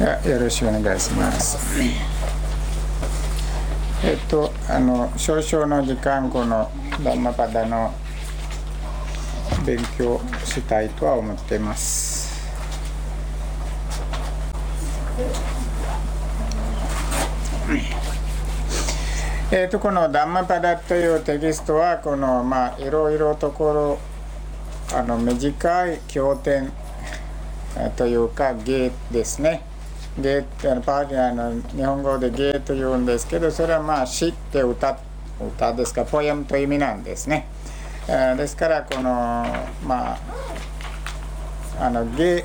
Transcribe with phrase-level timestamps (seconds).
[0.00, 1.58] よろしくお願いします。
[4.04, 6.70] えっとあの少々の時間この
[7.02, 7.92] ダンマパダの
[9.66, 12.48] 勉強したいとは思っています。
[19.50, 23.98] えっとこのダンマパダというテキストはこのまあいろいろとこ
[24.92, 26.72] ろあの短い経典
[27.96, 29.67] というか芸ですね。
[30.20, 34.98] 芸ってあのパーティーの日本語で芸というんですけどそれはまあ詩って歌
[35.40, 37.46] 歌ですかポエムという意味なんですね。
[38.08, 39.46] えですからこの
[39.86, 40.18] まあ
[41.80, 42.44] あの芸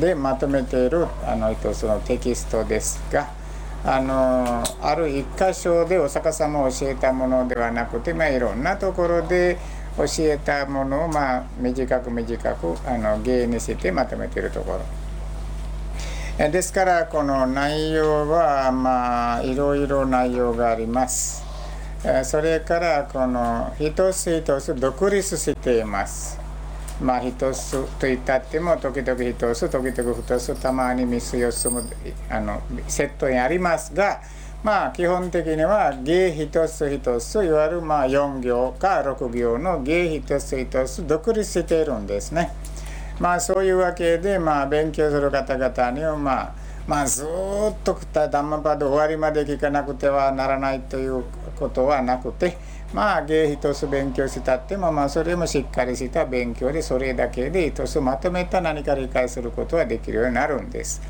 [0.00, 3.28] でまとめているあのそのテキストですが
[3.84, 9.58] あのある一箇所でお釈迦様を教えたものではなくて、まあ、いろんなところで
[9.96, 14.99] 教えたものを、まあ、短く短くあの芸にしてまとめているところ。
[16.48, 21.44] ですからこの内容はまあいろいろ内容があります。
[22.24, 26.40] それからこの一つ一つ独立しています。
[26.98, 31.82] まあ一つと言ったっても時々一つ時々二つたまに三つ四つも
[32.30, 34.22] あのセットにありますが
[34.62, 42.50] まあ基本的には芸一つ一ついわゆるまあ4行か6行の芸一つ一つ独立しているんですね。
[43.20, 46.54] まあそういうわけで、まあ、勉強する方々には、まあ、
[46.86, 47.26] まあずっ
[47.84, 51.22] とダンマパド終わりまで聞かなくてはならないという
[51.58, 52.56] ことはなくて
[52.94, 61.02] まあ芸一つ勉強したっても、まあ、それもしっかりした勉強でそれだけで一つまとめた何か理解することはできるようになるんです。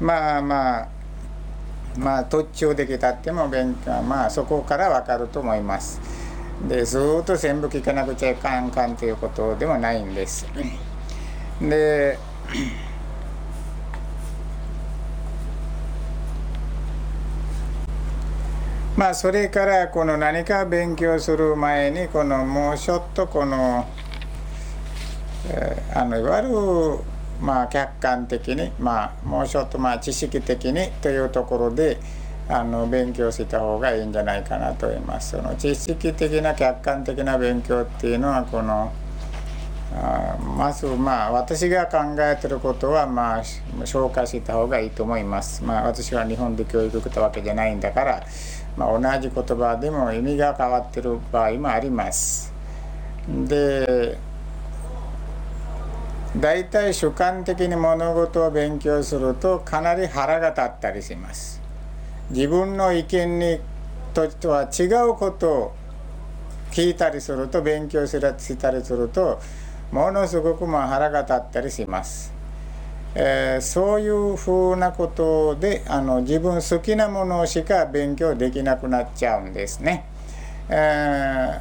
[0.00, 0.88] まあまあ
[1.98, 6.00] まあ途中できたっても勉強まあそこからわかると思います。
[6.66, 10.46] でずっと全部聞かなくちゃいかんかんということでもないんです。
[11.60, 12.18] で
[18.96, 23.88] まあそれからこの何か勉強する前にこのもうちょっとこの、
[25.48, 26.98] えー、あのいわゆる
[27.40, 31.98] まあ客観的にまあもうちょっとまあ知識的にというところで
[32.48, 35.30] あの勉強した方がいいんじゃないかなと思います。
[35.30, 38.92] その知識的な客観的な勉強っていうのはこの
[40.56, 43.42] まずまあ私が考えてることはまあ
[43.84, 45.62] 紹介した方がいいと思います。
[45.62, 48.26] まあ私は日本で教育受けたわけじゃないんだから、
[48.76, 52.52] まあ、同じ言葉でも意味が変わってる場合もあります。
[53.28, 54.18] で
[56.36, 61.60] 大体主観的に物事を勉強するとかなり腹が立ったりします。
[62.30, 63.60] 自分の意見に
[64.14, 65.72] とは違うことを
[66.70, 69.40] 聞いたりすると勉強したりすると
[69.92, 72.32] ものすごくまあ腹が立ったりします。
[73.14, 80.06] えー、そういうふうなことであの自分好きなものしか勉強できなくなっちゃうんですね。
[80.70, 81.60] え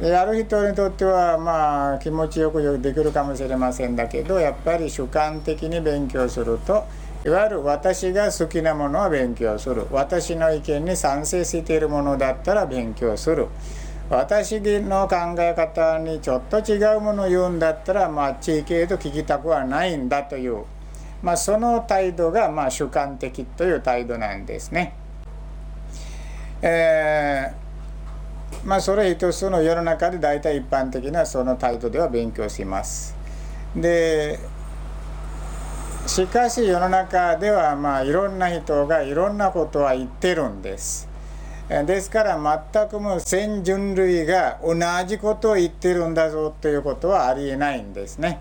[0.00, 6.84] ー、やる人にとってはまあ気持ちよくできるかもしれませんだけどやっぱり主観的に勉強すると
[7.24, 13.46] いわゆる私が好きなものは勉強する私の意見に賛成しているものだったら勉強する。
[14.10, 20.64] 私の考え方にちょっと違うものを言うんだったら、まあ、地域へと聞きたくはないんだという、
[21.22, 24.94] まあ、その態度が、まあ、主観的という態度なんですね。
[26.60, 33.16] えー、まあ、それ一つの世の中で大体一般的なその態度では勉強します。
[33.76, 34.40] で
[36.08, 41.09] しかし世の中ではまあいろんな人がいろんなことは言ってるんです。
[41.70, 44.74] ですから全くもう全人類が同
[45.06, 48.40] じことを言ってるんだぞということはありえないんですね。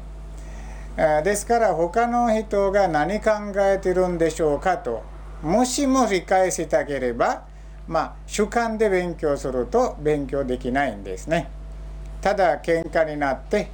[0.98, 5.04] ですから他の人が何考えてるんでしょうかと
[5.44, 7.44] もしも理解したければ
[7.88, 11.52] まあ主観で勉強すると勉強できないんですね。
[12.22, 13.70] ただ喧嘩になって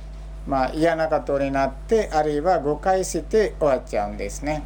[0.46, 4.64] まあ嫌なことになってあるいは誤解して終わっちゃうんですね。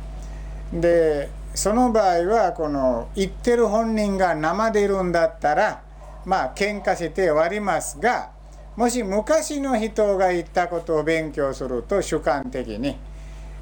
[0.74, 5.82] でその場合はこの言ってる本人が生でいるんだったら
[6.26, 8.32] まあ喧嘩して終わりますが
[8.76, 12.98] もし昔の人が言ったことを勉強すると主観的に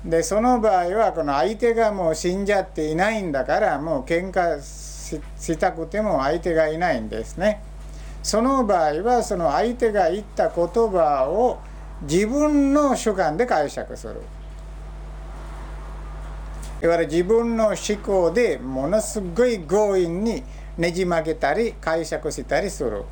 [0.06, 7.62] でその場合はこの相手がもう死んじゃっていないんだからもう喧嘩したくても相手がいないんですね。
[8.22, 11.60] その場合はその相手が言った言葉を
[12.02, 14.22] 自分の主観で解釈する。
[16.82, 20.44] いわゆる自分の思考でものすごい強引に
[20.78, 23.04] ねじ曲げたり解釈したりする。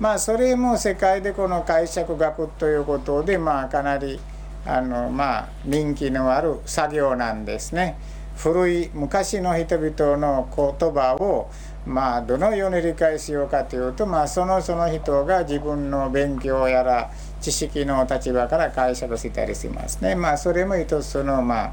[0.00, 4.18] まあそれも世界でこの解釈学ということでまあかなり
[4.66, 7.96] あのまあ人気のある作業なんですね。
[8.36, 11.48] 古い昔の人々の言葉を
[11.86, 20.16] まあどのように理解しようかというと、まあ、そのその人が自分の勉強やら知識の立場から解釈したりしますね。
[20.16, 21.72] まあそれも一つのまあ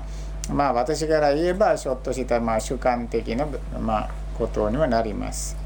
[0.52, 3.48] まあ私から言えばちょっとしたまあ主観的な
[3.80, 5.58] まあことにはなります。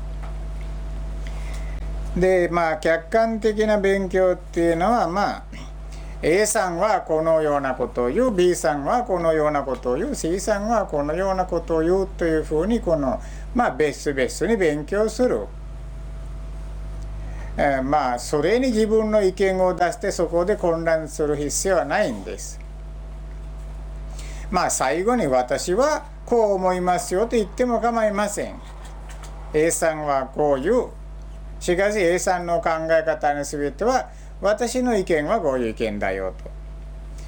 [2.15, 5.43] でまあ客観的な勉強っていうのはまあ
[6.21, 13.21] A さんはこのようなことを言う B さんはこのようなことを言う C さんはこのようなことを言うというふうにこの
[13.53, 15.45] まあ別々に勉強する。
[17.57, 22.64] えー、まあそれに自分の意見を出してそこで混乱する必要はないんです。
[24.55, 28.55] まあ最後に私はこう思いますよと言っても構いません。
[29.53, 30.87] A さんはこう言う。
[31.59, 34.09] しかし A さんの考え方の全ては
[34.39, 36.49] 私の意見はこういう意見だよと。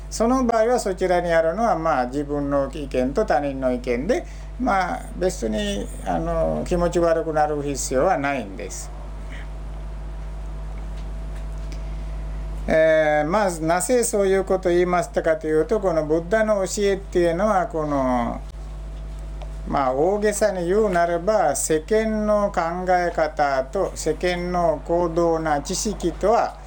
[0.10, 4.26] その場合はそちらにあるのはまあ自分の意見と他人の意見で
[4.58, 8.97] まあ別にあの気持ち悪くなる必要はないんです。
[12.70, 18.42] えー、まあなぜそういうことを言いましたかというとこのブッダの教えっていうのはこの
[19.70, 26.60] まあ大げさに言うならば世間の考え方と世間の行動な知識とは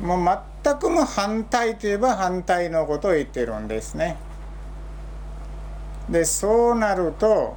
[0.00, 4.16] もう全くも反対といえば反対のことを言ってるんですね。
[6.08, 7.56] でそうなると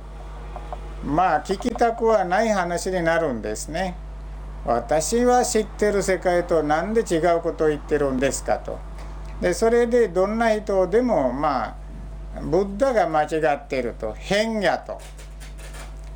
[1.03, 3.95] まあ聞きたくはない話になるんですね。
[4.65, 8.79] 私は知ってる世界と何で違うことを言ってるんですかと。
[9.39, 11.75] でそれでどんな人でもまあ
[12.41, 15.00] ブッダが間違ってると変やと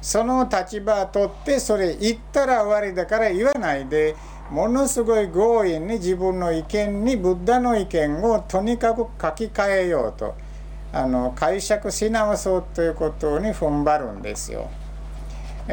[0.01, 4.15] その立場を取ってそれ言ったら終わりだから言わないで
[4.49, 10.35] ものすごい強引に自分の意見にブッダの意見をとにかく書き換えようと
[10.91, 14.69] あの解釈し直そうということに踏ん張るんですよ。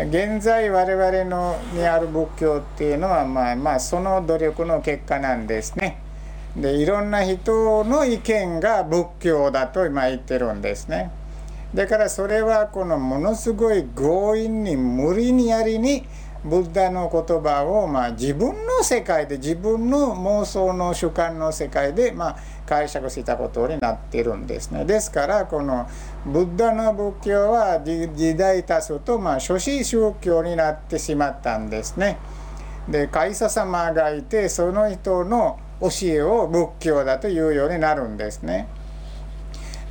[0.04, 5.98] 現在我々のにある仏教っていうのはまあまあその努力の結果なんですね。
[6.54, 11.10] でいろんな人の意見が仏教だと今言ってるんですね。
[11.74, 16.04] だからそれはこのものすごい強引に無理にやりに
[16.44, 24.84] ブッダの言葉をまあ自分の世界で自分の妄想の主観の世界でまあ解釈したことになってるんですね。
[24.84, 25.88] ですからこの
[26.26, 32.18] ブッダの仏教は時代多数とまあ諸子宗教になってしまったんですね。
[32.88, 38.68] でカイサ様がいてその人の教えを仏教だというようになるんですね。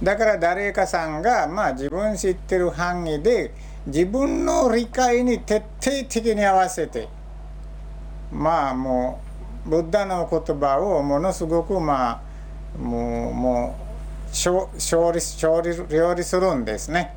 [0.04, 3.54] だから誰かさんがまあ自分知ってる範囲で
[3.88, 7.08] 自分の理解に徹底的に合わせて
[8.32, 9.22] まあも
[9.66, 12.22] うブッダの言葉をものすごくまあ
[12.78, 17.16] もうもう勝利勝利料理するんですね。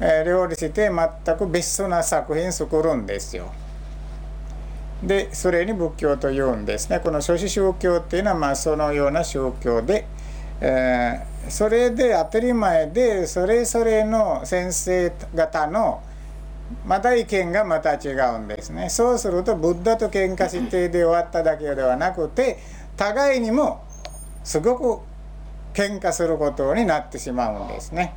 [0.00, 3.52] えー、料理して全く別な作品作るんですよ。
[5.02, 10.06] でそれに仏教というんですねこの諸子宗教っていうのはまあそのような宗教で、
[10.60, 16.02] えー、それで当たり前でそれぞれの先生方の
[16.86, 22.58] また意見がまた違うんですねそうするとブッダと喧嘩してで終わっただけではなくて
[22.96, 23.84] 互いにも
[24.44, 25.02] すごく
[25.74, 28.14] 喧嘩することになってしまうんですね。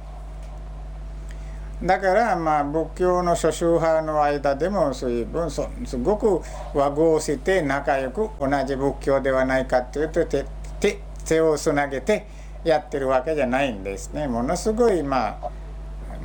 [1.83, 5.61] だからまあ仏教の諸宗派の間でも随分す
[5.97, 6.41] ごく
[6.73, 10.45] 和合して仲良く同じ仏教ではないかというと手
[10.79, 12.27] 手手をつなげて
[12.63, 14.27] やってるわけじゃないんですね。
[14.27, 15.51] ものすごいまあ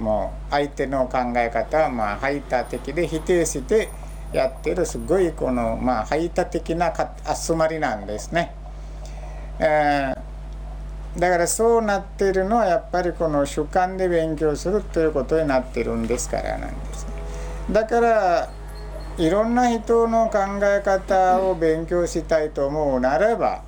[0.01, 3.91] もう相手の考え方はまあ排他的で否定して
[4.33, 6.93] やってるすごいこのまあ排他的な
[7.35, 8.55] 集まりなんですね。
[9.59, 10.31] えー
[11.19, 17.07] だからそうなってるのはやっぱりこの主観で勉強するということになってるんですからなんです、
[17.71, 18.51] だから
[19.19, 23.63] いろんな人の考え方を勉強したいと思うならば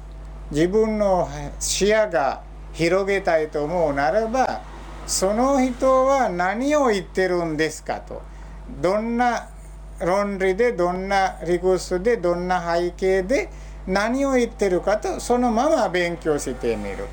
[0.53, 1.29] 自分の
[1.59, 2.43] 視野が
[2.73, 4.63] 広げたいと思うならば
[5.07, 8.23] その人は何を言ってるんですかと
[8.81, 9.49] どんな
[10.05, 13.51] 論理でどんな理屈でどんな背景で
[13.87, 17.07] 何を言ってるかとそのまま勉強してみる。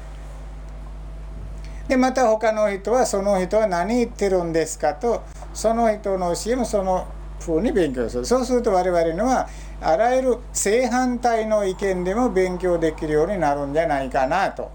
[1.88, 7.08] でまた他の人はその人は何言ってるんですかとその人の教えもその
[7.40, 8.26] 風に勉強する。
[8.26, 9.50] そうすると我々のは
[9.82, 14.72] あらゆる正反対の意見でも勉強できるようになるんじゃないかなと。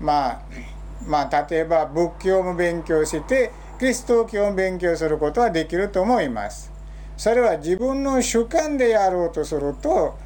[0.00, 0.40] まあ
[1.06, 6.73] まあ例えば仏教も勉強してキリスト教も勉強することはできると思います。
[7.16, 10.16] それは自分の主観でやろうとすると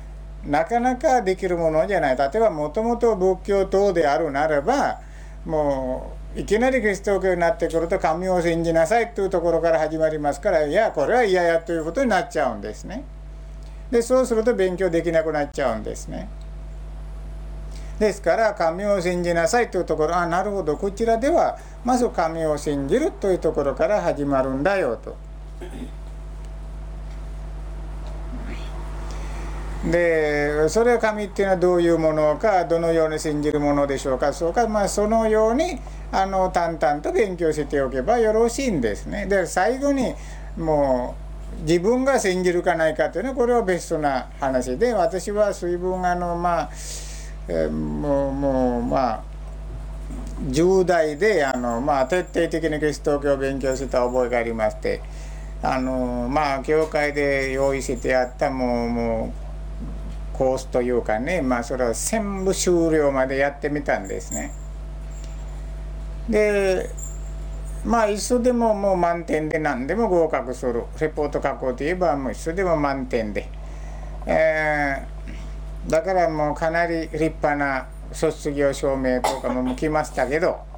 [0.44, 5.00] なかなかできるものじゃない例えばもともと仏教等であるならば
[5.44, 13.04] もういきなりキリスト教になってくると神を信じなさいというところから始まりますからいやこれは嫌やということになっちゃうんですね。
[13.90, 16.28] でそうすると勉強できなくなっちゃうんですね。
[17.98, 25.16] ですから神を信じなさいというところあなるほどこちらではまず神を信じるというところから始まるんだよと。
[29.84, 35.78] でそれは神っていうのはどういうものかどのように信じるものでしょうかそうかまあそのように
[36.10, 39.26] あの淡々と勉強しておけばよろしいんですね。
[39.26, 40.14] で最後に
[40.56, 41.16] も
[41.60, 46.70] う自分が信じるかないかというのはこれはベストな話で私は水分あのまあ、
[47.48, 49.22] えー、もうもうまあ
[50.50, 55.02] 10代であの、まあ、徹底的にキリスト教を勉強した覚えがありまして
[55.62, 59.47] あのまあ教会で用意してあったもうもう
[60.38, 64.52] コースというかねまあそれを全部終了までやってみたんですね。
[66.30, 66.88] で
[67.84, 70.84] まあ一緒でももう満点で何でも合格する。
[71.00, 73.48] レポート書こうといえばもう一緒でも満点で、
[74.26, 80.68] えー、だからもうかなり立派な卒業証明とかも来ましたけど。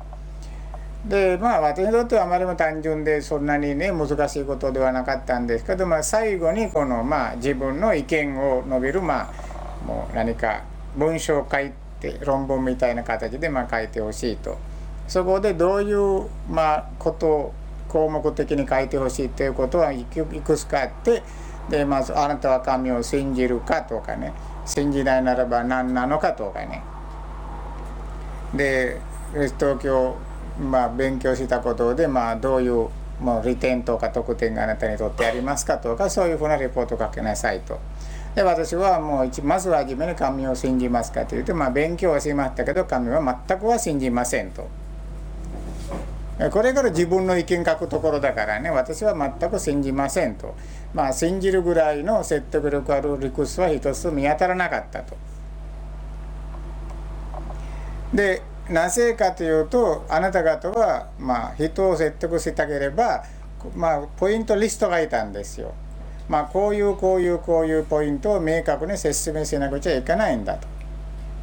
[1.04, 9.49] でまあ私にとってはあまりも単純でそんなにね難しいことではなかったんですけど、まあ、最後にこのまあ自分の意見を述べるまあ
[9.86, 10.62] もう何か
[10.96, 14.58] 文章を書いて論文みたいな形でまあ書いてほしいと。
[15.08, 17.54] そこでどういうまあことを
[17.88, 21.22] 項目的に書いてほしいということはいくつかあって
[21.68, 24.32] でまずあなたは神を信じるかとかね。
[24.66, 26.82] 信じないならば何なのかとかね。
[28.54, 29.00] で
[29.58, 30.16] 東京
[30.60, 32.88] まあ勉強したことでまあどういう
[33.20, 37.78] もう利点とか得点があなたにとってありますかとかそういうふうなレポートを書きなさいと。
[38.34, 44.68] で私はもうまずは初めに神を信じますかというと、まあ、勉強はしましたけど神は全くは信じませんと。
[46.52, 50.54] これから自分の意見書くところだからね私は全く信じませんと。
[50.94, 55.16] まあ信じるぐらいの説得力ある理屈は一つ見当たらなかったと。
[58.14, 63.24] でなぜかというとあなた方はまあ人を説得したければ
[63.74, 65.74] まあポイントリストがいたんですよ。
[66.30, 70.56] まあ、こういうこういうこういうポイントを明確に説明しなくちゃいけないんだ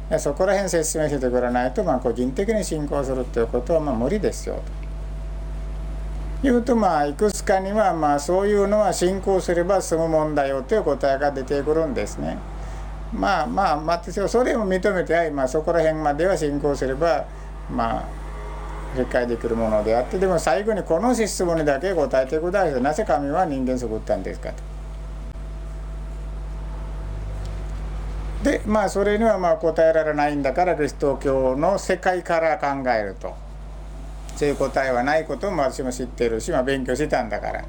[0.08, 0.18] と。
[0.18, 4.62] そこら辺説明してくれないと、まあ、個人的に信仰するということはまあ無理ですよ
[6.40, 6.48] と。
[6.48, 12.38] いうとまあいくつかにはまあそういうのは信仰すれば済むもんだよという答えが出てくるんですね。
[13.12, 17.26] まあまあ私はそれを認めてはい、まあ、そこら辺までは信仰すれば
[17.70, 18.04] まあ
[18.96, 24.67] 理解できるものであってでも最後にこの質問にだけ答えてくださいなぜ神は人間作ったんですかと。
[28.48, 33.36] でまあそれにはまあ答えられないんだからキリスト教の世界から考えると。
[34.36, 37.64] そういう答えはないことも私も知ってるし、まあ、勉強してたんだか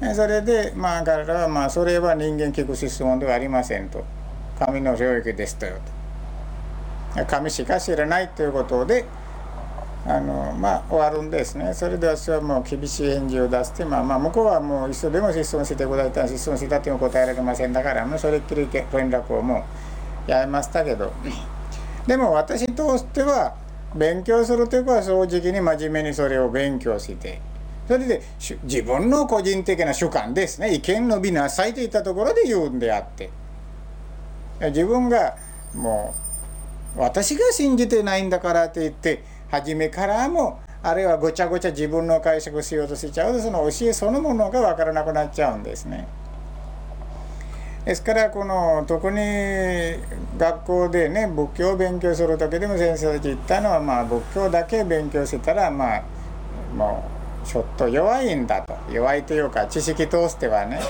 [0.00, 0.14] ら。
[0.14, 4.04] それでまあ彼らはまあそれは人間聞く質問ではありませんと。
[4.58, 5.76] 神の領域ですとよ
[7.14, 7.24] と。
[7.26, 9.04] 神しか知らないということで
[10.04, 11.72] あのまあ終わるんですね。
[11.74, 19.64] それで私はもう厳しい返事を出して、まあ、まあ向こうはもう一緒でも質問してくださったら質問したっても答えられませんだからもうそれっきり連絡をも
[20.26, 21.12] うやめましたけど。
[22.06, 23.54] でも私としては
[23.94, 27.40] 勉強するということは正直に真面目にそれを勉強して
[27.86, 28.22] それで
[28.64, 30.74] 自分の個人的な主観ですね。
[30.74, 33.30] 意見伸びなさいといったところで言うんであって。
[34.70, 35.36] 自分が
[35.74, 36.14] も
[36.96, 46.08] う私が信じてないんだからと言って初めからもあるいはごちゃごちゃ自分の解釈しようとしちゃうとその教えそのものが分からなくなっちゃうんですね。
[47.84, 49.16] ですからこの特に
[50.38, 56.02] 学校でね仏教を勉強する時でも先生たち言ったのはまあ仏教だけ勉強してたらまあ
[56.74, 57.04] も
[57.44, 60.80] うちょっと弱いんだと弱いというか知識通してはね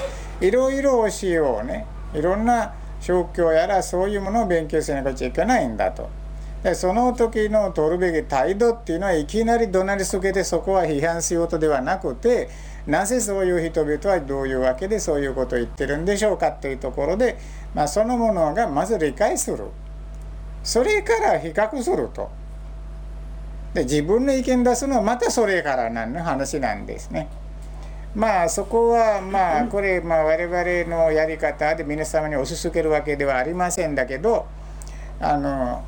[0.40, 6.22] いろいろ教えをねいろんな宗教やらそういうものを勉強しなくちゃいけないんだと。
[6.62, 12.49] でその時の取るべき態度っていうのはいきなり怒鳴りつけてそこは批判しようとではなくて
[12.87, 17.38] なぜそういう人々はどういうわけでそういうことを言ってるんでしょうかというところで、
[17.75, 19.66] まあ、そのものがまず理解する
[20.62, 22.31] それから比較すると
[23.75, 27.28] で自分の意見出すのはまたそれから何の話なんですね。
[28.14, 34.47] まあそこはまあこれまあ我々のやり方で皆様に押し付けるわけではありませんだけど
[35.19, 35.83] あの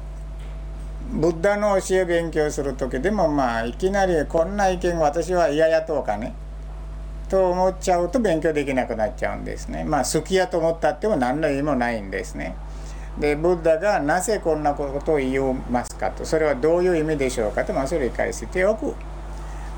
[1.12, 6.34] ブッダの教え勉強する時でもまあいきなりこんな意見私は嫌やとかね
[7.28, 9.84] と思っちゃうと勉強できなくなっちゃうんですね。
[9.84, 12.54] まあ好きやと思ったっても何の意味もないんですね。
[13.18, 15.38] でブッダがなぜこんなことを言い
[15.70, 16.24] ますかと。
[16.24, 18.94] それはどういう意味でしょうかと、まあ、それを理解しておく。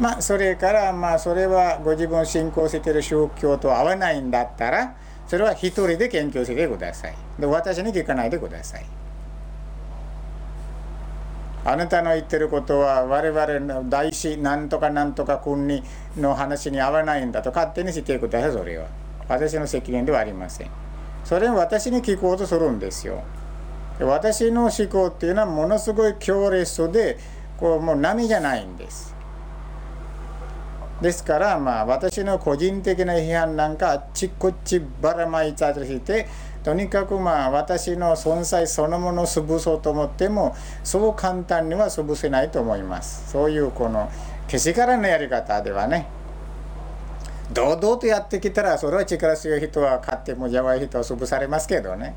[0.00, 4.94] まあ、それからまあそれはご自分信仰している宗教と合わないんだったら
[5.26, 7.14] それは一人で研究してください。
[7.38, 8.84] で私に聞かないでください。
[11.68, 15.82] あなたの言ってることは我々の大師なんとかなんとか君
[16.16, 18.86] の話に合わないんだと勝手にしてくださいそれは。
[19.28, 20.70] 私の責任ではありません。
[21.24, 23.24] それを私に聞こうとするんですよ。
[23.98, 27.18] 私の思考っていうのはものすごい強烈で
[27.58, 29.16] こうもう波じゃないんです。
[31.00, 36.28] ですからまあ私の個人的な批判なんかあっちこっちばらまいたりして
[36.66, 43.30] とにかくまあ私の存在そのものを潰そうと思ってもそう簡単には潰せないと思います。
[43.30, 44.10] そういうこの
[44.48, 46.08] けしからのやり方ではね。
[47.52, 52.16] 堂々とやってきたらそれは力強い人は勝っても弱い人は潰されますけどね。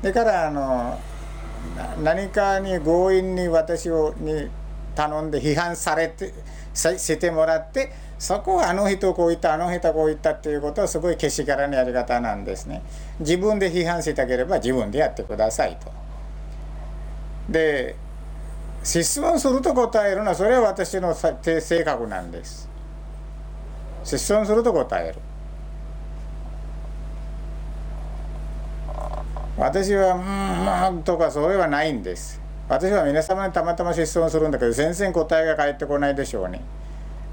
[0.00, 0.98] だからあの
[2.02, 4.48] 何かに強引に私をに
[4.94, 6.32] 頼んで批判されて
[6.74, 12.82] してもらってそこはあの人こう言ったあの人こう言ったっていうことはすごいけしからのやり方なんですね。
[13.20, 15.92] 自分で批判したければ自分でやってくださいと。
[17.48, 17.96] で
[18.82, 22.68] 質問すると答えるのはそれは私の性格なんです。
[24.04, 25.14] 質問すると答える。
[29.56, 32.43] 私は「うんまあ」とかそれはないんです。
[32.68, 36.62] 私は皆様にたまたま質問するんだけど全然答えが返ってこないでしょうね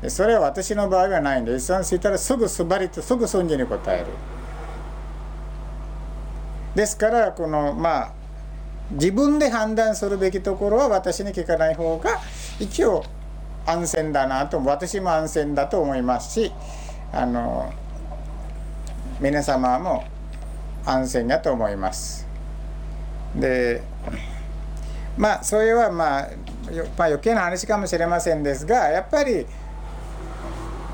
[0.08, 4.08] それは私の場合はないんで質問したらすぐすばりとすぐ瞬時に答える
[6.76, 8.14] ですからこのまあ
[8.92, 12.20] 自分で判断するべきところは私に聞かない方が
[12.60, 13.06] 一応
[13.66, 16.52] 安全だなと私も安全だと思いますし
[17.14, 17.72] あの
[19.22, 20.04] 皆様も
[20.86, 22.28] 安全だと思います。
[23.36, 23.84] で
[25.18, 26.30] まあそれはまあ、
[26.98, 29.46] まあ、余計な話かもしれませんですがやっぱり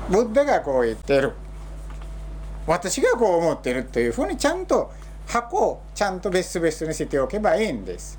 [0.08, 1.32] ブッダがこう言ってる。
[2.66, 4.92] 私がこう思ってるというふうにちゃんと
[5.26, 8.18] 箱をちゃんと別々にしておけばいいんです。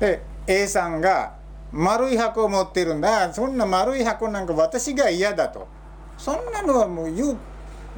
[0.00, 1.34] で A さんが
[1.70, 3.32] 丸い箱を持ってるんだ。
[3.32, 5.68] そんな丸い箱なんか私が嫌だと。
[6.16, 7.36] そんなのはもう言う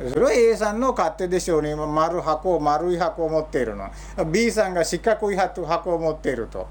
[0.09, 1.75] それは A さんの勝手でしょうね。
[1.75, 3.91] 丸箱丸い箱を持っているの。
[4.31, 6.69] B さんが四角い箱を持っていると。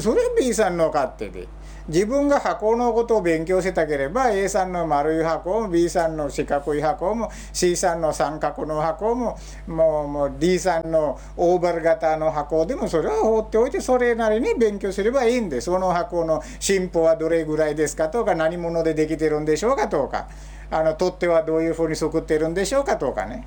[0.00, 1.48] それは B さんの勝手で。
[1.88, 20.28] 自分が箱のことを勉強してたければ A さんの丸い箱も B さんの四角い箱も C さんの三角の箱ももうもう D さんのオーバル型の箱でもそれは放っておいてそれなりに勉強すればいいんでその箱の進歩はどれぐらいですかとか何者でできてるんでしょうかとか。
[20.70, 23.46] あの取っ手はどういうふうに作ってるんでしょうかとかね。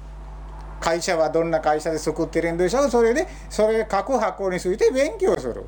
[0.80, 2.90] 会社はどんな会社で作ってるんでしょう？
[2.90, 5.66] それでそれ各箱について勉強する。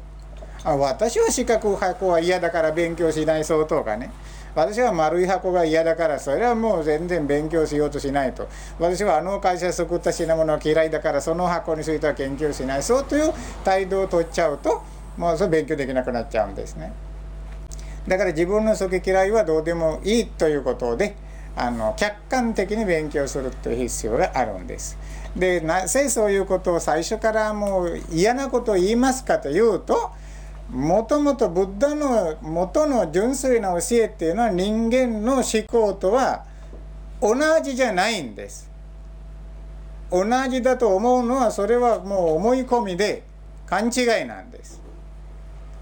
[0.64, 4.12] あ私は四角箱は嫌だから勉強しないそうとかね。
[4.56, 8.48] 私は丸い箱が嫌だからそれはもう全然勉強しようとしないと。
[8.80, 14.84] 私はあの会社で作った品物は嫌いだからその箱については研究しないそうという態度を取っちゃうと
[15.18, 16.94] もうそれ勉強できなくなっちゃうんですね。
[18.08, 21.16] だから自分の好き嫌いはどうでもいいということで
[21.56, 24.98] あの客観的に勉強するという必要があるんです
[25.36, 30.12] でなぜそういうことを最初からもう嫌なことを言いますかというと
[30.70, 36.46] もともとブッダの元の純粋な教えっていうのは人間の思考とは
[37.22, 38.72] 同じじゃないんです。
[40.12, 43.24] 同じだと思うのはそれはもう思い込みで
[43.66, 44.82] 勘違いなんです。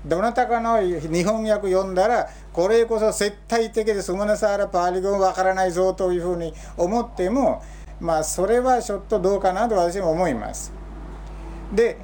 [0.05, 7.63] どなたかの日本訳読んだらこれこそ絶対的でスムナサーラパーリ語わからないぞというふうに思っても
[7.99, 10.73] まあそれはちょっとどうかなと私も思います。
[11.73, 11.97] で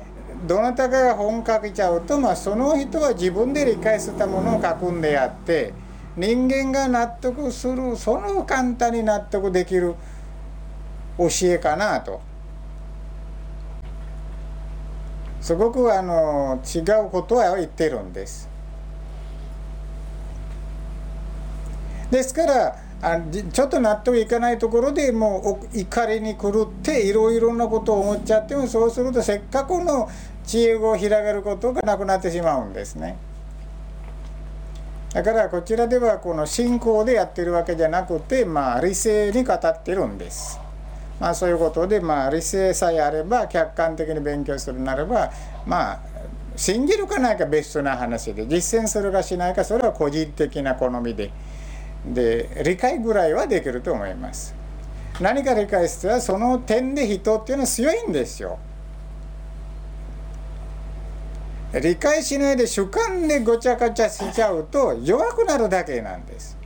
[0.46, 5.74] どなたかが本書けちゃうと、まあ、その人は自分で理解したものを書くんであって
[6.16, 9.96] 人間が納得するその簡単に納得できる
[11.18, 12.22] 教えかなと
[15.42, 18.57] すごくあの違うことは言ってるんです。
[22.12, 23.20] ですからあ
[23.52, 30.10] ちょっと納得いかないところでもう怒りに狂っていろいろなことを思っちゃってもそうするとせっかくの
[30.46, 33.18] 知恵を広げることがなくなってしまうんですね。
[35.14, 40.60] だからこちらではこの信仰でやってるわけじゃなくて、まあ、理性に語ってるんです。
[41.20, 45.32] まあ、そういうことで、まあ、理性さえあれば客観的に勉強するならば
[45.66, 46.00] まあ
[46.56, 51.32] 信じるかないか別な話で実践するかしないかそれは個人的な好みで。
[52.14, 54.56] で理解ぐらいはできると思います
[55.20, 58.60] 何か理解したらその点で人っていうのは強いんですよ
[61.74, 66.58] 理解しないで主観でごちゃごちゃしちゃうと弱くなるだけなんです。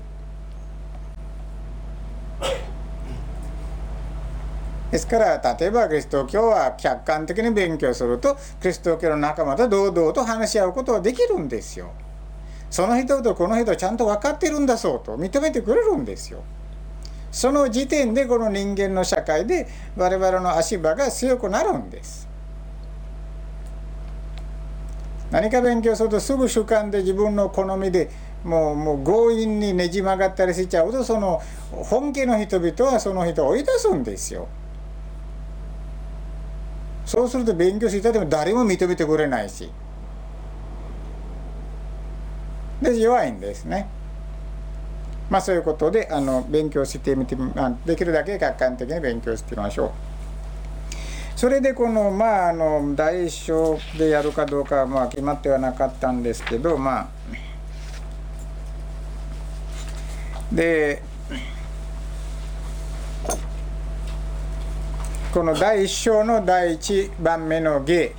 [4.92, 11.94] ですから例えばキリスト教は客観的に勉強するとキリスト教の仲間と堂々と話し合うことができるんですよ。
[12.72, 16.42] その人とこの人ちゃんと分かってるんだそうと認めてくれるんですよ。
[17.30, 22.28] その時点でこの人間の社会で我々の足場が強くなるんです。
[25.32, 28.10] 何か勉強するとすぐ主観で自分の好みで
[28.44, 34.48] もうもう強引にねじ曲がったりしちゃうとその本家の人々はその人を追い出すんですよ。
[37.06, 39.70] そうすると勉強してても誰も認めてくれないし
[42.82, 43.88] で弱いんですね。
[45.30, 49.92] まあそういうことであの勉強してみて、あ、できるだけ客観的に勉強してみましょう。
[51.36, 57.08] それでこのまああの第一章でやるかどうかはまあ決まってはなかったんですけどまあ
[60.52, 61.02] で
[65.34, 68.14] この第一章の第一番目の芸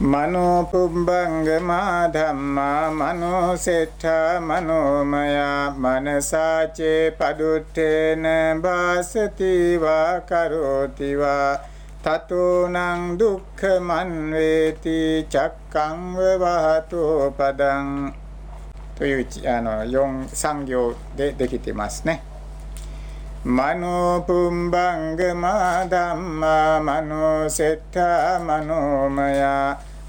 [0.00, 11.64] マノプンバングマダンママノセタマノマヤマナサチェパドテネバスティワカロティワ
[12.00, 18.14] タトナンドゥクマンウェティチャッカンウェバトパダン
[18.94, 22.22] というあの4、3行でできてますね。
[23.44, 25.16] マノプンバン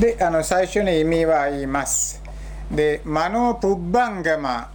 [0.00, 2.17] であの最初に意味は言います。
[2.71, 4.69] で、マノプッバンガマ。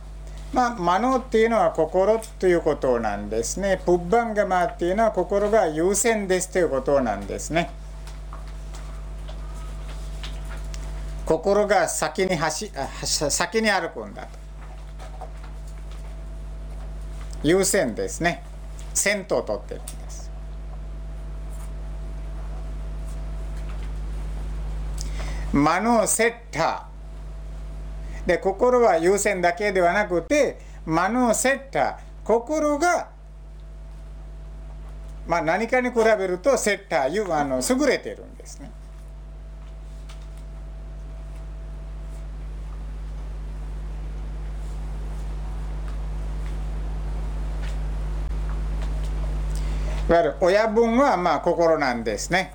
[0.52, 3.80] まあ、マノっていうのは心ということなんですね。
[3.85, 7.70] プッバンガマっていうのは心が優先ですということなんですね。
[11.26, 12.70] 心が先に走
[13.02, 14.28] 先に歩くんだと。
[17.42, 18.42] 優先ですね。
[18.92, 20.30] 先頭を取ってるんです。
[25.52, 26.93] マノセッター。
[28.26, 33.14] で心は優先だけではなくてマノセッター心が
[35.26, 38.70] まあ、何かに比べるとセッターいうあの優れてるんですね。
[50.06, 52.52] いわゆる親分はまあ心なんですね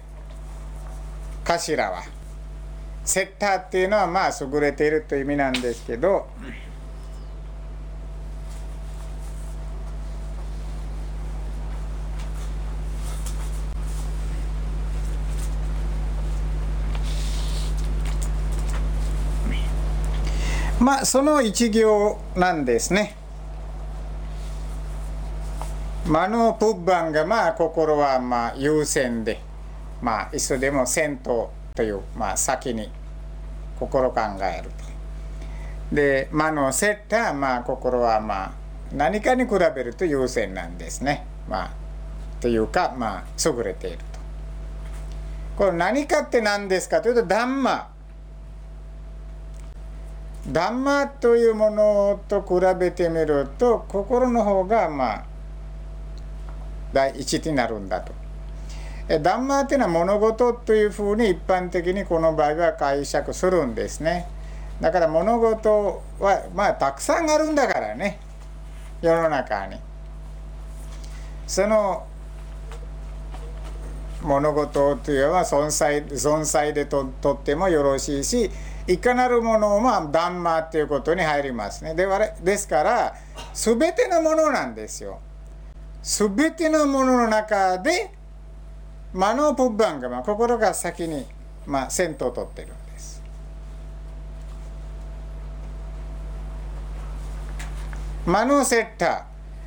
[1.44, 2.19] 頭は。
[3.04, 6.28] セッターっていうのはまあ優れているという意味なんですけど
[20.80, 23.16] まあその一行なんですね。
[26.08, 29.40] マノプッバンがまあ心はまあ優先で
[30.02, 32.92] まあいつでも銭湯というまあ先に
[33.80, 35.96] 心考えると。
[35.96, 38.52] で魔のセッターまあ心はまあ
[38.94, 41.26] 何かに比べると優先なんですね。
[41.48, 41.72] まあ
[42.40, 44.04] というかまあ優れていると。
[45.58, 47.90] これ何かって何ですかというとダンマ。
[50.52, 55.26] ダンマというものと比べてみると心の方がまあ
[56.94, 58.19] 第一になるんだと。
[59.18, 64.28] ダンマーっていうのは物事というふうに一般的にこの場合は解釈するんですね。
[64.80, 68.20] だから物事はまあたくさんあるんだからね
[69.02, 69.78] 世の中に。
[71.48, 72.06] その
[74.22, 78.52] 物事というのは存在存在でととってもよろしいし
[78.86, 81.96] いかなるものもダンマーっていうことに入りますね。
[81.96, 82.08] で
[82.44, 83.16] ですから
[83.54, 85.20] 全てのものなんですよ。
[86.04, 88.19] 全てのものの中で
[89.14, 91.26] マノープッバンガマ心が先に、
[91.66, 93.24] まあ、先頭を取ってるんです
[98.26, 99.24] マノーセッター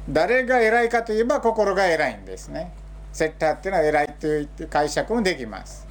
[0.09, 2.73] 誰が偉いかといえば心が偉いんですね
[3.13, 5.89] セッターっていうのは偉いという解釈もできます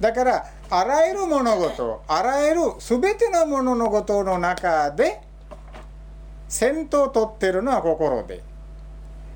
[0.00, 5.20] だからあらゆる物事あらゆる全てのもののことの中で
[6.48, 8.42] 先頭を取ってるのは心で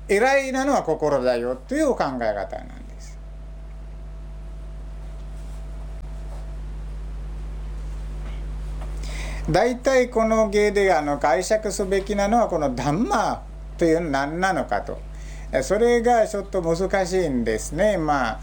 [0.09, 2.86] 偉いなのは心だよという考え方なんです。
[9.49, 13.43] 大体この芸であの解釈すべきなのはこの「ダンマ」
[13.77, 14.99] というのは何なのかと
[15.61, 17.97] それがちょっと難しいんですね。
[17.97, 18.39] まあ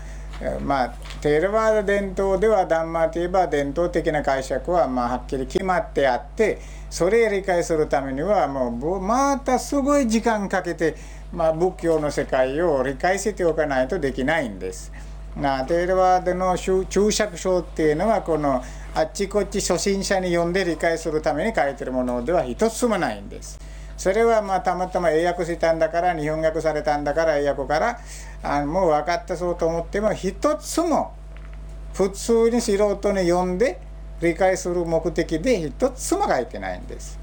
[0.60, 6.58] まあ、テールワード伝統ではダンマといえば伝統的な解釈はまあはっきり決まってあって
[6.90, 10.96] それを理解するためにはもうまたすごい時間かけて、
[11.32, 14.90] まあ、仏教の世界を理解しておかないとできないんです。
[15.36, 18.62] なテールワードの注釈書っていうのはこの
[18.96, 23.58] あっちこっち初心者に読んで理解するために書いてるものでは一つもないんです。
[23.96, 27.98] それはまあたまたま英訳したんだから日本訳されたんだから英訳から
[28.42, 31.12] あもう分かったそうと思っても一つも
[31.92, 33.80] 普通に素人に読んで
[34.20, 37.18] 理解する目的で一つも書いてないんです。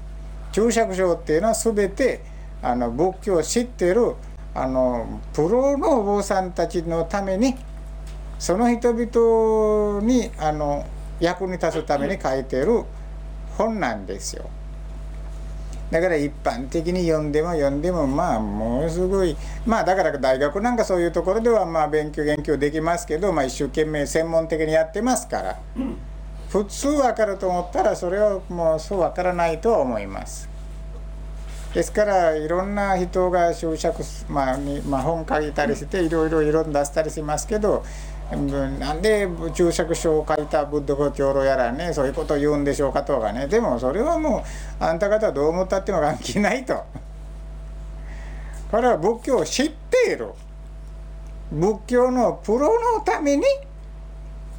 [0.52, 2.20] 注釈書っていうのは全て
[2.62, 4.14] あの仏教を知ってる
[4.54, 7.56] あのプロのお坊さんたちのために
[8.38, 10.84] その人々にあの
[11.22, 12.82] 役に立つために書いてる
[13.56, 14.50] 本なんですよ。
[15.90, 25.60] だから一般的に読んでも読んでもまあものすごいまあだから大学なんかそういうところではまあ勉強研究できますけど、まあ、一生懸命専門的にやってますから、
[26.48, 30.48] 普通分かると思ったらそれはもうそう分からないとは思います。
[31.74, 37.82] ですからいろんな人が就職、まあにまあ、本書いたりしていろいろいろ出したりしますけど
[38.36, 44.44] なんで注釈書を書いたブッド語長老やらねそういうことを言うんでしょうかとかねでもそれはも
[44.80, 46.84] うあんた方はどう思ったっても関係ないと。
[48.70, 50.30] これは仏教を知っている
[51.50, 53.44] 仏教のプロのために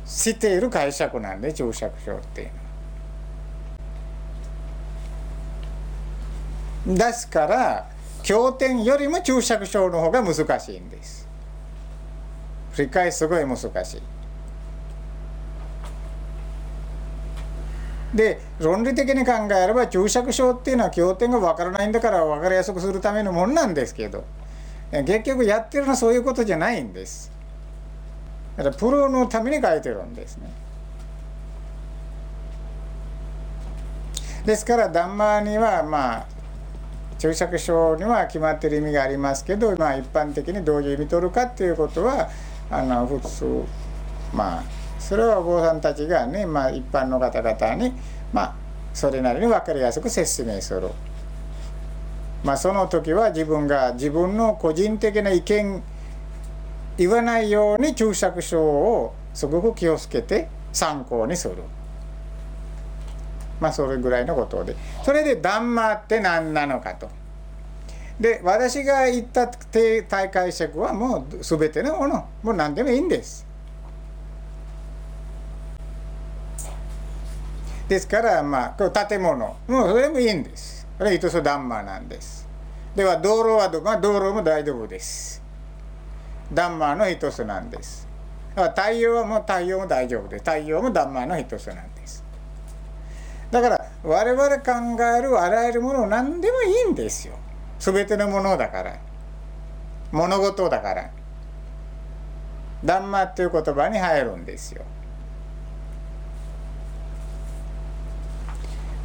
[0.05, 2.53] している解釈なんで注釈書っていうの
[6.95, 7.09] は。
[7.09, 7.89] ですから
[8.21, 11.22] 経典よりも注釈書の方が難しいんです。
[12.77, 14.01] 理解すごい難しい。
[18.13, 24.23] で論理的に考えれば注釈書っていうのは経典が分からないんだから分かりやすくするためのものなんですけど
[24.91, 27.31] 結局やってるのはそういうことじゃないんです。
[28.55, 30.51] だからプロのために書いてるんですね。
[34.45, 36.25] ですからダンマにはまあ
[37.17, 42.29] 注釈書には決まってる意味がありますけど、まあ、一般的にどういう意味取るかっていうことは
[42.69, 43.63] あの普通
[44.34, 44.63] まあ
[44.99, 47.93] それはお坊さんたちがね、まあ、一般の方々に
[48.32, 48.56] まあ
[48.93, 50.89] それなりに分かりやすく説明する。
[52.43, 55.82] まあ、その時は自分が自分の個人的な意見
[56.97, 61.56] 言わないように注釈書をすごく気をつけて参考にする。
[63.60, 67.10] まあそれぐらいのことでそれで「ダンマって何なのかと。
[68.23, 73.45] で私が言った大解釈はもう全てのものもう何でもいいんです。
[77.89, 80.88] ですからまあ建物もうそれもいいんです。
[80.97, 82.47] これ糸ソダンマーなんです。
[82.95, 85.43] では道路はど、まあ、道路も大丈夫です。
[86.53, 88.07] ダンマーの一つなんです。
[88.55, 90.45] 太陽はもう太陽も大丈夫です。
[90.49, 92.23] 太陽もダンマーの一つなんです。
[93.51, 97.42] だから我々考えるあらゆるもの何でもいいんですよ。
[97.79, 98.97] 全てのものだから
[100.12, 101.09] 物事だから
[102.86, 104.83] 「ダンマ」っていう言葉に入るんですよ。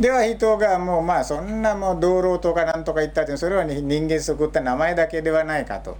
[0.00, 5.96] では人がもうまあそんなもう道路とかなんとか言ったってそれは人間作った名前だけではないかと。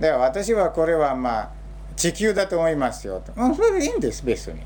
[0.00, 1.50] では私はこれはまあ
[1.94, 3.32] 地球だと思いますよと。
[3.54, 4.60] それでいいんです別に。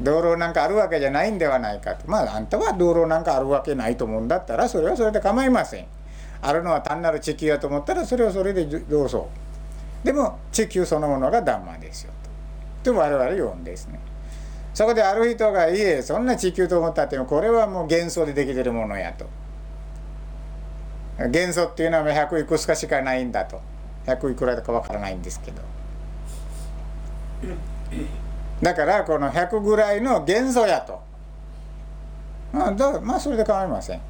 [0.00, 2.08] 道路なんかあるわけじゃないんではないかと。
[2.08, 5.86] まああんたは道路なんかあるわけないと思うんだったらそれはそれで構いません。
[6.42, 9.28] あるのは単なる地球やと思ったらそれはそれでどうぞ。
[10.02, 12.12] でも地球そのものがダンマですよ
[12.82, 12.92] と。
[12.92, 13.98] で我々言うんですね。
[14.74, 19.26] そこである人が「いえそんな地球と思ったってもこれはもう幻想でできてるものや」と。
[21.28, 23.60] 元素っていうのは100いくつかしかないんだと。
[24.06, 25.62] 100いくらだかわからないんですけど。
[28.62, 31.02] だからこの100ぐらいの元素やと。
[32.52, 34.00] まあだまあそれで構いません。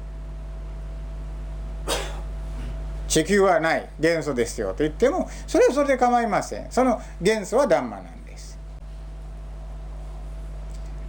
[3.07, 6.67] 地球はない元素ですよと言ってもそれはそれで構いません。
[6.69, 8.59] その元素はダンマなんです。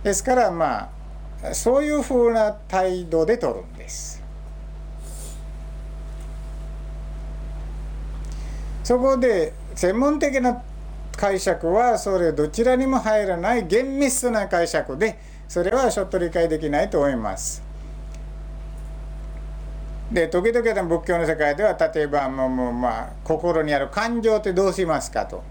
[0.03, 0.91] ですからま
[1.43, 4.23] あそういうふうな態度で取るんです。
[8.83, 10.63] そこで専門的な
[11.17, 17.63] 解釈はそれどちらにも入らない厳密な解釈でそれはちょっと理解できないと思います。
[20.13, 25.43] で時々仏教の世界では例えばもうもう、まあ、心にある感情ってどうしますかと。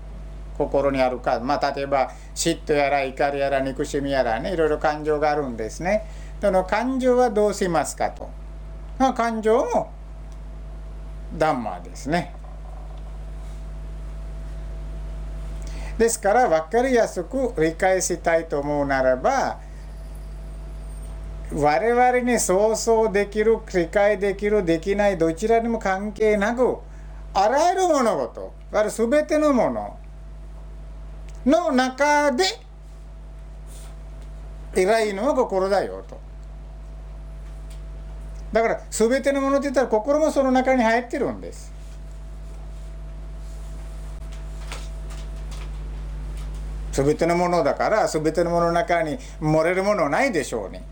[0.57, 6.05] 心にあるか、まあ、例えば嫉妬やら怒りやら憎しみやらねいろいろ感情があるんですね。
[6.39, 8.29] その感情はどうしますかと、
[8.97, 9.91] まあ、感情も
[11.37, 12.33] ダンマーですね。
[15.97, 19.59] ですから分かりやすく理解したいと思うならば
[21.53, 26.77] 我々に想像できる理解できるできないどちらにも関係なく
[27.33, 28.53] あらゆる物事
[28.89, 29.99] 全てのもの
[31.45, 32.43] の中で
[34.75, 36.19] 偉いのは心だよと。
[38.51, 41.74] だから全てのものって言ったら心もその中に入ってるんです。
[46.95, 50.83] 全てのものだから全てのものの中に漏れるものないでしょうね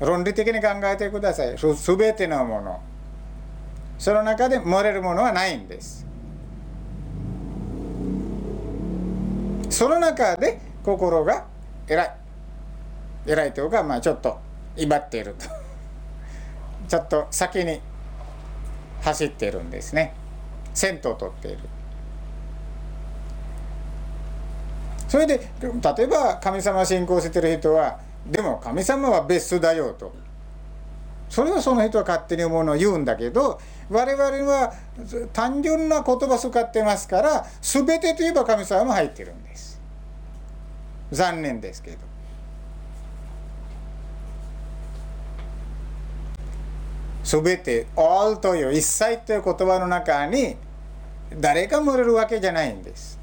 [0.00, 1.56] 論理的に考えてください。
[1.56, 2.80] 全てのもの。
[3.98, 6.04] その中で漏れるものはないんです。
[9.70, 11.46] その中で心が
[11.86, 12.16] 偉い。
[13.26, 14.40] 偉いというかまあちょっと
[14.76, 15.46] 威張っていると。
[16.88, 17.80] ちょっと先に
[19.02, 20.14] 走っているんですね。
[20.74, 21.58] 先頭を取っている。
[25.12, 30.10] それで例えば神様信仰してる人はでも神様は別だよと。
[31.28, 34.72] それはその人は勝手に思うのを言うんだけど我々は
[35.34, 39.78] 単純な言葉使ってますから全てといえば神様も入ってるんです。
[41.10, 41.98] 残念ですけど。
[47.22, 50.56] 全て all という一切という言葉の中に
[51.38, 53.20] 誰か漏れるわけじゃないんです。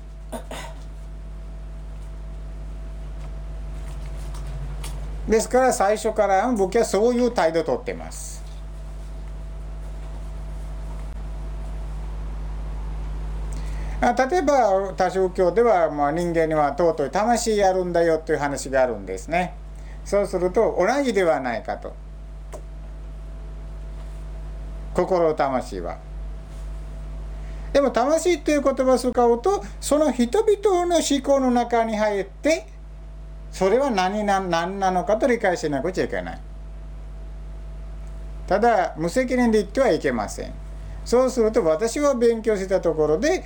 [5.30, 8.40] ですから最初から僕はそういう態度をとってます。
[14.02, 19.54] 例えば多宗教では、まあ、人間には尊い魂あるんだよという話があるんですね。
[20.04, 21.94] そうすると同じではないかと。
[24.96, 25.98] 心魂は。
[27.72, 32.79] でも魂という言葉を使うとその人々の思考の中に入って
[33.52, 36.42] それは何な何なのかと理解しなくちゃいけない。
[38.48, 40.54] ただ無責任で言ってはいけません。
[41.06, 43.44] そうすると私は勉強したところで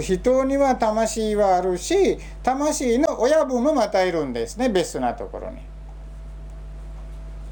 [0.00, 5.58] 人には魂はあるし魂の親分もまたいるんですね別なところに。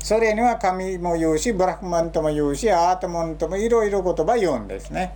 [0.02, 5.14] それには神も言うしブラフマンとも言うしアートモンともいろいろ言葉言うんですね。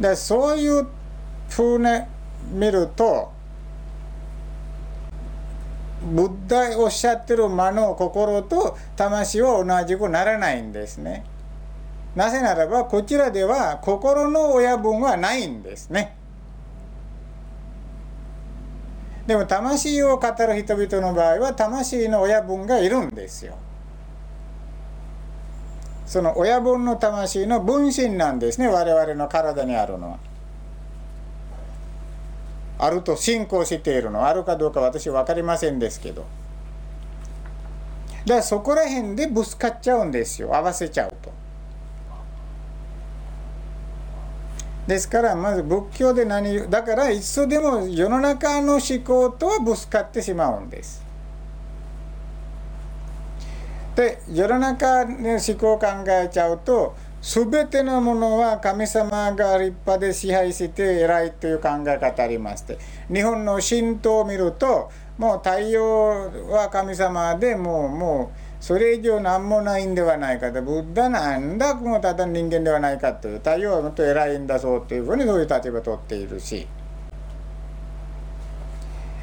[0.00, 0.86] でそういう
[1.48, 1.86] ふうに
[2.50, 3.32] 見ると
[6.06, 11.24] ブッダおっしゃってる魔の心と魂は同じくならないんですね。
[12.14, 16.16] なぜならばこちらでは心の親分はないんですね。
[19.26, 23.56] でも魂を語る人々の場合は魂の親分がいるんですよ。
[26.06, 30.18] その親分の魂の分身なんですね我々の体にあるのは。
[32.78, 36.26] あると信仰しているのあるかどうか私分かりませんですけど
[38.26, 41.32] だからそこら辺でぶつかっちゃうんですよ合わせちゃうと。
[44.86, 51.04] ですからまず仏教で何だからいつでも世の中の思考とはぶつかってしまうんです。
[53.96, 56.94] で世の中の思考を考えちゃうと
[57.28, 62.78] 全てのものは神様が立派で支配して偉いという考え方ありまして
[63.12, 76.68] 日本の神道を見るともう太陽は神様でもうもうそれ以上何もないんではないかとブッダなんだもうただ人間ではないかという太陽はもっと偉いんだそうというふうにそういう立場を取っているし。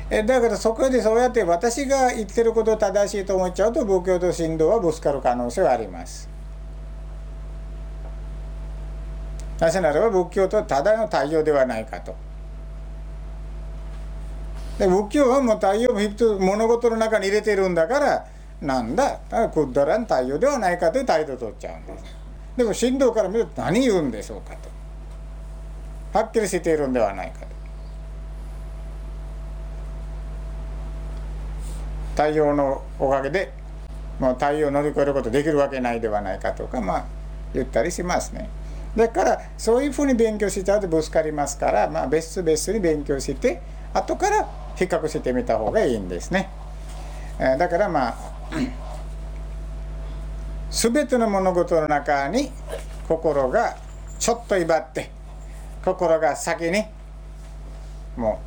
[0.09, 6.32] えだからそこでそうやって私が言ってることを正しいと思っちゃうと仏教と神道はぶつかる可能性はあります。
[9.59, 12.15] なぜならば仏教とはただの太陽ではないかと。
[14.77, 18.25] で仏教はもう太陽を物事の中に入れてるんだから
[18.61, 19.19] なんだ
[19.53, 22.05] くだらん太陽ではないかという態度を取っちゃうんです。
[22.57, 26.17] でも神道から見ると何言うんでしょうかと。
[26.17, 27.47] はっきりしているんではないかと。
[32.15, 33.51] 太陽のおかげで
[34.19, 37.05] もう太陽を乗り越えることできるわけないではないかとかまあ
[37.53, 38.49] 言ったりしますね。
[38.95, 43.61] だからそういうふうに勉強しちゃうとぶつかりますから、まあ、別々に勉強して
[43.93, 46.49] 後から比較してみた方がいいんですね。
[47.39, 48.15] だからまあ
[50.69, 52.51] 全ての物事の中に
[53.07, 53.77] 心が
[54.19, 55.11] ちょっと威張って
[55.83, 56.83] 心が先に
[58.15, 58.39] も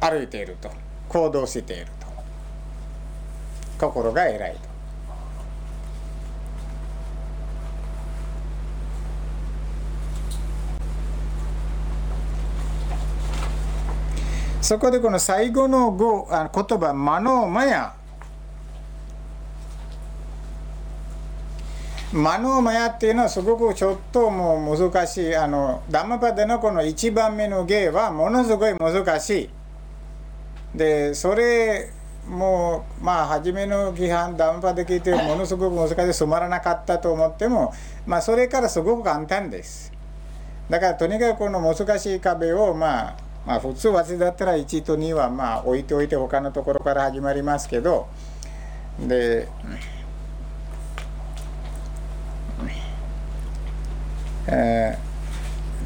[0.00, 0.70] う歩いていると
[1.08, 1.86] 行動している
[3.78, 4.74] と心が偉いと。
[14.64, 17.92] そこでこの最後の語あ言葉「マノーマヤ」
[22.14, 25.36] マノーマヤっていうのはすごくちょっともう難しい。
[25.36, 29.50] あのダマパでのこの1番目の芸はものすごい難しい。
[30.74, 31.90] でそれ
[32.26, 35.96] もうまあ初めの批判ダマパで聞いてものすごく難しい。
[36.14, 37.74] つまらなかったと思っても
[38.06, 39.92] まあそれからすごく簡単です。
[40.70, 48.08] だからとにかくこの難しい壁をまあまあ普通私だったら1と2はまあ置いておいて他のところから始まりますけど
[48.98, 49.48] で、
[54.46, 54.98] え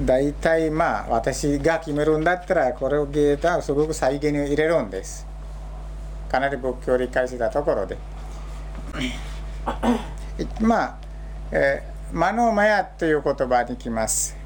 [0.00, 5.26] ー、大体まあ私が決めるんだったらこれをゲーターすごく再現に入れるんです。
[6.30, 7.96] かなり仏教を理解したところで。
[10.60, 10.98] まあ、
[11.50, 14.37] えー、マノマヤという言葉にきます。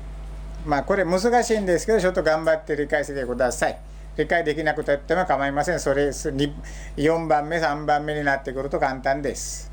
[0.65, 3.79] まあこれ難しいんですけどちょっと頑張って理解してください。
[4.17, 5.81] 理解できなくても構いません。
[5.81, 9.71] それ4番目3番目になってくると簡単です。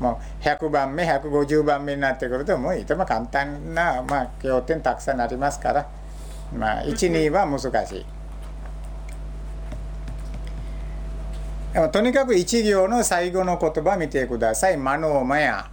[0.00, 5.86] もう100番目150番目になってくるともういても簡単な、まあ、要点たくさんありますから。
[6.56, 8.06] まあ12は難しい。
[11.90, 15.68] とにかく1行の最後の言葉見てください「マノーマヤ」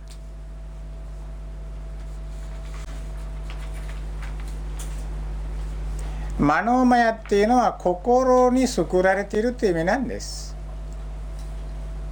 [6.41, 10.57] マノーマヤっていうのは心に救られているっていう意味なんです。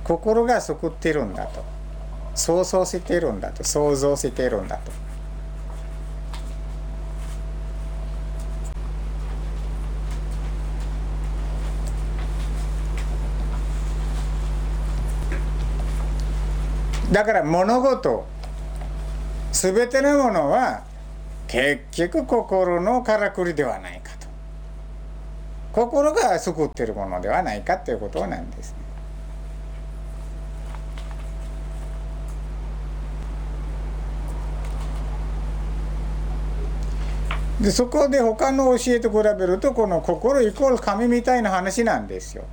[0.04, 1.66] 心が救っているんだと。
[2.36, 3.64] 想像しているんだと。
[3.64, 4.92] 想像しているんだと。
[17.12, 18.28] だから物事
[19.52, 20.84] 全てのものは
[21.48, 23.99] 結局心のからくりではない。
[25.80, 28.80] 心が救ってるものではないかということなんですね。
[37.62, 42.44] でそこで他の教えと比べるとこの心イコール神みたいな話なんですよ。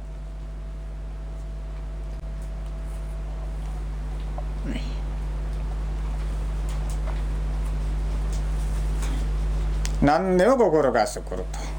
[10.02, 11.75] 何でも心が救ると。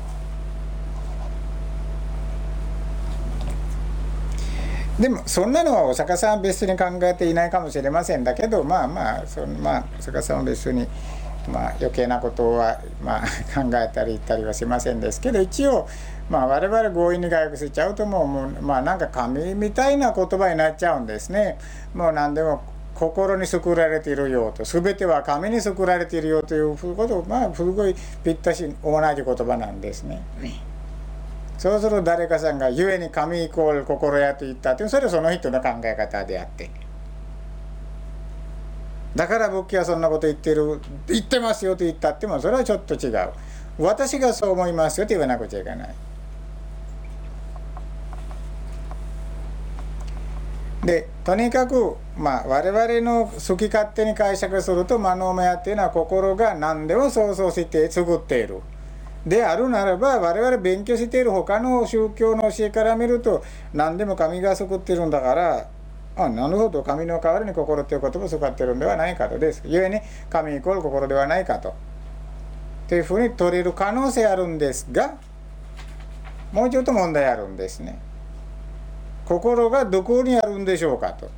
[4.99, 10.87] でもそんなのはお釈迦さんは別に考えていないかもしれませんだけどまあまあそのまあお釈迦さんは別に
[11.51, 15.87] まあ余計なことはまあ考えたり言ったりはしませんですけど一応
[16.29, 21.59] まあ我々強引に外訳しちゃうともうもうまあなんか神みたいな言葉になっちゃうんですね。
[21.93, 22.63] もう何でも
[22.95, 30.23] 心に救られているよと全ては神に救られているよということをまあすごいぴったし同じ言葉なんですね。
[31.57, 36.69] そうすると誰かさんが「ゆえに神イコール心や」と言ったってそれはその人の考え方であって。
[39.15, 43.29] だから仏教はそんなこと言ってる言ってますよと言ったってもそれはちょっと違う。
[43.79, 45.95] 私がそう思いますよと言わなくちゃいけない。
[50.85, 58.61] でとにかくまあ我々の好き勝手に解釈すると「マノーメア」っていうのは心が何でも想像して作っている。
[59.27, 65.69] であるならば我々勉強している他の宗教の教えから見ると何でも神が救ってるんだから
[66.15, 69.37] あなるほど神の代わりに心という言葉を使ってるんではないかと。
[69.37, 69.61] です。
[69.65, 69.99] ゆえに
[70.31, 71.75] 神イコール心ではないかと。
[72.87, 75.17] というふうに取れる可能性あるんですが
[76.53, 77.99] もうちょっと問題あるんですね。
[79.25, 81.29] 心がどこにあるんでしょうかと。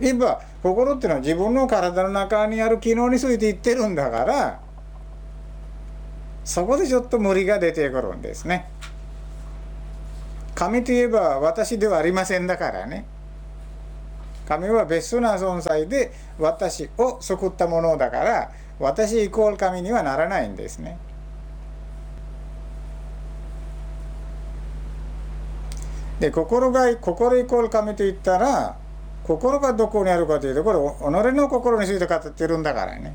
[0.00, 4.63] いえば心っていうのは自分の体の中にある機能について言ってるんだから
[6.44, 8.68] そこでちょっと無理が出てくるんですね。
[10.54, 13.06] 神といえば私ではありませんだからね。
[14.46, 20.98] 神は別な存在で私を救ったものだから私イコール神にはならないんですね。
[26.20, 28.76] で心が心イコール神と言ったら
[29.24, 33.14] 心がどこにあるかというとこれ己の心について語ってるんだからね。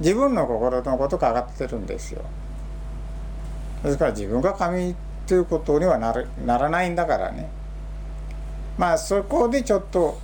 [0.00, 2.22] 自分の心のことが上がってるんですよ
[3.82, 4.94] ですから自分が神
[5.26, 7.48] ということにはなるならないんだからね
[8.78, 10.18] まあそこでちょっと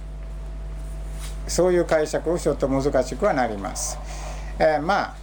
[1.47, 3.99] そういう解釈をちょっと難しくはなります。
[4.59, 5.17] えー、まあ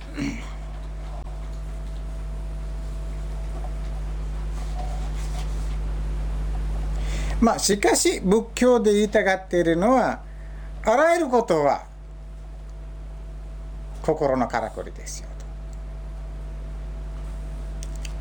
[7.39, 10.21] まあしかし仏教で言いたがっているのは
[10.83, 11.88] あらゆることは
[14.09, 15.45] 心のからくりですよと。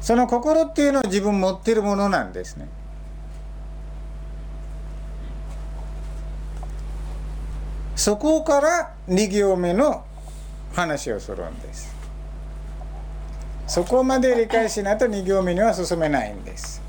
[0.01, 2.69] その心っていうのは自分持ってるものなんですね。
[7.97, 10.05] そこから2行目の
[10.75, 11.97] 話をするんです。
[13.67, 16.81] そこまで理解しないと2行目には進めないんです。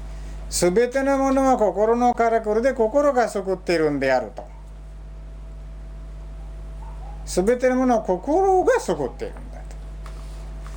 [0.49, 4.48] すべてのものは心のからくりで心が救っているんであると。
[7.29, 9.75] すべてのものは心が救っているんだと。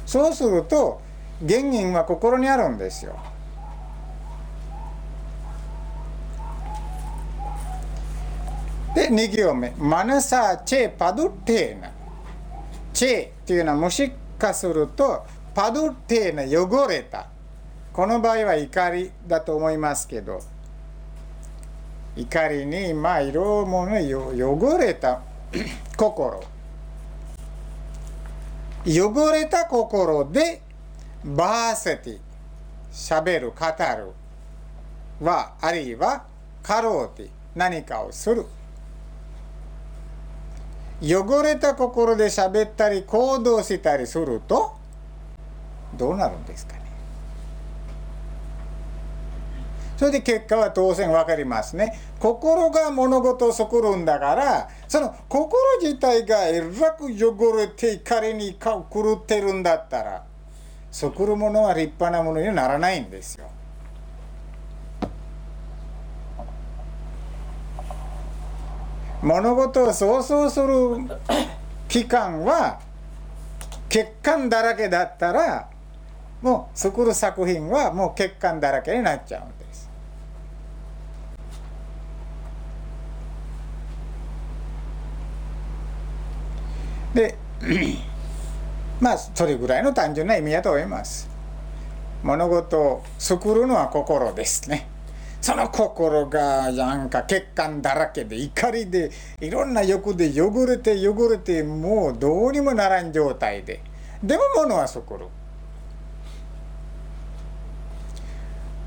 [0.04, 1.00] そうすると
[1.40, 3.18] 原因は心にあるんですよ。
[8.94, 9.72] で2行目。
[9.78, 11.90] マナサーチェパドテーナ。
[12.92, 15.24] チェっていうのはもしかすると
[15.54, 17.28] パドテーナ汚れた。
[17.94, 20.40] この場合は怒りだと思いますけど
[22.14, 25.22] 怒りにまあいろいろもの汚れた。
[25.96, 26.42] 心。
[28.84, 30.62] 汚れた心で
[31.24, 32.18] バーセティ
[32.90, 34.12] しゃべる語る。
[35.20, 36.24] はあるいは
[36.62, 38.46] カローティ何かをする。
[41.02, 44.72] 汚れた心で喋ったり行動したりすると
[45.96, 46.82] どうなるんですかね
[50.02, 60.24] それで結果は当然分かりますね心が物事を作るんだからその心自体がえらく汚れて怒りに狂ってるんだったら
[60.90, 63.48] 作るものは立派なものにならないんですよ
[69.22, 70.66] 物事を想像する
[71.86, 72.80] 期間は
[73.88, 75.68] 欠陥だらけだったら
[76.40, 79.61] もう作る作品はもう欠陥だらけになっちゃうんです。
[87.14, 87.36] で
[89.00, 91.28] まあそれぐらいの単純な意味だと思います。
[92.22, 94.88] 物事を作るのは心ですね。
[95.40, 99.10] その心がなんか血管だらけで怒りで
[99.40, 103.80] いろんな欲で汚れて汚れてもうどうにもならん状態で
[104.22, 105.26] でも物は作る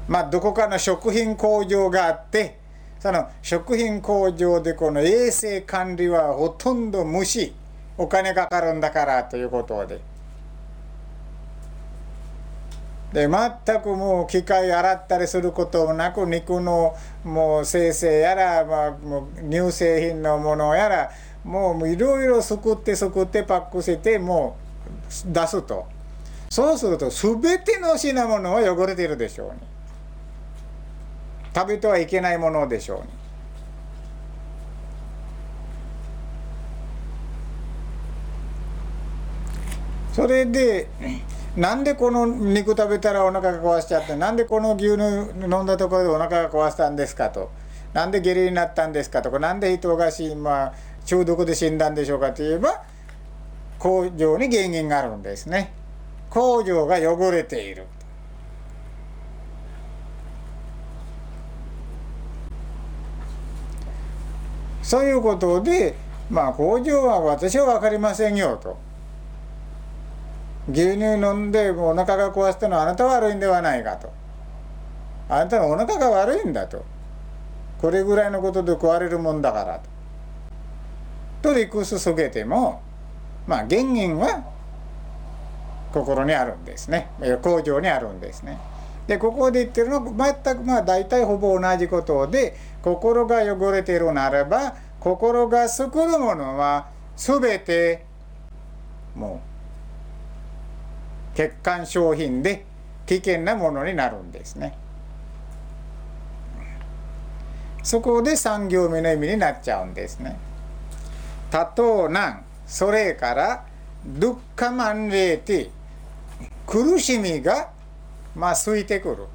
[0.08, 2.58] まあどこかの食品工場があって
[3.00, 7.54] その食品工場でこの衛生管理はほとんど無視
[7.98, 10.00] お金かかるんだからということで。
[13.14, 16.94] で全くもう機械洗ったりすることもなく肉の
[17.24, 21.12] もう生成やら、まあ、もう乳製品のものやら
[21.46, 24.58] もういろいろすくってすくってパックしても
[25.28, 25.86] う出すと。
[26.50, 29.60] そうすると全ての品物は汚れてるでしょうに。
[31.56, 33.25] 食べてはいけないものでしょうに。
[40.16, 40.88] それで
[41.58, 45.02] なんでこの肉食べたらお腹が壊しちゃってなんでこの牛乳
[45.44, 47.52] 飲んだところでお腹が壊したんですかと？
[47.92, 49.30] なんで下痢になったんですかと？
[49.30, 52.86] かなんで人がし、まあ、中毒で死んだんでしょうかといえば
[53.78, 55.74] 工場に原因があるんですね。
[56.30, 57.86] 工場が汚れている。
[64.82, 65.98] そういうことで
[66.30, 68.85] まあ工場は私は分かりませんよと。
[70.68, 74.12] 牛乳飲んでお腹が壊したのはあなた悪いんではないかと。
[75.30, 76.84] あなたのお腹が悪いんだと。
[77.80, 79.80] これぐらいのことで壊れるもんだから
[81.42, 81.50] と。
[81.50, 82.82] と理屈そげても
[83.46, 84.44] まあ原因は
[85.94, 87.10] 心にあるんですね。
[87.42, 88.58] 工場にあるんですね。
[89.08, 98.04] でここで言ってるのは全くまあ大体ほぼ同じことで心が汚れているならば心が作るものは全て
[99.16, 99.55] もう
[101.36, 102.66] 欠陥商品で
[103.06, 104.78] 危険なものになるんですね。
[107.84, 110.38] そこで3行目の意味になっちゃうんですね。
[111.52, 113.66] 多頭難それから
[114.06, 115.70] ドゥッカマンレーティ
[116.66, 117.70] 苦しみが
[118.36, 119.26] まあ空いてくる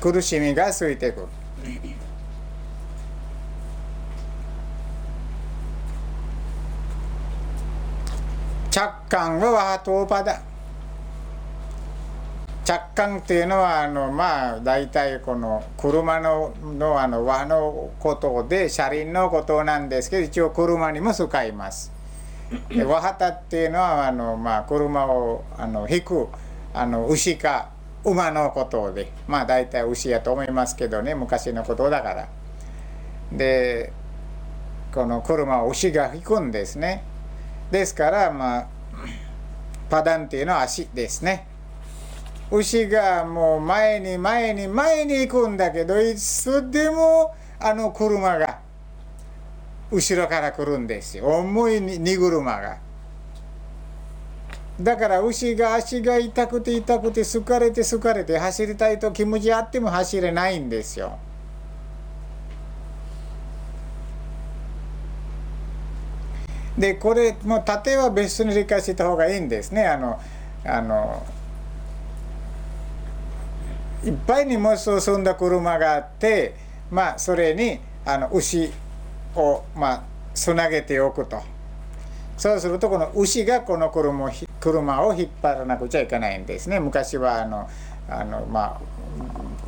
[0.00, 1.26] 苦しみが空いてくる
[9.12, 10.40] 感はワトーパだ
[12.64, 21.92] 着感っていうのはあのまあ大体この車ののあの和のことで車輪のことなんですけど一応車にも使います。
[22.70, 26.28] で和旗っていうのはあの、まあ、車をあの引く
[26.72, 27.68] あの牛か
[28.04, 32.28] 馬のことでまあ大体牛やと思いますけどね昔のことだから。
[33.30, 33.92] で
[34.90, 37.04] この車を牛が引くんですね。
[37.70, 38.81] ですからまあ
[39.92, 41.46] パダンっていうの足ですね。
[42.50, 48.60] 牛がもう前に前に前に行くんだけどいつでもあの車が
[49.90, 52.78] 後ろから来るんですよ重い荷車が。
[54.80, 61.18] だから牛が足が痛くて痛くて疲れて疲れて走りたいと気持ちあっても走れないんですよ。
[66.78, 69.86] でこれもう縦は別室に理解した方がいいんですね。
[69.86, 70.20] あの
[70.64, 71.26] あの
[74.04, 76.54] いっぱい荷物を積んだ車があって
[76.90, 78.70] まあそれにあの牛
[79.36, 80.02] をまあ
[80.34, 81.40] つなげておくと
[82.36, 87.68] そうするとこの牛がこの車を車を引っ張らなくちゃいけないんですね昔はあの
[88.08, 88.80] あのまあ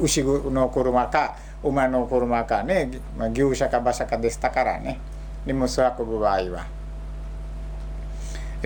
[0.00, 4.98] 牛の車か馬の車かね、まあ、牛車か馬車かでしたからね
[5.46, 6.83] 荷物を運ぶ場合は。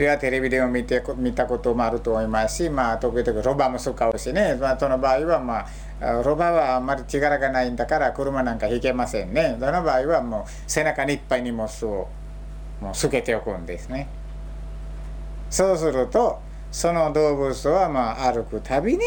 [0.07, 5.67] はテレビでも見て見たこともあると思いますし、まあ、時々ロバも使うかもしね、まあ、その場合は、ま
[6.01, 9.57] あ、ロバはあんまり力がないんだから車なんか引けませんね。
[9.59, 12.09] その場合はもう背中にいっぱい荷物を
[12.81, 14.09] もうつけておくんですね。
[15.51, 16.41] そうすると
[16.71, 19.01] その動物はまあ歩くたびに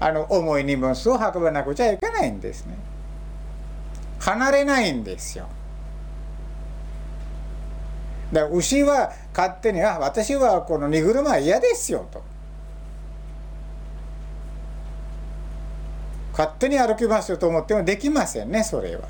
[0.00, 2.76] あの重い荷物を運ばなくちゃいけないんですね。
[4.18, 5.46] 離れないんですよ。
[8.32, 12.22] だから牛は勝手に「あ私はこの荷車は嫌ですよ」と。
[16.32, 19.08] 勝手に歩きますよと思ってもできませんねそれは。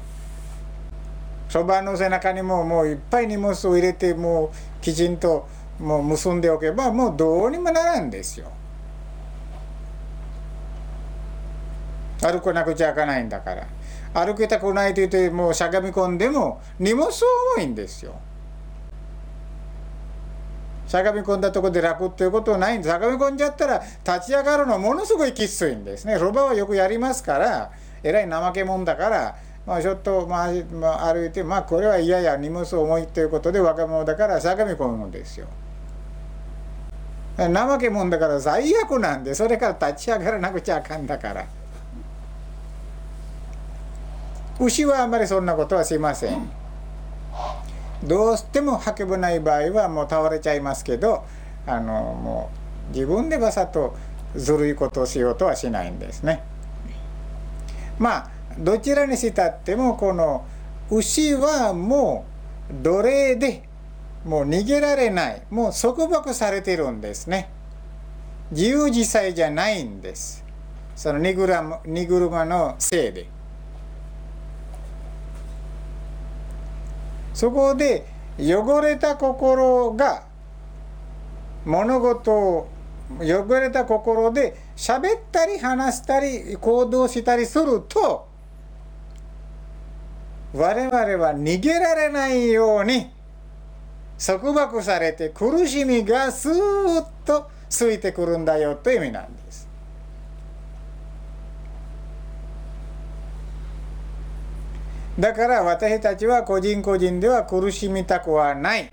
[1.49, 5.49] そばの背中にももういっぱい荷物を入れてもうきちんと
[5.81, 8.47] もう結んでおけばもうどうにもならんですよ。
[12.23, 13.67] 歩かなくちゃいかないんだから
[14.15, 17.09] 歩きたくないと言ってもうしゃがみ込んでも荷物
[17.57, 18.21] 重いんですよ。
[20.97, 27.71] しゃがみ込んだとこで楽っていうことはないんですしゃがみ込んじゃったら立ち上がるのものすごいきついんですねロバはよくやりますから
[28.03, 29.37] えらい怠け者だから
[29.67, 35.49] まあ、ちょっと、まあ、歩いて、まあ、これは嫌や荷物重いということで若者だからしゃがみ込むんですよ。
[37.37, 41.47] 怠け者だから最悪なんでそれから立ち上がらなくちゃあかんだから
[44.59, 46.49] 牛はあんまりそんなことはしません。
[48.07, 51.25] どうしても運べない場合はもう倒れちゃいますけど
[51.67, 52.51] あのも
[52.91, 53.97] う自分でわざと
[54.35, 56.43] ずるいことをしようとはしないんですね。
[57.99, 60.47] まあどちらにしたってもこの
[60.91, 62.25] 牛はも
[62.71, 63.63] う奴隷で
[64.25, 67.51] もう逃げられないもう束縛されてるんですね。
[68.51, 70.45] 自由自在じゃないんです。
[70.95, 73.36] その荷車荷車のせいで。
[77.37, 78.07] そこで
[78.41, 80.23] 汚れた心が
[81.67, 82.69] 物事を
[83.21, 88.27] 汚れた心で喋ったり話したり行動したりすると
[90.55, 93.11] 我々は逃げられないように
[94.19, 99.66] 束縛されて苦しみがスーッとついてくるんだよという意味なんです。
[105.19, 108.91] だから私たちは個人個人では苦しみたくはない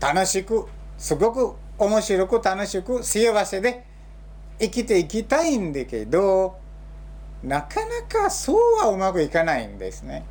[0.00, 0.66] 楽しく
[0.96, 3.84] すごく面白く楽しく幸せで
[4.58, 6.58] 生きていきたいんだけど
[7.42, 10.24] なかなかそうはうまくいかないんですね。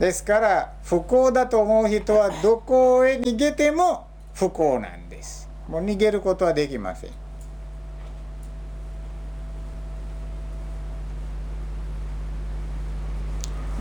[0.00, 5.48] ですから不幸だと思う人はどこへ逃げても不幸なんです。
[5.68, 7.19] もう逃げることはできません。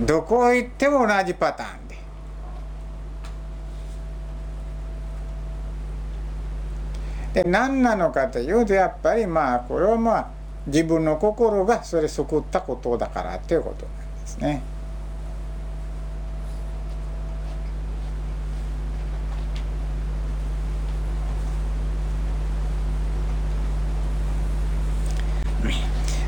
[0.01, 1.99] どこへ行っても同じパターンで。
[7.33, 10.27] で何なのかというとやっぱりまあこれはまあ
[10.65, 14.61] 自分の心がそれ救ったことだからということなんですね。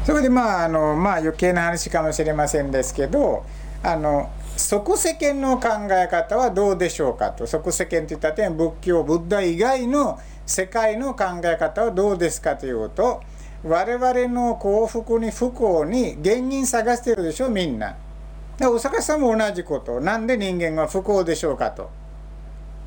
[0.04, 3.46] それでまああのまあ余計な話かもしれませんですけど
[3.84, 13.22] あの即世間の考え方はどうでしょうかと即世間といった点仏教ブッダ以外の世界の考え方はどうですかというと
[13.64, 17.96] 我々の幸福に不幸に原因探してるでしょみんな。
[18.64, 21.90] お坂さんも同じことなんで人間は不幸でしょうかと。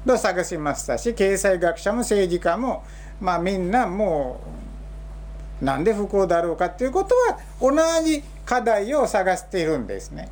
[0.06, 2.84] と探しましたし経済学者も政治家も
[3.20, 4.40] まあみんなも
[5.62, 7.72] うなんで不幸だろうかっていうことは同
[8.04, 10.28] じ課題を探しているんですね。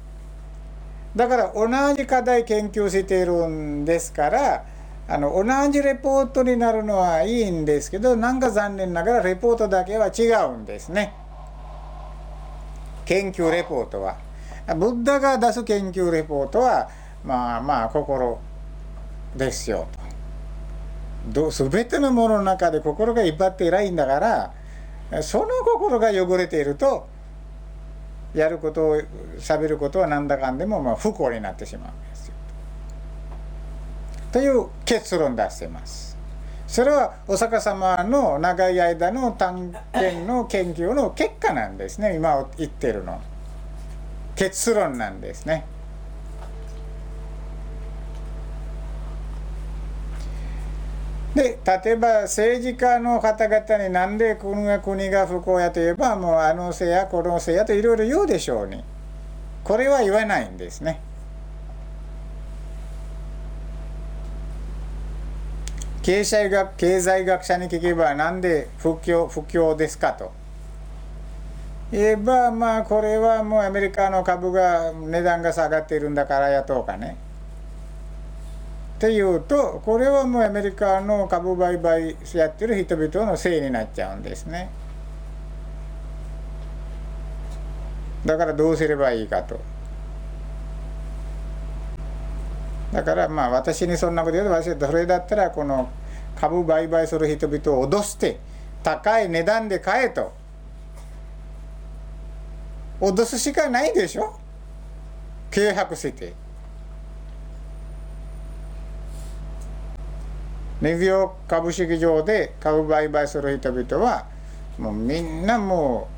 [1.14, 4.64] だから同じ課題研究しているんですから
[5.08, 11.12] あの同じレポートになるのはいいんですけどなんか残念ながらレポートだけは違うんですね。
[13.04, 14.16] 研究レポートは。
[14.76, 16.88] ブッダが出す研究レポートは
[17.24, 18.40] まあまあ心
[19.36, 19.88] ですよ
[21.34, 21.50] と。
[21.50, 24.52] 全てのものの中で心がいっぱって偉いんだか
[25.10, 27.06] らその心が汚れていると
[28.34, 28.96] やることを
[29.38, 32.34] 喋ることはなんだかんでもまあ不幸になってしまうんですよ。
[34.32, 36.16] という結論出してます。
[36.66, 43.20] それはお釈迦様の長い間の探検の研究の結果なんですね今言ってるの。
[44.34, 45.66] 結論なんですね。
[51.34, 58.84] で例えば政治家の方々になんで国が国が不幸やといえばもうあのせいやこのせいやといろいろ言うでしょうに。
[59.64, 61.00] これは言わないんですね。
[66.02, 70.32] 経済学経済学者に聞けばなんで不況不況ですかと。
[71.92, 77.16] 言えばまあこれはもうアメリカの株が値段が下がっているんだからやとかね。
[79.02, 84.70] っていうとこれはもうアメリカの株売買やってる人々のせいになっちゃうんですね。
[88.24, 89.58] だからどうすればいいかと。
[92.92, 95.90] だからまあ私にそんなこと言うと私はそれだったらこの
[96.36, 98.38] 株売買する人々を脅して
[98.84, 100.32] 高い値段で買えと
[103.00, 104.38] 脅すしかないでしょ
[105.50, 106.41] 契約して。
[110.82, 114.26] ニューヨーク株式場で株売買する人々は
[114.78, 116.08] もうみんなも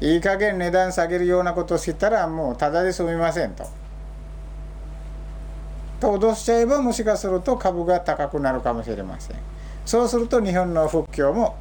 [0.00, 3.64] ういい加減値段下げるようなことをしたらもうただで済みませんと。
[6.00, 9.36] と脅しちゃえばもしかすると株が高くなるかもしれません。
[9.84, 11.56] そうすると日本の復興も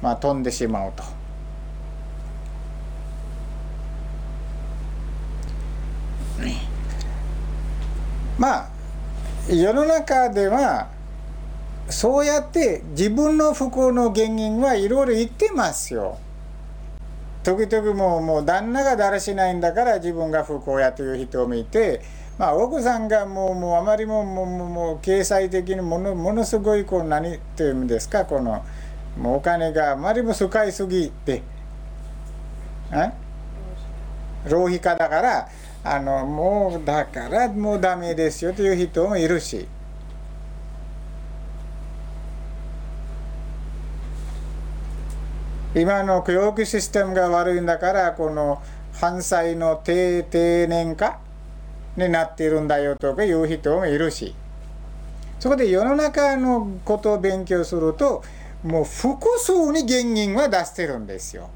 [0.00, 1.04] まあ飛んでしまうと。
[8.38, 8.68] まあ
[9.50, 10.93] 世の中では
[11.88, 16.18] そうやって自分の不幸の原因はいろいろ言ってますよ。
[17.42, 22.00] 時々もうもう旦那がだらしないんだから自分が不幸やという人もいて、
[22.38, 28.64] まあ、奥さんがもうもうあまりももうもう経済的にものものすごいこう何ていうんですかこの
[29.18, 31.42] もうお金があまりも使いすぎて
[34.48, 35.48] 浪費家だから
[35.84, 39.68] あのもうだからもうダメですよという人もいるし。
[45.74, 48.62] 今の教育システムが悪いんだからこの
[48.92, 51.18] 犯罪の低定年化
[51.96, 54.34] になっているんだよとかいう人もいるし。
[55.40, 58.22] そこで世の中のことを勉強すると
[58.62, 61.50] もう複数に原因は出してるんですよ。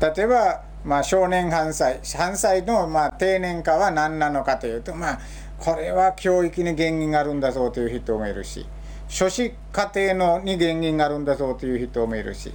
[0.00, 2.00] 例えば、まあ、少年犯罪。
[2.16, 5.18] 犯罪のまあ定年化は何なのかというとまあ
[5.58, 8.66] これは教育に原因があるんだぞという人もいるし
[9.08, 12.52] 諸子家庭のに原因があるんだぞという人もいるし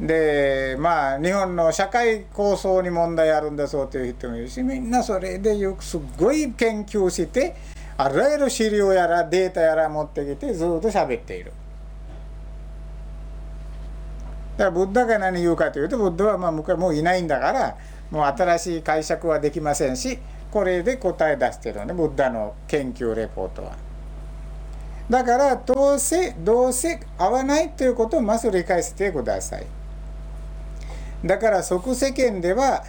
[0.00, 7.54] でまあ日本の社会構想に問題あるんだぞという人もいるしみんなそれでよくすごい研究して
[7.96, 11.52] あらゆる資料やらデータやら持ってきてずっと喋っている。
[14.56, 17.76] だからブッダが何言うかというとブッダはまあ昔もういないんだから
[18.10, 20.18] もう新しい解釈はできませんし
[20.50, 23.76] これで答え出してるのねブッダの研究レポートは。
[25.08, 29.66] だからどうせどうせ合わないということをまず理解してください。
[31.24, 32.84] だから即世間では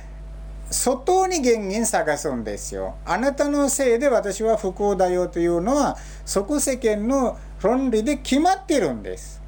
[0.69, 2.95] 外に原因探すんですよ。
[3.05, 9.40] あなたのせいで私は不幸だよというのは即世間の論理で決まってるんです。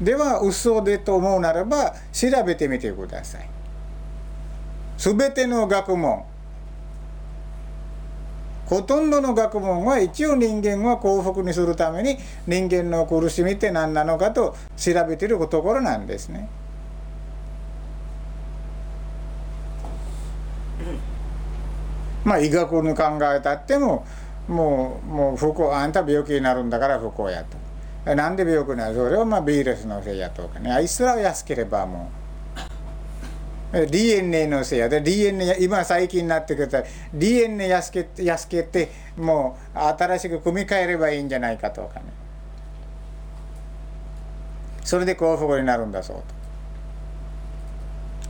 [0.00, 3.48] では嘘でと思うならば調べてみてください。
[4.96, 6.24] すべての学問
[8.66, 12.16] ほとんどの学問は一応人間は幸福にするために
[12.46, 16.48] 人間の苦しみって何なのかと調べているところなんですね。
[22.24, 24.06] まあ医学に考えたっても
[24.48, 27.63] もうもう不幸あんた病気になるんだから不幸やと。
[28.04, 28.94] なんで病気になる？
[28.94, 30.70] それはまあビールスのせいやとかね。
[30.70, 32.10] あいつらは安ければも
[33.72, 33.86] う。
[33.86, 35.00] DNA のせいやで。
[35.00, 36.84] DNA 今最近になってくると
[37.14, 42.06] DNA 安け安けてもう新しく組み替えればいいんじゃないかとかね。
[44.84, 46.22] それで幸福になるんだそうと。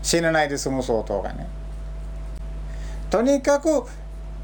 [0.03, 1.49] 死なないで済むそうとかね。
[3.11, 3.85] とにかく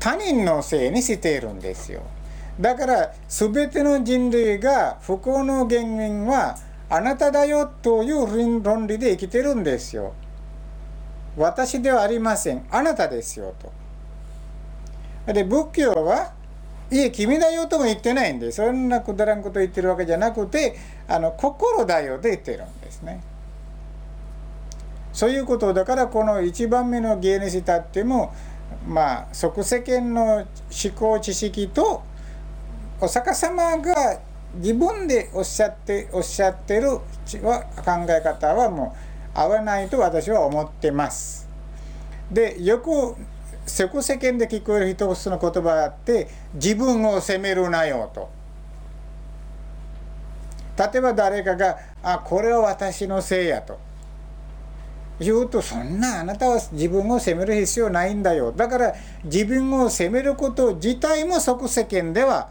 [0.01, 2.03] 他人のせいにしているんですよ。
[2.61, 6.56] だから全ての人類が不幸の原因は
[6.90, 10.12] あなただよという論理で生きてるんですよ。
[11.36, 12.66] 私ではありません。
[12.70, 13.54] あなたですよ
[15.26, 15.32] と。
[15.32, 16.32] で仏教は
[16.90, 23.22] いえ君だよとも言ってないんでそんなくだらんこと言ってるわけじゃなくてあの心だよで言ってるんですね。
[25.12, 28.34] そういうことだからこの1番目の芸にしたっても
[28.86, 30.46] まあ即世間の思
[30.94, 32.02] 考知識と
[33.01, 34.20] お釈迦様が
[34.57, 37.03] 自分でおっしゃっておっしゃってる考
[38.09, 38.94] え方はも
[39.34, 41.48] う合わないと私は思ってます。
[42.30, 43.16] でよく
[43.66, 48.28] 世間で聞こえる一つの言葉があって自分を責めるなよと。
[50.76, 53.78] 例えば誰かが「あこれは私のせいや」と
[55.18, 58.94] 言うとそんなあなたは自分を責める必要ないんだよだから
[59.24, 62.48] 自分を責めること自体も即世間では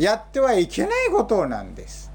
[0.00, 2.10] やってはいけないことなんです。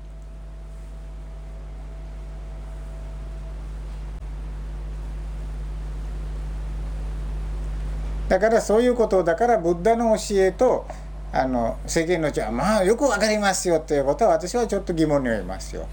[8.28, 10.88] だからそういうことだからブッダの教えと
[11.32, 15.88] あの世間のうちはまあよく分かりますよということは私はちょっと疑問に思いますよ。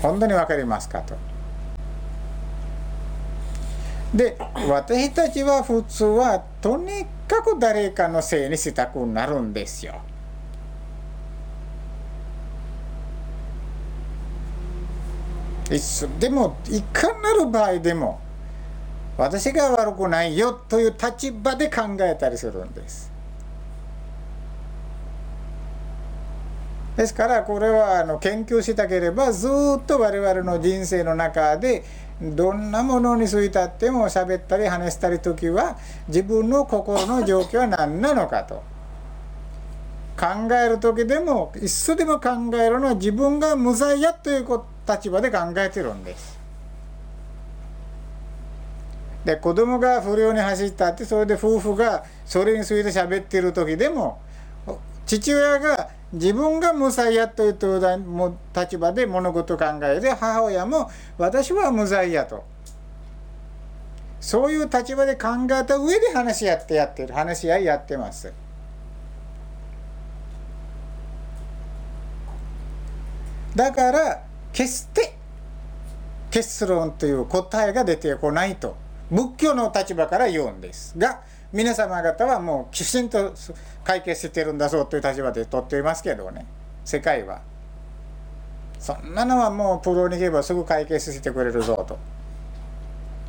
[0.00, 1.16] 本当に分かりますかと。
[4.14, 4.36] で
[4.68, 10.02] 私たちは普通はとにかく誰かのせいにしたくなるんですよ。
[16.18, 18.20] でもいかなる場合でも
[19.16, 23.10] 私が悪くないよという立場で考えたりするんです。
[26.96, 31.84] ですからこれはあの研究したければずっと我々の人生の中で
[32.22, 38.62] どんなものについたっても喋ったり話したり時は自分の心の状況は何なのかと
[40.16, 44.46] 考える時でもいつでも考えるのは自分が無罪やという
[44.88, 46.40] 立場で考えてるんです。
[49.24, 54.20] で子供が不良に走ったってそれで夫婦がそれについて喋ってる時でも
[55.06, 57.58] 父親が自分が無罪やという
[58.54, 62.44] 立場で物事を考えて母親も私は無罪やと。
[64.20, 67.14] そういう立場で考えた上で話し合ってやってる。
[67.14, 68.32] 話し合いやってます。
[73.56, 75.16] だから決して
[76.30, 78.76] 結論という答えが出てこないと。
[79.10, 81.20] 仏教の立場から言うんですが
[81.52, 83.34] 皆様方はもうきちんと
[83.84, 86.46] 解決してるんだぞという立場で取っていますけどね
[86.84, 87.42] 世界は。
[88.78, 91.98] そんなのはもうプロに行けばすぐ解決してくれるぞと、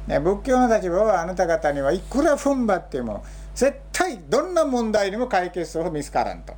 [0.07, 6.55] ね、仏教の立場はあなた方にはいくら踏ん張っても絶対どんな問題にも解決を見つからんと。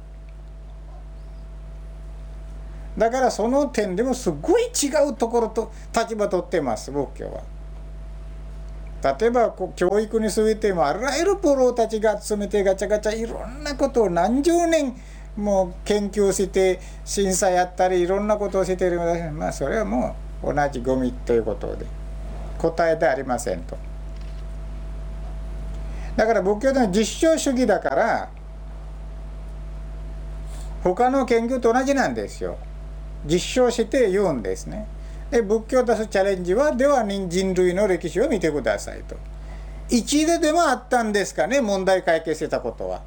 [2.97, 7.54] だからその点でもすごい違うところと立場取ってます仏教は。
[9.05, 14.95] 例えばこう教育についてもあらゆるプロたちが集めてガチャガチャいろんなことを何十年
[15.37, 21.85] もう研究して審査やったりいろんなことをしているのでまあそれはもう同じゴミということで
[22.57, 23.77] 答えでありませんと。
[26.15, 28.29] だから仏教では実証主義だから
[30.81, 32.57] 他の研究と同じなんですよ。
[33.25, 34.87] 実証して言うんですね。
[35.31, 39.15] で仏教を出すチャレンジはでは人類の歴史を見てくださいと。
[39.89, 43.01] 一度でもあったんですかね問題解決してたことは。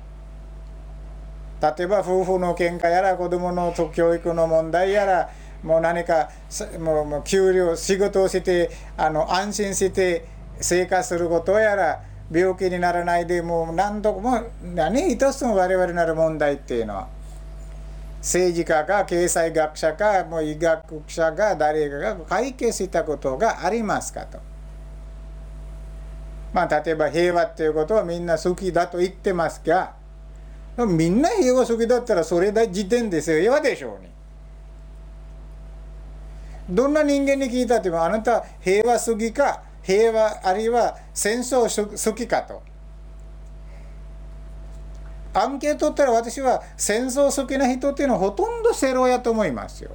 [1.60, 5.30] 例えば夫婦の喧嘩やら子供の教育の問題やら
[5.62, 6.30] もう何か
[6.78, 10.24] もう給料仕事をしてあの安心して
[10.60, 12.00] 生活することやら
[12.30, 17.08] 病気にならないでもう何度も何一つも我々なる問題っていうのは
[18.20, 24.38] 政治家か経済学者かもう医学者が誰かが解決したことがありますかと。
[26.52, 29.94] まあ例えば平和っていうことはみんな好きだと言ってますが
[30.78, 34.10] みんな平和好きだったらそれだ時点で平和でしょうね。
[36.70, 42.67] どんな人間に聞いたってもあなた平和好きか平和あるいは戦争好きかと。
[45.40, 49.90] アンケート取ったら私は戦争好きな人っていうのはほとんどセロやと思いますよ。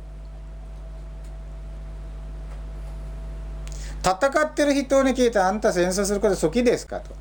[4.04, 7.12] 戦ってる人に聞いたあんた戦争すること好きですかと。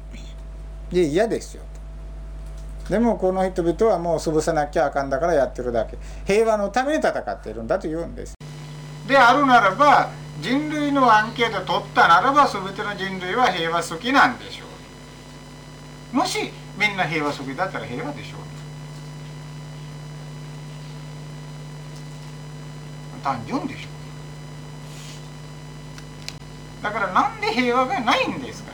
[0.91, 1.63] いや嫌ですよ。
[2.89, 5.97] でもこの人々はもう潰さなきゃあかんだからやってるだけ。
[6.27, 8.35] 平和のために戦っているんだと言うんです。
[9.07, 10.11] であるならば
[10.41, 14.65] 人類のアンケート取ったならば全ての人類は平和好きなんでしょ
[16.13, 16.17] う。
[16.17, 18.41] もしみんな平和好きだったら平和でしょう。
[23.23, 23.89] 単純でしょ
[26.81, 26.83] う。
[26.83, 28.73] だからなんで平和がないんですか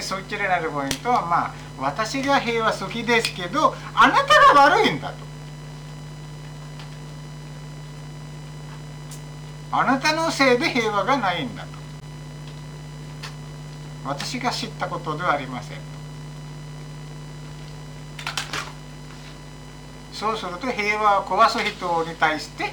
[0.00, 5.24] そっちらなるポイントはまあ私が平和好きですけどあなたが悪いんだと。
[9.70, 11.73] あなたのせいで平和がないんだと。
[14.04, 15.78] 私が知ったことではありません。
[20.12, 22.72] そうすると平和を壊す人に対して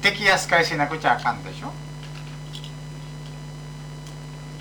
[0.00, 1.72] 敵扱いしなくちゃあかんでしょ。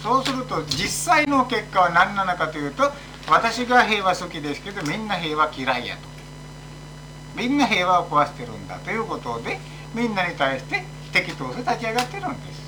[0.03, 2.91] そうすると実際の結果は何なのかというと
[3.29, 6.01] 私が平和好きですけどみんな平和嫌いやと。
[7.35, 9.59] みんな平和を壊してるんだということで
[9.93, 12.58] みんなに対して敵として立ち上がってるんです。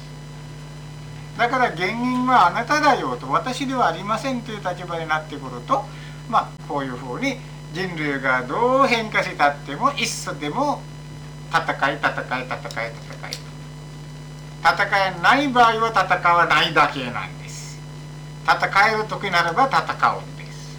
[1.38, 5.86] だから原因はあなただよと私ではありませんという立場になってくると
[6.30, 7.38] まあこういうふうに
[7.74, 10.82] 人類がどう変化したってもいっそでも
[11.50, 13.52] 戦い戦い戦い戦い戦い。
[14.62, 17.80] 戦えない場合は戦わないだけなんです。
[18.44, 20.78] 戦える時ならば戦うんです。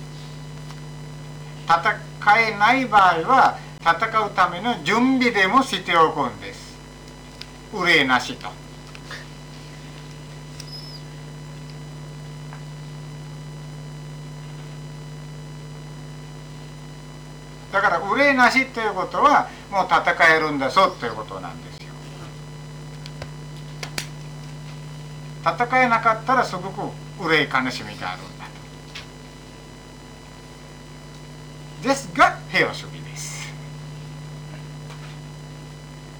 [1.67, 6.79] 戦えない場合は戦うための準備でもしておくんです。
[7.73, 8.62] 憂いなしと。
[17.73, 21.87] だから憂いなしということはもう戦えるんだぞということなんですよ。
[25.43, 28.45] 戦えなかったらすごく憂い悲しみがあるんだ
[31.83, 31.89] と。
[31.89, 33.51] ですが平和主義です。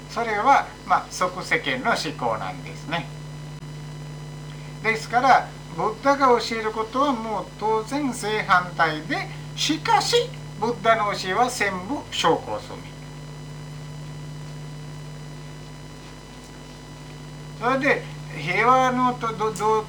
[0.09, 3.07] それはまあ即世間の思考なんですね。
[4.81, 5.47] ですから
[5.77, 10.15] ブッダが教えることはもう当然正反対でしかし
[10.59, 12.93] ブッダの教えは全部証拠済み
[17.59, 18.03] それで
[18.37, 19.85] 平和のとどど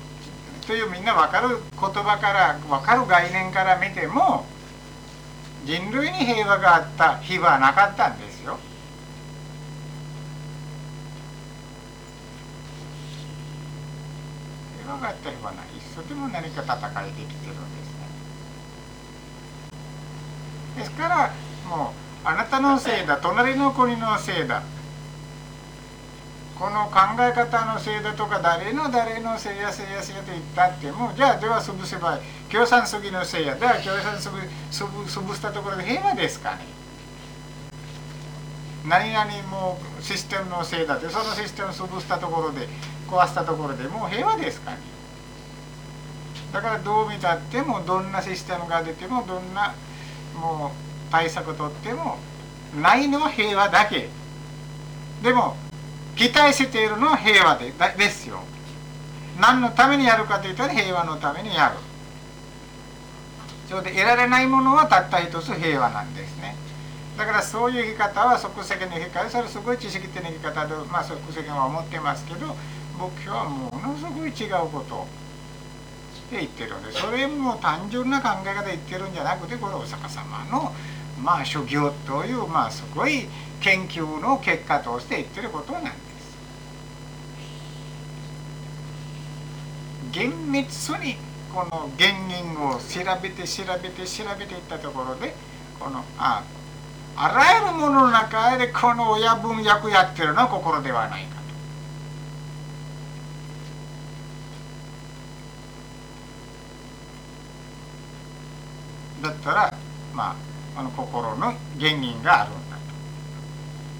[0.66, 4.46] というみんな分かる言葉から分かる概念から見ても
[5.64, 8.58] 人類に平和があった日はなかったんですよ。
[14.82, 15.66] 平和があった日はない。
[15.94, 17.74] それでも何か戦いできてるん
[20.77, 20.91] です。
[20.93, 21.33] から
[21.68, 21.95] も
[22.25, 24.62] うあなたのせいだ隣の国のせいだ。
[26.59, 33.57] この考え方のせいだとか誰の誰のせいやせいやせいやと言ったってもじゃあでは潰せば共産主義のせいや。
[33.57, 36.64] では共産主義潰したところで平和ですかね。
[38.87, 40.99] 何々もシステムのせいだ。
[40.99, 42.68] ってそのシステム潰したところで
[43.09, 44.79] 壊したところでもう平和ですかね。
[46.53, 49.75] だからどう見たってもどんなシステムが出てもどんな
[50.35, 52.18] もう対策とっても
[52.80, 54.09] ないのは平和だけ。
[55.22, 55.57] でも
[56.16, 58.41] 期待しているのは平和でですよ。
[59.41, 61.76] 何のためにやるかといったら平和のためにやる。
[63.68, 66.55] それで得られないものはたった一つ平和なんですね。
[67.16, 72.57] だからそういう生き方は即席の生き方それすごい知識的な生き方でまあ即席は思ってますけど
[72.99, 75.07] 僕はものすごい違うこと。
[76.25, 80.72] って言ってるんでそれも単純な考え方で言ってるんじゃなくてこれお釈迦様の
[81.22, 83.29] まあ修行というまあすごい
[83.61, 85.95] 研究の結果として言ってることなんです。
[90.12, 91.16] 厳密に
[91.53, 95.35] この原因を調べて調べて調べていったところで
[95.79, 96.43] このあ
[97.16, 101.35] あらゆるものの中でこの親分役やってるのは心ではないか。
[109.25, 109.75] だったら
[110.14, 110.37] ま
[110.77, 112.77] ああの心の原因があるんだ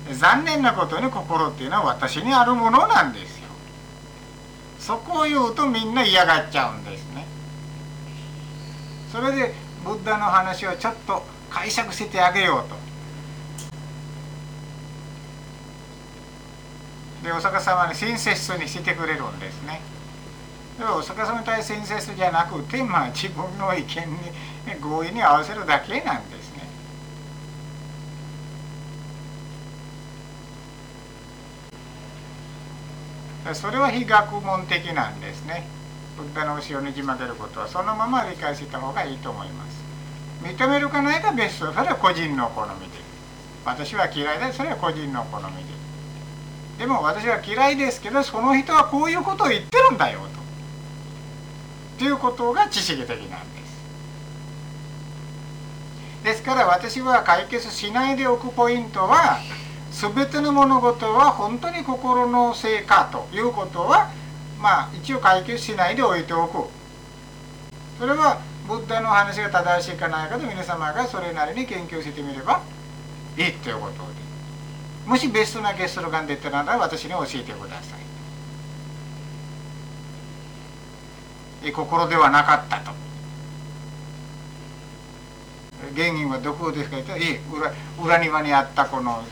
[0.09, 0.14] と。
[0.14, 3.49] 残念なことに心っていうのは私にあるものなんですよ。
[4.79, 7.27] そこを言うとみんな嫌がっちゃうんですね。
[9.11, 9.55] それで
[9.85, 12.85] ブッダの話をちょっと解釈してあげようと。
[17.25, 19.81] でお釈迦様に親切にしてくれるんですね。
[20.79, 23.95] でもお釈迦様に対して親切じゃなくて、まあ、自分の意見に
[24.80, 26.64] 合意に合わせるだけなんですね。
[33.54, 35.66] それは非学問的なんですね。
[36.16, 39.84] ブッダの教えをねじ曲げることはそのまま理解した方がいいと思います。
[40.42, 43.04] 認めるかないか別荘それは個人の好みで。
[43.64, 45.74] 私は嫌いだそれは個人の好みで。
[46.78, 50.28] でも私は嫌いですけどその人はこういうことを言ってるんだよと。
[51.98, 53.53] ということが知識的なんです。
[56.25, 59.41] ですから私は解決しないでおくポイントは
[59.91, 64.11] 全ての物事は本当に心のせいかということは
[64.59, 66.70] まあ一応解決しないでおいておく。
[67.99, 72.62] それはブッダの話が正しいかないかと皆様がそれなりに研究してみれば
[73.37, 74.14] いいということで。
[75.07, 77.97] もしベストな結論が出たなら私に教えてくださ
[81.62, 81.70] い。
[81.70, 82.93] 心ではなかったと。
[85.95, 87.72] 原因はどこですか言ったらいい裏
[88.03, 89.22] 裏庭にあったこのも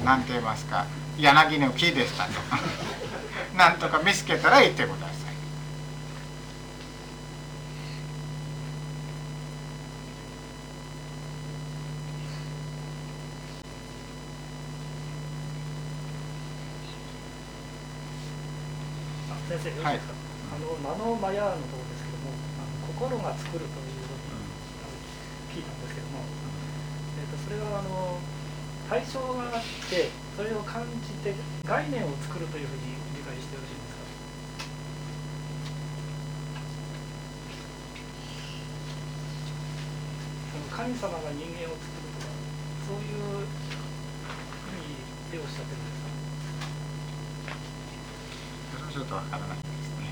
[0.00, 0.86] う何て言いますか
[1.18, 2.30] 柳の木でしたと。
[3.56, 5.16] なんとか見つけたら言ってください。
[19.46, 24.42] 先生、はい、あのマノマヤーのところですけどもあの心が作るというのに、
[25.54, 26.18] 聞いたんですけども、
[27.22, 28.18] えーと、それはあの
[28.90, 34.02] 対象があってそれを感じて概念を作るというふうに理解してよろしいです
[40.68, 42.34] か神様が人間を作るとか
[42.82, 43.46] そういうふ
[44.74, 44.98] うに
[45.30, 46.06] でおっしゃってるんですか
[48.96, 50.08] ちょっとわからないですね。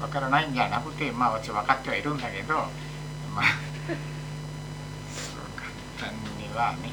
[0.00, 2.68] わからないんじゃなくてまあ私分かってはいるんだけどまあ
[5.10, 6.92] そう簡単にはね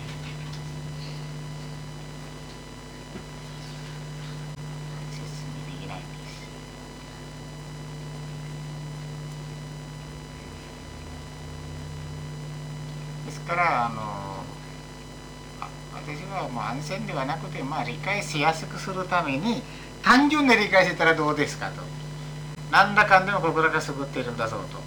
[5.70, 6.48] できないです。
[13.26, 14.46] ですからあの
[15.94, 19.62] 私はもう安全ではなくて、まあ、理解しやすくするために
[20.02, 21.99] 単純で理解してたらどうですかと
[22.72, 24.80] 何らかんでも心が救っているんだぞと。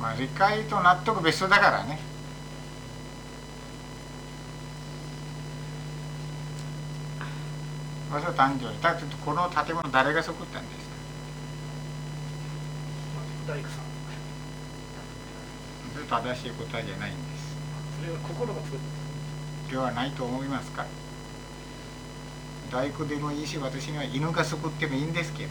[0.00, 1.98] まあ、理解と納得別だからね。
[8.10, 10.86] 私は単純にだってこの建物誰が作ったんです
[13.46, 13.52] か？
[13.54, 13.86] 大工さん。
[16.24, 17.56] 正しい答えじゃないんです。
[18.00, 18.80] それは心が作る
[19.70, 20.86] ではないと思いますか？
[22.70, 25.50] 大工でもいいし私には犬が救ってもいいんですけど。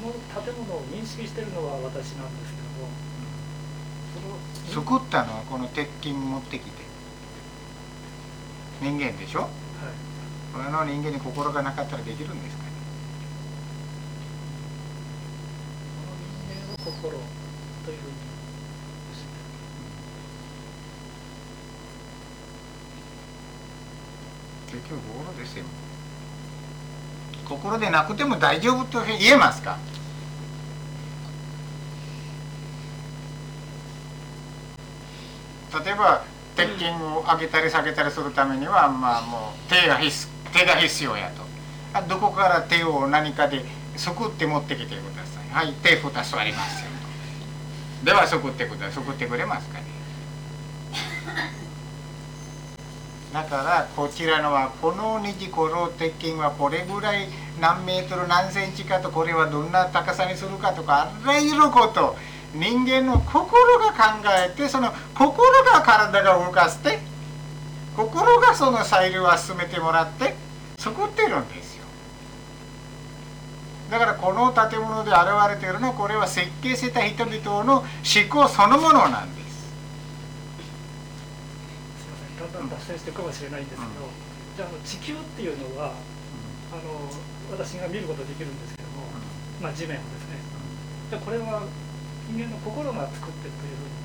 [0.00, 0.12] この
[0.42, 2.88] 建物を認識してるのは私なんですけども、
[4.16, 6.80] うん、その救ったのはこの鉄筋持ってきて。
[8.80, 9.50] 人間でしょ、はい、
[10.54, 12.64] この人間に心がなかったらできるんですか
[16.82, 17.10] 心
[17.84, 18.29] というふうに
[24.88, 25.64] 結局心ですよ。
[27.48, 29.78] 心でなくても大丈夫と言えますか？
[35.84, 36.24] 例えば
[36.56, 41.48] 鉄筋を上げたり下げたりするためにはまあもう手が必手が必要やと。
[42.08, 43.64] どこから手を何かで
[43.96, 45.48] すくって持ってきてください。
[45.52, 46.90] はい手2つありますよ。
[48.04, 49.84] ではそくってくだそくってくれますかね？
[53.32, 57.28] だからこちらのはこの二次この鉄筋はこれぐらい
[57.60, 62.16] 何メートル何センチかとこれはどんな高さにするかとかあらゆること
[62.54, 66.98] 人間の心が考えてその心が体が動かして
[67.96, 70.34] 心がその裁量を進めてもらって
[70.78, 71.84] 作ってるんですよ
[73.90, 75.18] だからこの建物で現
[75.50, 77.84] れているのはこれは設計した人々の思
[78.28, 79.50] 考そのものなんです。
[79.60, 79.72] す
[82.06, 85.94] みませんだん脱線していくかもしれないんですけど、うん、じゃああの地球っていうのは、
[86.72, 87.10] うん、あの
[87.50, 89.06] 私が見ることができるんですけども、
[89.60, 90.38] まあ、地面をですね。
[91.10, 91.62] じゃこれは
[92.28, 94.00] 人間の心が作ってるというふうに。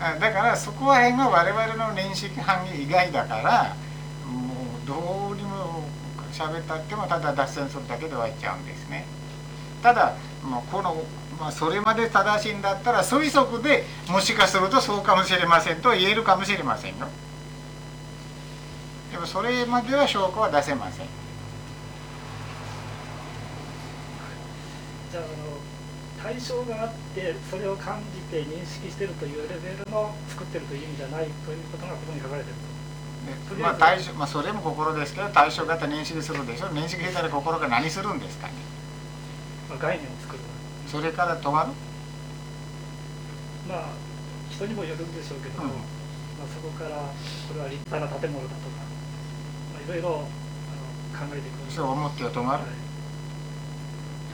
[0.00, 3.76] あだからそこら辺が我々の認識範囲以外だから
[4.30, 5.82] もうどうにも
[6.32, 9.06] 喋ったってもただ脱線するだけで終わっちゃうんですね。
[9.82, 10.14] ただ
[10.44, 11.04] もうこの、
[11.38, 17.08] まあ、それまで正しいんだったら推測でもしかするとそうかもしれませんと言えるかもしれませんよ
[19.18, 21.06] でもそれまでは証拠は出せません。
[25.10, 25.58] じゃああの
[26.22, 32.54] 対象があってそれを感じて認識してるというレベルの作ってるという意味じゃないということがここに書かれてる
[33.48, 33.56] と。
[33.56, 36.68] でまあ対象まあ、それも心ですけど対象型認識するでしょ。
[36.68, 38.52] 認識したら心が何するんですかね。
[39.68, 40.38] まあ、概念を作る。
[40.86, 41.72] それから止まる？
[43.68, 43.88] まあ
[44.48, 45.78] 人にもよるんでしょうけども、うん。
[46.38, 48.86] まあ、そこからこれは立派な建物だとか、
[49.88, 50.18] ろいろあの
[51.28, 52.70] 考えていくそう思っては止まるはい。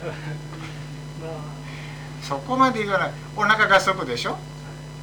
[1.21, 1.31] まあ。
[2.21, 3.11] そこまで言わない。
[3.35, 4.37] お腹が空くでしょ？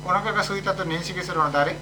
[0.05, 1.73] お腹が空いたと認識するのは誰？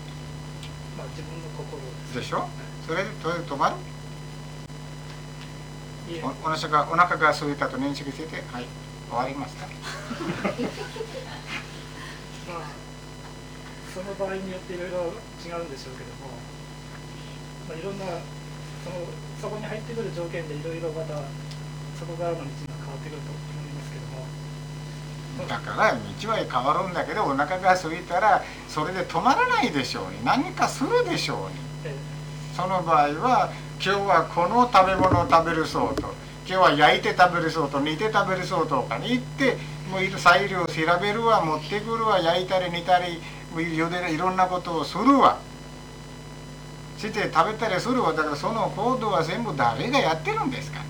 [0.96, 1.80] まあ、自分の心。
[2.14, 2.48] でしょ？
[2.86, 3.76] それでそれで止まる？
[6.22, 8.66] おお腹がお腹が空いたと認識しててはい
[9.08, 9.66] 終わりました。
[12.50, 12.62] まあ
[13.94, 14.96] その場合によっていろいろ
[15.44, 16.30] 違うんでしょうけども、
[17.68, 18.04] まあ、いろんな
[18.84, 18.96] その
[19.40, 21.16] そこに入ってくる条件でいろいろまた
[21.98, 25.48] そこからの道が変わってくると思いますけども。
[25.48, 30.24] だから道は変わるんだけどお腹が空いたらそれで止まらないでしょうに。
[30.24, 31.92] 何かするでしょうに。
[31.92, 31.94] え
[32.56, 33.52] その場合は
[33.82, 36.12] 今日はこの食べ物を食べるそうと。
[36.50, 39.56] 今日は焼いて食べるそうと煮て食べるそうとかに行って
[39.88, 43.22] もう材料を調べるわ持ってくるわ焼いたり煮たり
[43.54, 45.38] 茹でるいろんなことをするわ
[47.08, 50.84] して食べたりするわだからその行動は全部誰がやってるんですかね。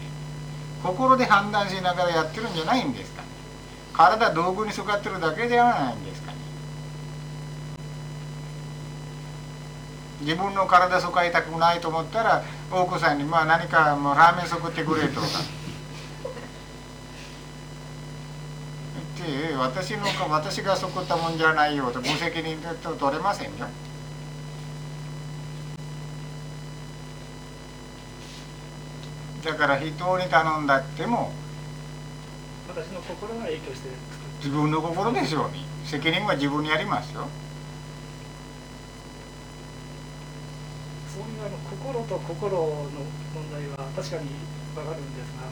[0.83, 3.29] 心で判断しながらやってるんじゃないんですかね。
[3.93, 6.39] 体道具に使ってるだけではないんですかね。
[10.23, 12.43] 自分の体使いたくないと思ったら
[12.73, 15.27] 大奥さんにまあ何かもうラーメン作ってくれとか。
[19.21, 23.69] って私の私が作ったもんじゃないよと無責任だと取れませんよ。
[29.45, 31.33] だから人に頼んだっても
[32.69, 33.89] 私の心が影響して
[34.39, 35.71] 自分の心でしょうに。
[35.85, 37.27] 責任は自分にありますよ。
[41.13, 42.59] そういうあの心と心の
[43.35, 44.29] 問題は確かに
[44.75, 45.43] 分かるんですが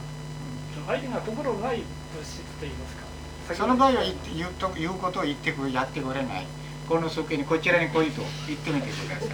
[0.75, 1.83] その相手が心のない
[2.15, 6.47] 物質といいますかその場合は言って言うと言うことを言ってくやってくれない。
[6.89, 9.29] この時にこちらに来いと言ってみてください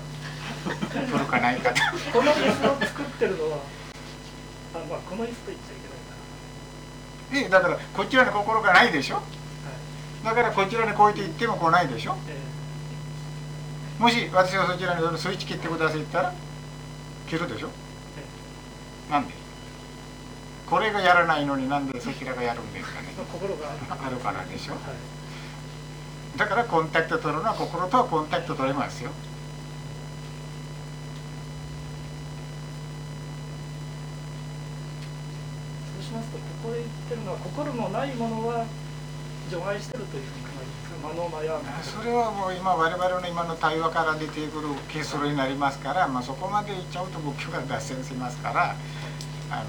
[1.00, 1.80] 来るかないかと。
[2.12, 3.58] この椅子を作ってるのは
[4.74, 5.88] あ、まあ、この椅子と言っちゃいけ
[7.34, 9.16] ないかえだからこちらに心がないでしょ？
[9.16, 9.26] な、は
[10.32, 10.36] い。
[10.36, 12.16] だからこちらに来いと言っても来ないでしょ？
[12.28, 12.36] え
[14.02, 16.34] もし私がそちらにスイッチ切ってくださいって言ったら
[17.28, 17.70] 切るでしょ？
[19.10, 19.34] なんで？
[20.66, 23.08] これがやらないのになんでそちらがやるんですかね？
[23.32, 23.70] 心が。
[23.70, 24.72] あるあるからでしょ？
[24.72, 24.80] はい。
[26.38, 29.10] だからコンタクト取るのは心とはコンタクト取れますよ
[35.96, 38.66] そうしますとここで言ってるのは心のないものは
[39.50, 40.66] 除外してるというふうに考え
[41.82, 48.74] それはもう今我々の今の対話から出てくる結論になりますから、まあ、そこまでいっちゃうと仏教が脱線しますから
[49.50, 49.64] あ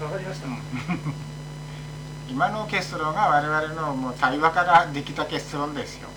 [0.00, 0.58] の、わかりました、うん。
[2.28, 6.08] 今の結論が我々のもう対話からできた結論ですよ。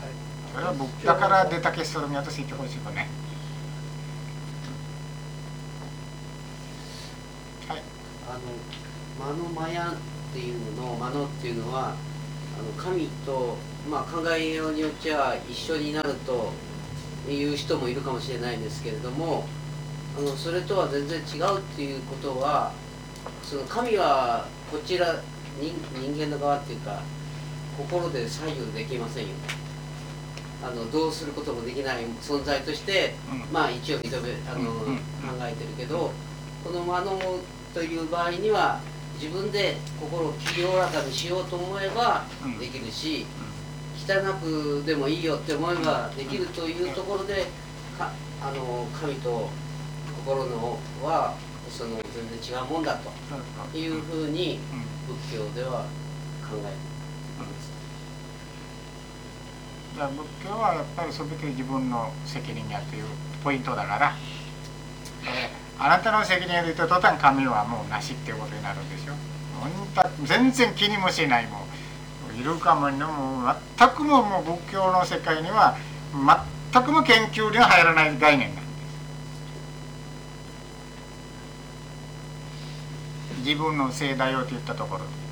[0.00, 0.10] はい。
[0.52, 3.08] それは仏教から出た結論に私言ってほしいよね
[7.68, 7.82] はい
[8.28, 8.40] あの
[9.18, 9.94] 魔のマヤっ
[10.32, 11.94] ていうのの魔のっていうのは
[12.58, 13.56] あの神と、
[13.90, 16.52] まあ、考えようによっちゃ一緒になると
[17.30, 19.46] いう人もいるかもしれないんですけれども
[20.18, 22.72] あのそれとは全然違うっていうことは
[23.42, 25.20] その神はこちら
[25.60, 27.02] 人人間の側っていうか
[27.76, 29.30] 心で左右できませんよ。
[30.64, 33.44] あのどうすることもできない存在としてうん。
[33.52, 34.88] まあ一応認めあの、考
[35.42, 36.12] えてるけど
[36.64, 37.18] この魔の
[37.76, 38.80] という場合には
[39.20, 42.58] 自分で心を清らかにしようと思えばうん。
[42.58, 43.26] できるし、
[43.94, 47.44] 汚くでもいいよって思えばできるというところで
[47.98, 49.50] かあの神と
[50.24, 51.34] 心のは
[51.68, 54.58] その全然違うもんだというふうに
[55.08, 55.16] うん。
[55.18, 55.84] 仏教では
[56.48, 56.62] 考えてい
[57.38, 57.70] ます。
[59.96, 63.04] じゃあ仏教はやっぱり全て自分の責任やという
[63.44, 64.16] ポイントだから、
[65.24, 69.12] えーあなたの責任を言うと途端神はもうなしっていうことになるんでしょ。
[70.24, 71.66] 全然気にもしないも
[72.30, 75.76] ういるかものもう全くももう仏教の世界には
[76.72, 78.72] 全くも研究には入らない概念なんで
[83.34, 83.38] す。
[83.44, 85.25] 自分のせいだよと言ったところで。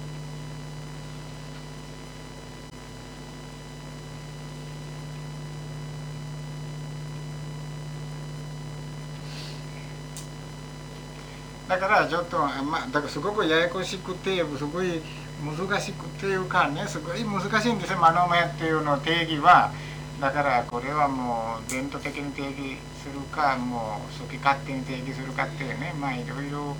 [11.68, 15.00] だからちょっとまあだからすごくややこしくてすごい
[15.42, 19.72] 難しくていうかねすごい難しいんですよ「マノメ」っていうの定義は
[20.20, 26.76] だからこれはもう伝統的に定義するかもう好き勝手に定義するかっていうねまあいろいろ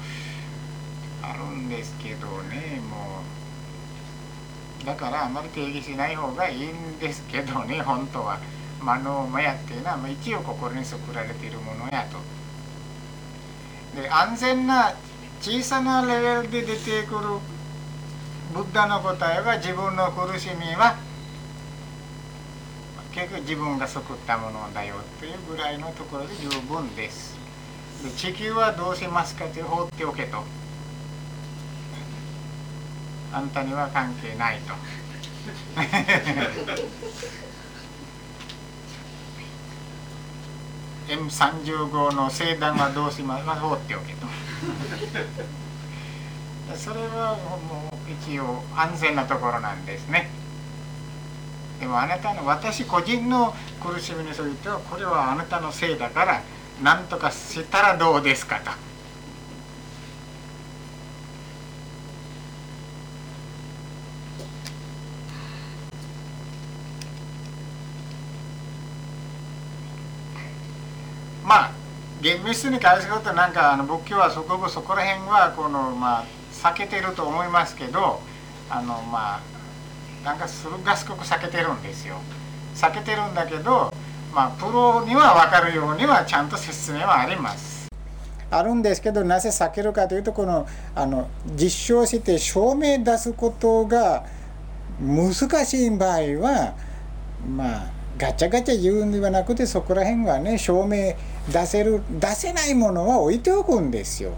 [1.22, 3.22] あるんですけどねも
[4.82, 8.38] うだからあまり定義しない方がいいんですけどね本当は。
[8.84, 12.18] マノーマヤっていうのは一応心に作られているものやと。
[13.94, 14.94] で安全な
[15.40, 17.20] 小さなレベルで出てくる
[18.52, 20.96] ブッダの答えは自分の苦しみは
[23.12, 27.36] 結局自分が救ったものだよというぐらいのところで十分です。
[28.02, 30.42] で地球はどうしますかという放っておけと。
[33.32, 34.74] あんたには関係ないと。
[41.08, 44.26] M35 の星団はどうしますか放っておけと
[46.76, 50.30] それはもう一応安全なところなんですね
[51.80, 56.42] でもあなたの私個人の苦しみについてはこれはあなたのせいだから
[56.82, 58.70] 何とかしたらどうですかと。
[71.44, 71.72] まあ
[72.24, 78.18] 厳密に返すことなんかあの仏教はそこそこら辺はこの、まあ、避けてると思いますけど
[78.70, 79.40] あのまあ
[80.24, 82.16] なんかすがすごく避けてるんですよ。
[82.74, 83.92] 避けてるんだけど、
[84.34, 87.90] まあ、プロには分かるようにはちゃんと説明はあります。
[88.50, 94.24] あるんですけどなぜ避けるかというとこのあの実証して証明出すことが
[94.98, 95.34] 難
[95.66, 96.74] しい場合は
[97.46, 101.14] まあガチャガチャ言うんではなくてそこら辺はね証明
[101.52, 104.32] 出せる出せないものは置いておくんですよ。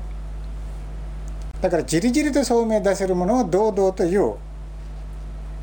[1.60, 4.34] だからじりじりと証明出せるものは堂々と言う。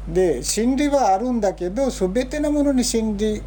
[0.08, 3.42] で真理はあるんだけど全てのものに真理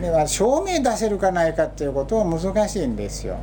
[0.00, 3.38] では証明出せるかないかっていうことは難しいんですよ。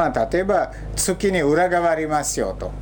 [0.00, 2.72] まあ例えば月に裏側ありますよと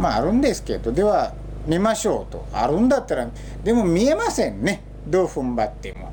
[0.00, 1.34] まああるんですけどでは
[1.66, 3.28] 見ましょうとあるんだったら
[3.62, 6.12] でも見えませんねどう踏ん張っても。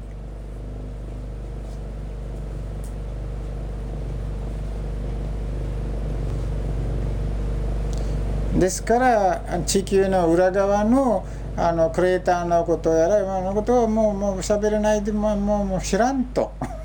[8.60, 11.26] ですから地球の裏側の
[11.58, 16.52] あのクレーターのことやら今のことはもうもう喋れないでもうもう知らんと。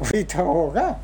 [0.00, 0.98] 拭いた方が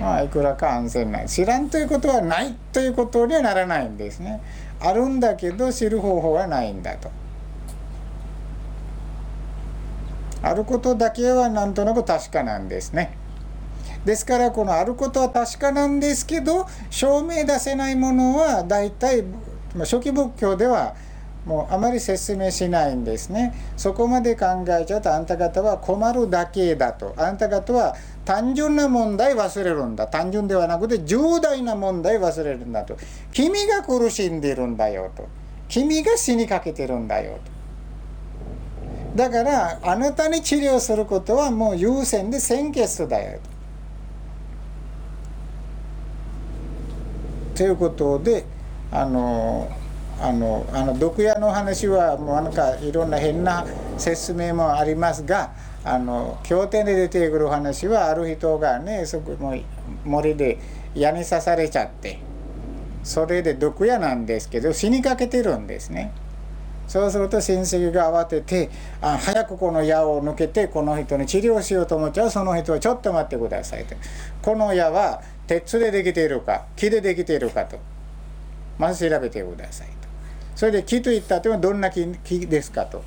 [0.00, 4.40] まあいくらか安全ない知らんということはないということにはならないんですね。
[4.80, 7.10] あるんだけど知る方法はないんだと。
[10.40, 13.16] あることだけはなんとなく確かなんですね。
[14.04, 19.24] ですからこのあることは確かなんですけど証明出せないものは大体
[19.80, 20.94] 初期仏教では
[21.48, 23.54] もうあまり説明しないんですね。
[23.74, 27.14] そこまで考えちゃうとあんた方は困るだけだと。
[27.16, 27.96] あんた方は
[28.26, 30.06] 単純な問題忘れるんだ。
[30.06, 32.98] 単純ではなくて重大な問題忘れるんだと。
[33.32, 35.26] 君が苦しんでるんだよと。
[35.68, 37.38] 君が死にかけてるんだよ
[39.14, 39.16] と。
[39.16, 43.40] だからあなたに治療することはもう優先で先決だよ
[47.54, 47.56] と。
[47.56, 48.44] ということで
[48.92, 49.66] あの
[50.20, 53.64] あのあの毒屋の話はもうなんかいろんな変な
[53.96, 55.52] 説明もありますが
[55.84, 59.56] あの経典で出てくる話はある人がねそこも
[60.04, 60.58] 森で
[60.94, 62.18] 矢に刺されちゃって
[63.04, 66.12] それで毒矢なんですけど死にかけてるんですね。
[66.88, 68.70] そうすると親戚が慌てて
[69.02, 72.30] あ早くこの矢を抜けてこの人に治療しようと思っちゃう。
[72.30, 73.94] その人はちょっと待ってくださいと。
[74.42, 77.78] この矢は鉄でできているか木でできているかと。
[78.78, 79.97] まず調べてください。
[80.58, 82.04] それで木といったってはどんな木
[82.48, 83.04] ですかと。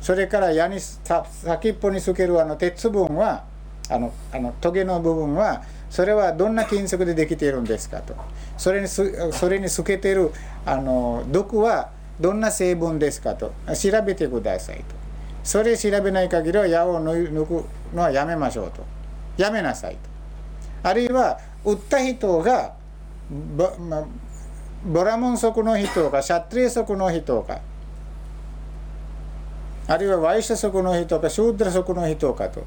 [0.00, 3.44] それから矢に先っぽにつけるあの鉄分は
[3.90, 8.16] あのあのトゲの部分はそれはどんな金属でできているんですかと。
[8.56, 9.04] それにそ
[9.50, 10.32] れに透けてる
[10.64, 13.52] あの毒はどんな成分ですかと。
[13.78, 14.84] 調べてくださいと。
[15.44, 18.82] それ調べない限りは矢を抜くのはやめましょうと。
[19.36, 19.96] やめなさい
[20.82, 20.88] と。
[20.88, 22.72] あるいは売った人が,、
[24.84, 27.60] ボラモン族の人かシャトリー族の人か
[29.86, 32.64] あるいはワイシャ族の人かシュードラ族の人かと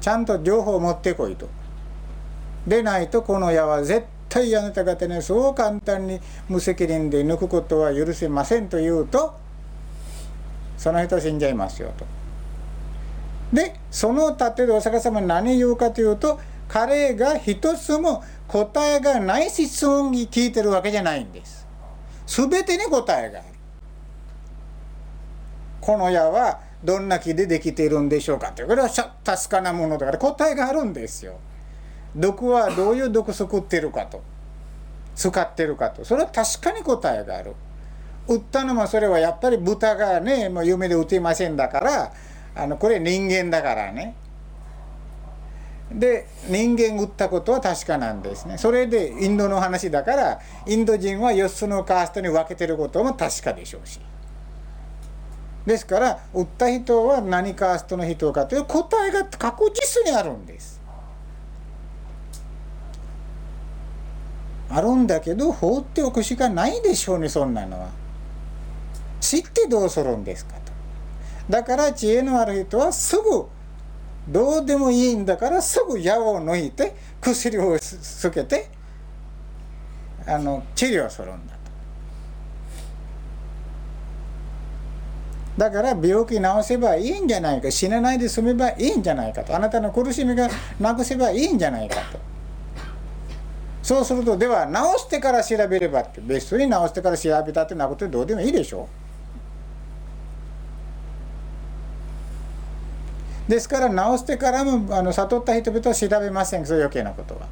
[0.00, 1.48] ちゃんと情報を持ってこいと
[2.66, 9.34] でないとこの矢は絶対あなた方にそう簡単に無責任で抜くことは許せませんと言うと
[10.76, 12.04] その人死んじゃいますよと。
[13.52, 21.66] でその立てでお釈迦様何言うかというと彼が一つも答えがない質問に聞いてるわけじゃないんです。
[22.26, 23.48] すべてに答えがある。
[25.80, 28.88] この矢はどんな木でできているんでしょうかというこれは
[29.24, 31.38] 確かなものだから答えがあるんですよ。
[32.14, 34.22] 毒はどういう毒作ってるかと
[35.16, 37.54] 使ってるかとそれは確かに答えがある。
[38.26, 42.12] 売ったのもそれはやっぱり豚がねもう夢で打てませんだから
[42.54, 44.16] あのこれ人間だからね
[45.94, 48.58] で人間売ったことは確かなんですね。
[48.58, 54.00] それでインドの話だからインド人は4つのカーストに分けてることも確かでしょうし。
[55.64, 60.82] ですから売った人は何カーストの人かという答えが確実にあるんです。
[64.68, 67.88] あるんだけど放っておくしかないでしょうねそんなのは。
[69.20, 70.72] 知ってどうするんですかと。
[71.48, 73.46] だから知恵のある人はすぐ
[74.28, 78.68] どうでもいいんだからすぐ矢を抜いて薬をつけて
[80.26, 81.64] あの治療するんだと。
[85.58, 89.54] だから病気治せばいいんじゃないか死なないで済めばいいんじゃないかと。
[89.54, 90.48] あなたの苦しみが
[90.80, 92.18] なくせばいいんじゃないかと。
[93.82, 99.03] そうするとでは治してから調べればって別に治してから調べたってなことどうでもいいでしょう。
[103.48, 107.46] ですから治してからもあの悟った人々は調べませんそう余計なことは。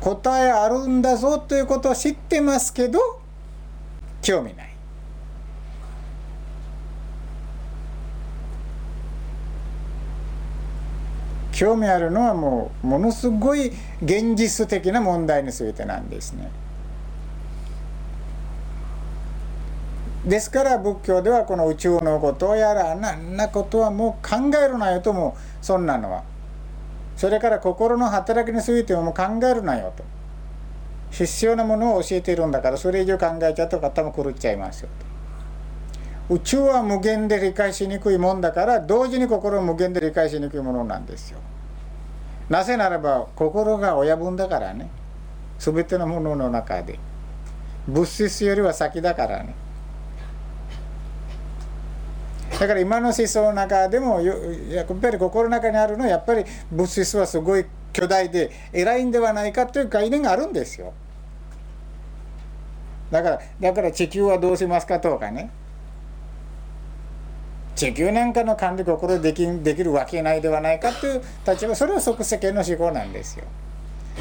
[0.00, 2.98] 答えあるんだぞということを知ってますけど
[4.20, 4.74] 興味ない。
[11.52, 13.72] 興味あるのはもうものすごい
[14.02, 16.50] 現実的な問題についてなんですね。
[20.26, 26.24] ですから仏教ではこの宇宙のことやらあんなことはもう考えるなよともそんなのは。
[27.16, 30.02] それから心の働きについても考えるなよと。
[31.10, 34.88] 必要なものを教えているんだからそれ以上考えちゃうと頭狂っちゃいますよ
[36.28, 36.34] と。
[36.34, 41.38] 宇宙は無限で理解しにくいもんだから同時に心を無限で理解しにくいものなんですよ。
[42.48, 44.88] なぜならば心が親分だからね。
[45.58, 46.98] 全てのものの中で。
[47.86, 49.54] 物質よりは先だからね。
[52.58, 60.92] だから今の思想の中でもやっぱり心の中にあるのはやっぱり物質はすごい巨大で偉いんではないかという概念があるんですよ。
[63.10, 65.50] だからだから地球はどうしますかとかね
[67.76, 73.44] 地球なんかの管理心できできるわけないではないかという立場それは即世間の思考なんですよ。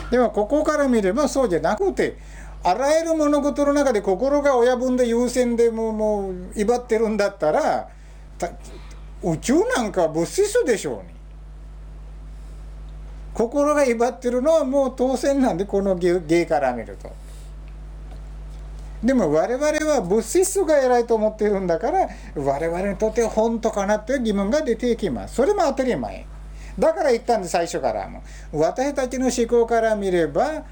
[0.09, 2.17] でもここから見ればそうじゃなくて
[2.63, 7.89] あらゆる物事の中で心が親分で優先でもうもう威張ってるんだったら
[9.23, 11.13] 宇宙なんか物質でしょうね。
[13.33, 17.11] 心が威張ってるのはもう当然なんでこの芸から見ると。
[19.03, 25.35] でも我々は物質が偉いと思っているんだから我々にとって本当かなという疑問が出てきます。
[25.35, 26.25] それも当たり前。
[26.79, 28.23] だから言ったんで最初からも。
[28.51, 30.63] 私たちの思考から見れば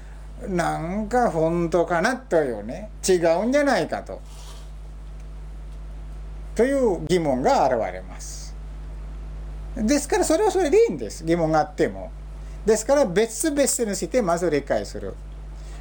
[0.48, 4.20] なんか本当かなというね違うんじゃないかと。
[6.54, 8.54] という疑問が現れます。
[9.76, 11.24] ですからそれはそれでいいんです。
[11.24, 12.10] 疑問があっても。
[12.66, 15.14] ですから別々にしてまず理解する。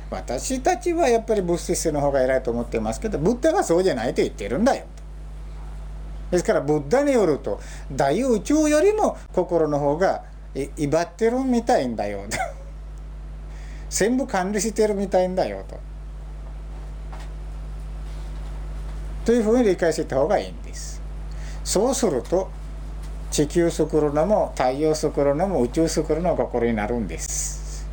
[0.10, 4.86] 私たちはやっぱり物質の方が偉いと思ってますけど、ブッダがそうじゃないと言ってるんだよ。
[6.32, 7.60] ですからブッダによると
[7.92, 10.24] 大宇宙よりも心の方が
[10.56, 12.38] 威張ってるみたいんだよと。
[13.90, 15.78] 全部管理してるみたいんだよと。
[19.32, 21.02] というふうに理解していた方がいいんです。
[21.64, 22.52] そうすると
[23.32, 27.88] 地球作るのも太陽作るのも宇宙作るの心になるんです。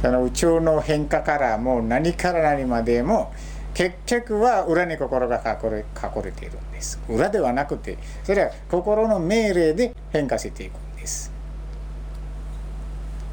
[0.00, 3.32] その宇宙の変化からもう何から何までも
[3.74, 11.36] 結局は裏に心が隠れ隠れているんです裏ではなくてそれは心の命令で変化していくんです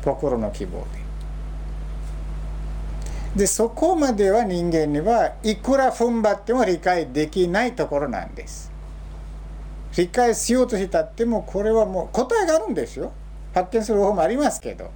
[0.05, 1.05] 心の希望で。
[3.35, 8.71] でそこまでは人間にはいくら踏ん張っても理解できないところなんです。
[9.97, 13.11] 理解しようとしたってもこれはもう答えがあるんですよ。
[13.53, 14.89] 発見する方法もありますけど。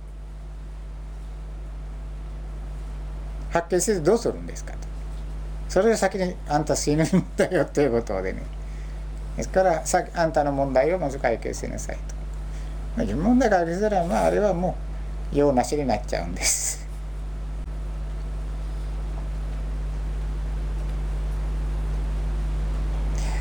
[3.50, 4.80] 発見せずどうするんですかと。
[5.68, 8.44] それで先にあんた死ぬんだよということでね。
[9.36, 11.98] ですからさあんたの問題をまず解決しなさい
[12.96, 13.02] と。
[13.04, 14.89] 自分問題解決したらまああれはもう
[15.34, 16.88] 用なしになっちゃうんです。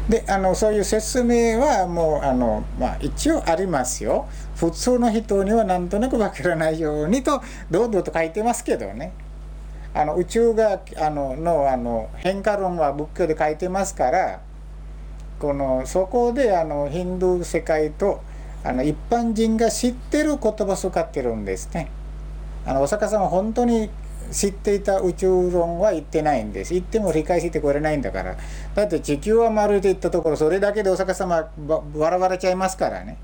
[0.08, 4.26] であのそういう説明はもうあの、まあ、一応ありますよ。
[4.56, 9.12] 普通の人にはなんとなく分からないようにと堂々と書いてますけどね。
[9.92, 14.40] あの宇宙があののあの変化論は仏教で書いてますから
[15.38, 18.22] このそこであのヒンドゥー世界と
[18.68, 21.88] あの一般人が知ってる言葉を使ってるんですね。
[22.66, 23.88] あのお釈迦様は本当に
[24.30, 26.74] 知っていた宇宙論は言ってないんです。
[26.74, 28.36] 言っても理解してくれないんだから。
[28.74, 31.48] だって地球は丸いと言ったところそれだけでお釈迦様
[31.94, 33.16] 笑われちゃいますからね。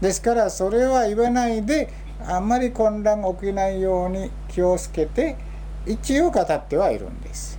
[0.00, 1.92] ですからそれは言わないで
[2.26, 5.36] あんまり混乱起きないように気をつけて
[5.86, 7.51] 一応語ってはいるんです。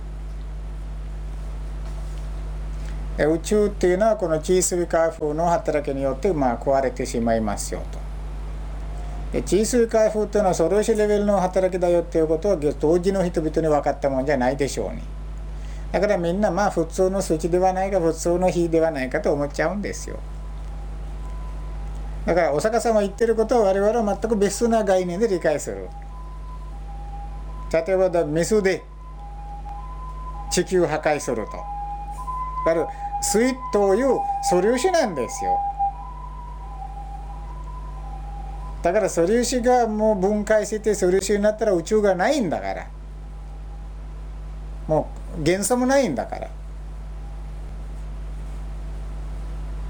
[3.18, 8.04] 宇宙っていうのはこの小さいカーフの働きによってまあ壊れてしまいますよと。
[9.42, 15.02] 小数回復というのはそれレベルの働きだよっていうことは当時の人々に分かったもんじゃないでしょうに。
[15.92, 20.18] だからみんなまあ普通の数値ではないか普通の比ではないかと思っちゃうんですよ。
[22.26, 25.88] だからお釈迦様言ってることは我々は全く別な概念で理解する。
[27.72, 28.82] 例えばメスで
[30.50, 31.52] 地球破壊すると。
[32.66, 35.58] だからスイッという素粒子なんですよ。
[38.82, 42.86] だから素粒子がもう分解してて素粒子になったら宇宙がないんだから。
[44.86, 46.50] もう元素もないんだから。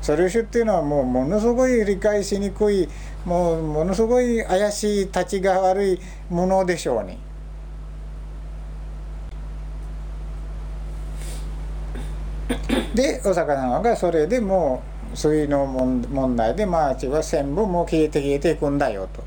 [0.01, 2.89] 素粒子っていうのはもうものすごい理解しにくい
[3.24, 6.01] もうものすごい怪しい立ちが悪い
[6.31, 7.19] ものでしょうに。
[12.94, 19.22] でお魚がそれでもう水の問題でまあは全部もう消えて消えていくんだよと。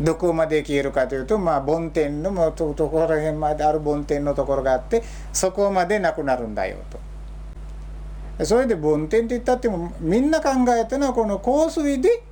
[0.00, 8.44] どこまで消えるかというとまあ梵天のもとところら辺まである梵天のところがあってそこまでなくなるんだよと。
[8.44, 12.22] それで梵天って言ったってもみんな考えたのはこの香水で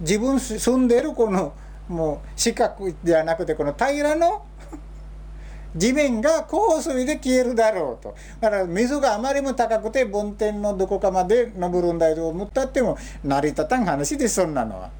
[0.00, 1.52] 自分住んでるこの
[1.88, 4.44] もう四角ではなくてこの平らの
[5.76, 14.90] 地面が香水で消えるだろうとだから水があまりも高くて梵天のどこかまで登るんだと思ったっても成り立たん話でそんなのは。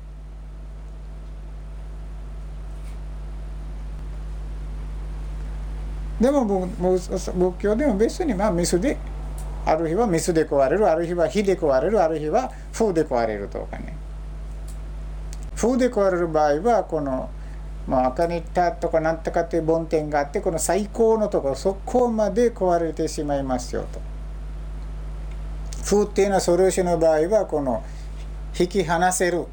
[6.21, 8.97] でも仏教でも別にまあ水で
[9.67, 13.97] ある日は水で壊れるある日は火で壊れるある日は風で壊れるとかね
[15.57, 17.31] 風で壊れる場合はこの
[17.87, 24.01] まあ、赤ニッタとかなんとかっていう梵天があってこの最高のところそこまで壊れてしまいますよと。
[25.85, 27.85] 風っていうのは素粒子の場合はこの
[28.59, 29.47] 引き離せる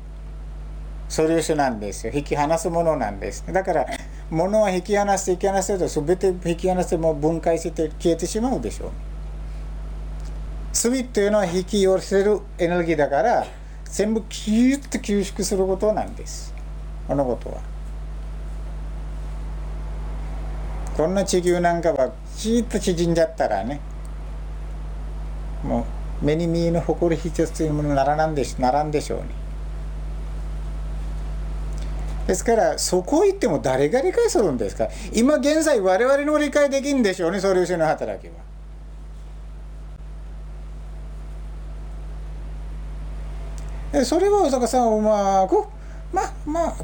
[1.10, 3.86] 素粒子なんですよ引き離すものなんですだから
[4.30, 8.92] 物は引き離して引き離せると全て引き離しても分解して消えてしまうでしょう
[10.74, 13.46] 炭っていうのは引き寄せるエネルギーだから
[13.84, 16.54] 全部キュッと吸縮することなんです
[17.10, 17.71] このことは。
[21.02, 23.82] こんな地球なんかはじっと縮んじゃったらね
[25.64, 25.88] も
[26.22, 29.26] う目に見えぬ誇り一つというものならなんでしならんでしょうに
[32.28, 34.90] ですからそこ行っても誰が理解するんですか？
[35.12, 38.28] 今現在我々の理解できんでしょうね素粒子の働き
[43.92, 44.06] は。
[44.06, 45.66] それは大阪さんはうまく
[46.14, 46.76] まあまあ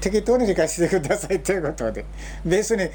[0.00, 2.04] 適当に理解してくださいということで
[2.44, 2.88] 別に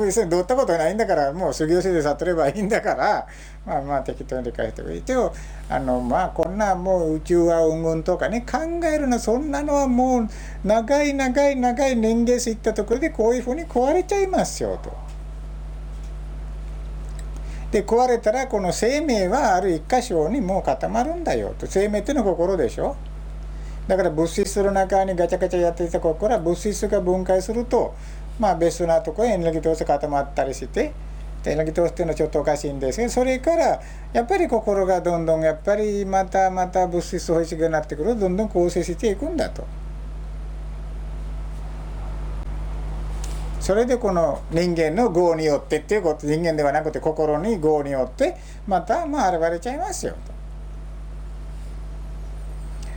[0.00, 3.26] 別にどったことないんだからもう修行して悟ればいいんだから
[3.66, 5.32] まあまあ適当に理解してくれてよ
[5.68, 10.28] あのまあこんなもう宇宙はうんうんとかね考えるのそんなのはもう
[10.64, 14.96] 長い長い長い年月いったところでこういうふうに壊れちゃいますよと。
[17.70, 22.96] で壊れたらこの生命はある一箇所にもう固まるんだよと生命っていうのは心でしょ。
[23.88, 27.94] だから物質の中にガチャガチャやっていたここから物質が分解すると
[28.38, 30.92] まあ別なところにエネルギー通して固まったりして
[31.46, 33.80] エネルギー通してのちょっとおかしいんですけどそれから
[34.12, 39.66] やっぱり心がどんどんやっぱりまたまた物質欲しくなってくるどんどん構成していくんだと。
[43.60, 50.37] それでこの人間の業によってっていうこと人間ではなくて心に業によってまたまあ現れちゃいますよと。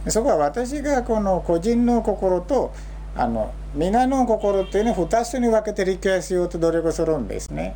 [0.07, 2.73] そこは私がこの個人の心と
[3.15, 7.75] あの皆の心っていうのを2つに分けて理解しようと努力するんですね。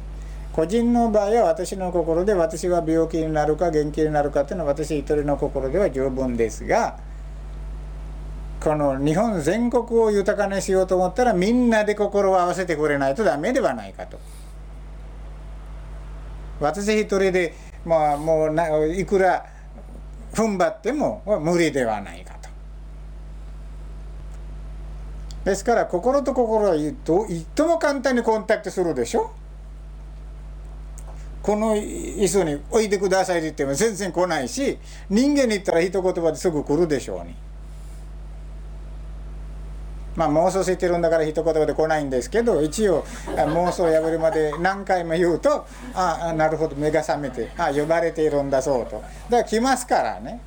[0.53, 6.97] 個人の場合は私の心で私が病気になるか元気になるかっていうのは私一人の心では十分ですが
[8.61, 14.17] この日本全国を豊かにしようと思ったらみんなで心を合わせてくれないとダメではないかと。
[16.61, 17.53] 私一人で、
[17.85, 19.45] まあ、もういくら
[20.35, 22.49] 踏ん張っても無理ではないかと。
[25.45, 29.31] ですから心と心はいとも簡単にコンタクトするでしょ
[31.41, 34.79] この椅子に置いてくださいって言っても全然来ないし
[35.09, 37.35] 人間に言ったら一言葉ですぐ来るでしょうに。
[40.15, 43.03] まあ妄想してるんだから一言で来ないんですけど一応
[43.35, 49.01] 妄想を破るまで何回も言うとああなるほど目が覚めてああ呼ばれているんだそうと。
[49.01, 50.41] だから来ますからね。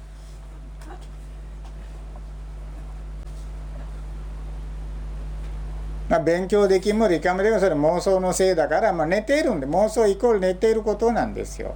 [6.09, 11.75] まあ、勉強できも理解もできもそれ妄想のせいだから、まあ、寝ているんで妄想イコール寝ていることなんですよ。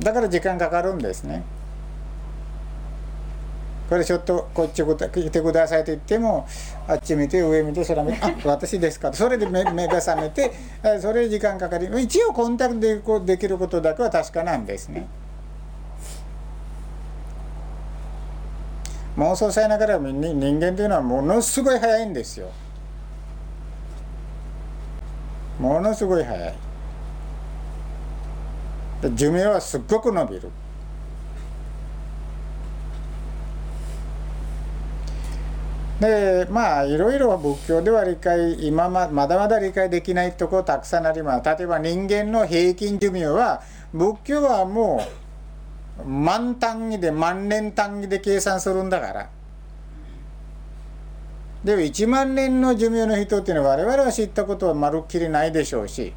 [0.00, 1.44] だから時間かかるんですね。
[3.88, 6.46] これちょっとこっち来てくださいと言っても
[6.88, 10.52] あっち見て上見て空見て「あ私ですか」それで目目が覚めて
[11.00, 15.06] それ時間かかり一応コンタクトでできることだけは確かなんですね。
[19.16, 22.50] 妄想さえながら人間というのはものすごい早いんですよ。
[25.60, 26.54] ものすごい早い。
[29.14, 30.50] 寿命はすっごく伸びる。
[36.00, 41.44] でまあいろいろ仏教では理解今ままだまだ理解できないところたくさんあります。
[41.44, 43.62] 例えば人間の平均寿命は
[43.92, 45.06] 仏教はも
[46.04, 49.30] う万単位で万年単位で計算するんだから。
[51.62, 56.12] でも1万年の寿命の人っていうのは我々は知ったことはまるっきりないでしょうし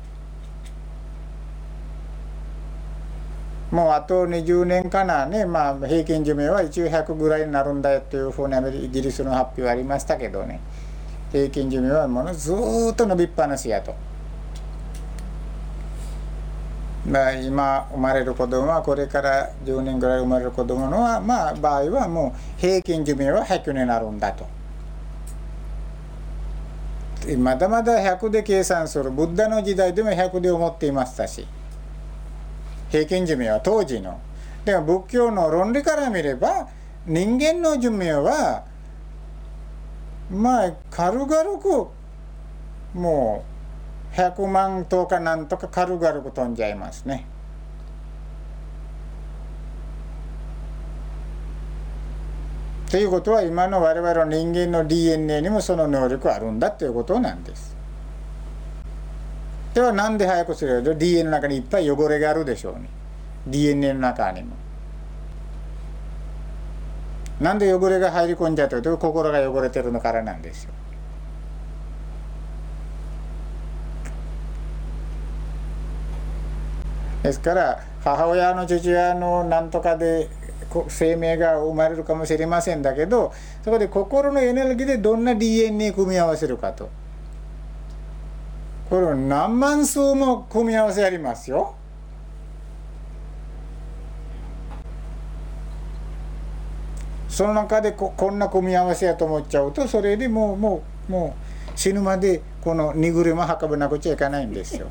[3.72, 10.61] もうあと20年かなね、まあ、平均寿命は一応100ぐらいになるんだよっていうふうにイギリスの発表ありましたけどね
[11.31, 13.94] 平均寿命はものずっと伸びっぱなしやと。
[17.06, 24.45] まあ、今生まれる子供はこれから10年ぐらい生まれる子供のはまあ場合はもう平均寿命は100になるんだと。
[27.38, 31.48] まだまだ100で計算するブッダの時代でも100で思っていましたし。
[32.89, 34.19] 平均寿命は当時の。
[34.65, 36.68] でも仏教の論理から見れば
[37.05, 38.65] 人間の寿命は
[40.30, 41.88] まあ軽々く
[42.93, 43.45] も
[44.14, 47.26] う100万とかなんとか軽々く飛んじゃいますね。
[52.89, 57.66] ということは今の我々の人間の DNA にもその能力あるんだということなんです。
[59.77, 62.89] ではなんで早くするか DNA の中にいっぱい汚れがあるでしょうね。
[63.45, 64.55] DNA の中にも。
[67.39, 68.97] なんで汚れが入り込んじゃうと？
[68.97, 70.71] 心が汚れてるのからなんですよ。
[77.21, 80.27] ですから母親の父親のなんとかで
[80.87, 83.31] 生命が生まれるかもしれませんだけど
[83.63, 86.89] そこで心のエネルギーでどんな DNA 組み合わせるかと。
[88.89, 91.76] これは何万数も組み合わせありますよ。
[97.27, 104.88] その中でここんな組み合わせやと思っちゃうとそれでもうもうもう死ぬまでこの荷車運ばなくちゃいけないんですよ。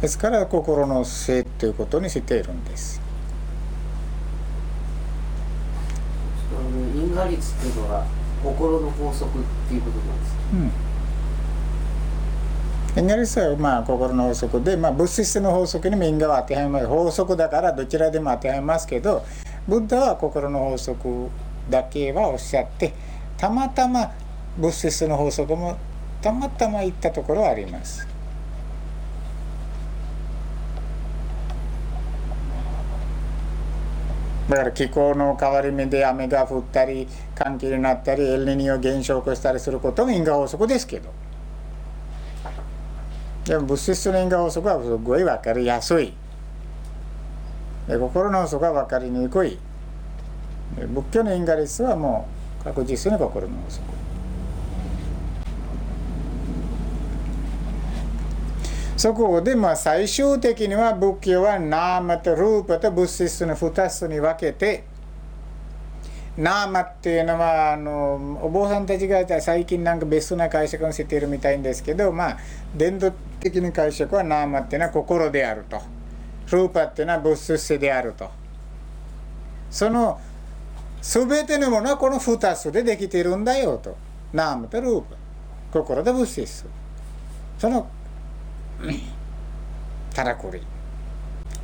[0.00, 3.07] ですから心の性ということにしているんです。
[6.98, 8.04] 因果律っていうのは
[8.42, 10.40] 心の法則っていうことなんですか、
[12.98, 19.24] うん、因果律はまあ心の法則で、まあ、物質の法則にも因果は当てはめます法則だからどちらでも当てはめますけど
[19.66, 21.28] ブッダは心の法則
[21.70, 22.94] だけはおっしゃって
[23.36, 24.12] たまたま
[24.56, 25.78] 物質の法則も
[26.20, 28.17] たまたま言ったところはあります。
[34.48, 41.10] だから気候の変わり目で雨が降ったり寒気になったりエルニーニョ現象を起こしたりすることも因果法則ですけど。
[43.44, 46.14] でも物質の因果法則はすごい分かりやすい。
[47.86, 49.58] で心の法則は分かりにくい。
[50.76, 52.26] 仏教の因果律はも
[52.60, 54.07] う確実に心の法則。
[58.98, 64.84] そこでまあ最終的には仏教はナーマとルーパと物質の2つに分けて
[66.36, 72.38] ナーマっていうのはあのお坊さんたちが最近なんかベストな解釈をしているみたいんですけどまあ
[72.74, 75.80] 伝統的な解釈はナーマっていうのは心であると。
[76.50, 78.28] ルーパっていうのは物質性であると。
[79.70, 80.20] その
[81.02, 83.96] 全てのものはこの2つでできているんだよと。
[84.32, 85.16] ナーマとルーパ。
[85.72, 86.66] 心と物質。
[87.58, 87.88] その
[90.14, 90.62] からくり。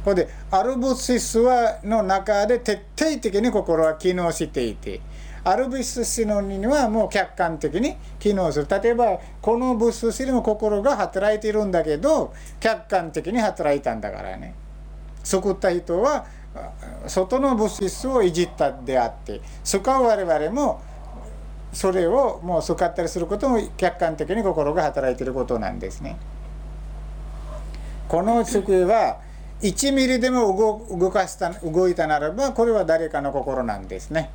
[0.05, 5.01] これである物質はの中で徹底的に心は機能していて
[5.45, 8.67] ある物質のにはもう客観的に機能する。
[8.69, 14.55] 例えばこの物質にも心が働いているんだけど客観的に働いたんだからね。
[15.23, 16.27] 救った人は
[17.07, 20.81] 外の物質をいじったであって救う我々も
[21.73, 26.17] それをもう救ったりすることも客観的に心が働いていることなんですね。
[28.09, 29.21] この机は
[29.63, 34.31] 1ミリでも動かした動いたならばこれは誰かの心なんですね。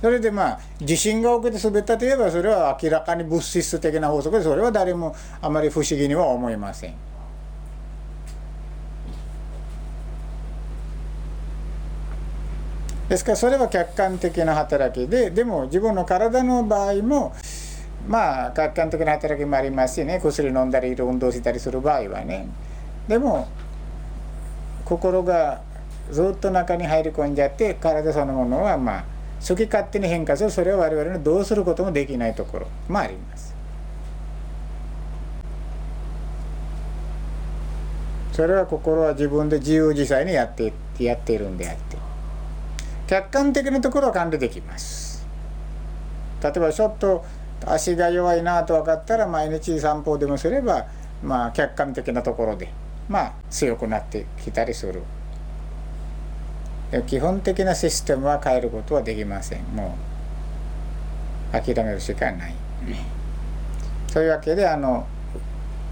[0.00, 6.94] それでまあ地震が起きて滑ったといえばそれは明らかに物質的な法則でそれは誰もあまり不思議には思いません。
[13.08, 17.34] ですからそれは客観的な働きででも自分の体の場合も
[18.06, 20.20] まあ客観的な働きもありますしね。
[20.22, 22.48] 薬飲んだり運動したりする場合はね。
[23.08, 23.48] でも
[24.84, 25.62] 心が
[26.10, 29.04] ずっと中に入り込んじゃって体そのものはまあ
[29.46, 30.50] 好き勝手に変化する。
[30.50, 32.66] それは我々のどうすることもできないところ。
[32.88, 33.54] もあります。
[38.32, 41.96] それは心は自分で自由自在にやってやっているんであって。
[43.06, 45.26] 客観的なところは管理できます。
[46.42, 47.24] 例えばちょっと
[47.64, 50.86] 足が弱いなと分かったら毎日散歩でもすれば
[51.22, 52.68] まあ客観的なところで
[53.08, 55.02] まあ強くなってきたりする。
[57.06, 59.62] 基本的なシステムは変えることはできません。
[59.74, 59.96] も
[61.52, 62.54] う諦めるしかない。
[64.08, 65.06] そういうわけであの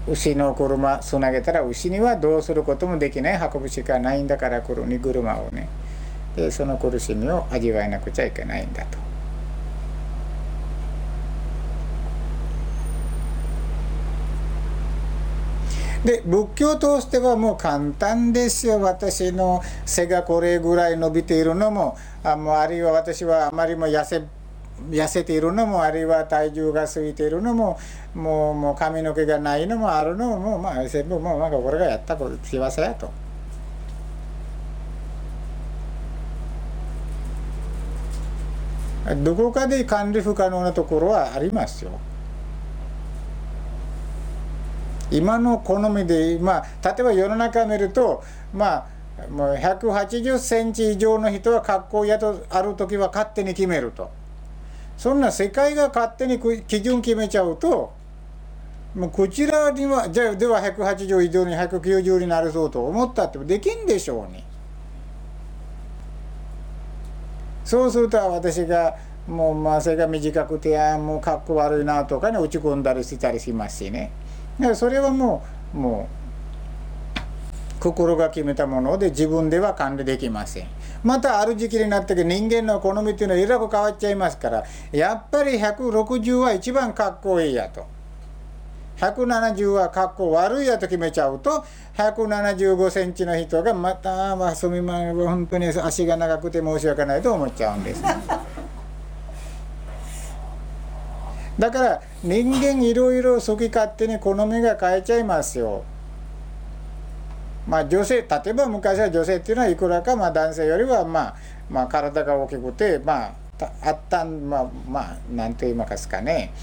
[0.07, 3.51] 牛の車つなげたら牛にはどうすることもできない。
[3.53, 5.67] 運ぶしかないんだから車をね。
[6.35, 8.97] でその苦しみを味わえなくちゃいけないんだと
[16.05, 24.23] で仏教としてはもう簡単ですよ私の背がこれぐらい伸びているのもあもうあるいは私はあまりも痩せ
[24.91, 27.79] 痩せているのもあるいは体重が過ぎているのも
[28.13, 33.11] もうもう髪の毛がないのもあるのももうまあ全部もうなんかこれがやったこと幸せやと。
[39.23, 41.99] どこかで管理不可能なところはありますよ。
[45.15, 48.23] 今の好みで、まあ、例えば世の中見ると、
[48.53, 48.85] まあ、
[49.29, 54.09] もう180センチ以上の人は格好やとある時は勝手に決めると。
[54.97, 57.93] そんな世界が勝手に基準決めちゃうと、
[58.95, 64.43] もうこちらには、じゃあでは180以上に190になるぞと思ったってできんでしょうね。
[67.65, 68.95] そうすると私が
[69.27, 74.11] もうまあ背が短くてあもうかっこ悪いなとかに落ち込んだりしたりしますしね。
[74.59, 76.15] だからそれはもうもう
[77.79, 80.67] 心が決めたもので自分では管理できません。
[81.03, 87.85] またある時期になって人間の好みっていうのはえらく変わっちゃいますからやっぱり160は一番かっこいいやと。
[88.97, 91.65] 170はかっこ悪いやと決めちゃうと
[91.97, 95.15] 175センチの人がまた、まあ、すみません。
[95.15, 98.15] 本当に足が長くて申し訳ないと思っちゃうんです、ね。
[101.57, 105.83] だから人間いろいろ好き勝手に好みが変えちゃいますよ。
[107.67, 111.35] まあ女性例えば昔は女性っていうのはいくらかまあ男性よりはまあ
[111.69, 113.33] まあ体が大きくてまあ
[113.81, 116.53] あったんまあまあ何と言いますかね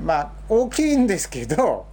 [0.00, 1.86] まあ大きいんですけど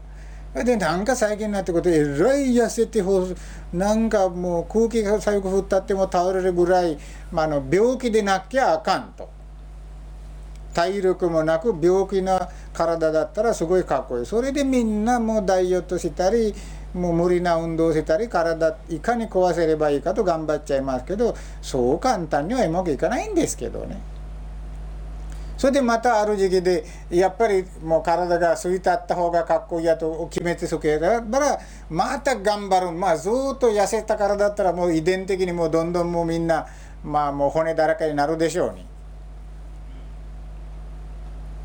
[0.53, 3.28] でなんか最近になってことえらい痩せてほ
[3.74, 6.99] なんかもう空気が最後降ったっても倒れるぐらい、
[7.32, 9.32] ま、あの病気でなきゃあかんと。
[10.74, 16.54] 体力もなく病気な体だったらすごいかっこいいそれでみんなもうダイエットしたり
[16.94, 24.02] もう無理な運動したり体いかに壊せればいいかと頑張っちゃいますけどそう簡単にはうまくいかないんですけどね。
[25.58, 31.58] それでまたある時期でやっぱりもう体が空いてあった方がかっこいいやと決めてそけだから
[31.90, 36.68] また頑張るまあずっと痩せたからだったらもう遺伝的にもうどんどんもうみんな
[37.02, 38.93] まあもう骨だらけになるでしょうに。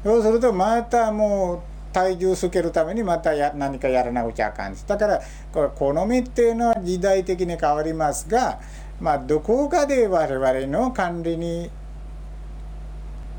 [0.04, 1.60] そうするとまたもう
[1.92, 5.20] 体重つけるためにまたや何かやらなくちゃあかんですだから
[5.52, 8.60] これ好みっていうのは時代的に変わりますが
[9.00, 11.70] まあどこかで我々の管理に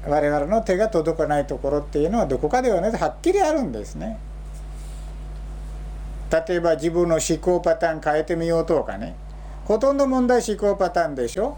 [0.08, 4.18] 我々の手が届かないところっていうのはどこかではねはっきりあるんですね。
[6.32, 9.16] 例えば自分の思考パターン変えてみようとかね。
[9.66, 11.58] ほとんど問題思考パターンでしょ。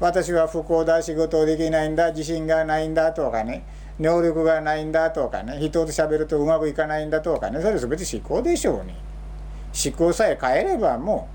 [0.00, 3.64] 私は不幸だ仕事できないんだ自信がないんだとかね。
[3.98, 8.94] 能力がないんだとかね人と喋るとうまくいかないんだとかねそれ全て思考でしょうに
[9.86, 11.28] 思考さえ変えればも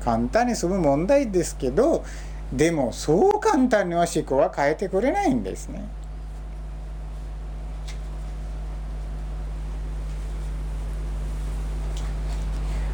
[0.00, 2.04] う簡単に済む問題ですけど
[2.52, 5.88] でもそう簡単には思考は変えてくれないんですね。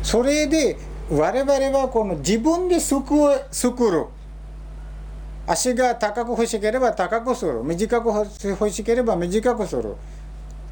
[0.03, 0.79] それで
[1.11, 4.07] 我々はこの自分で救を作る
[5.53, 7.63] 足が高く欲しければ高くする。
[7.63, 8.09] 短く
[8.45, 9.95] 欲しければ短くする。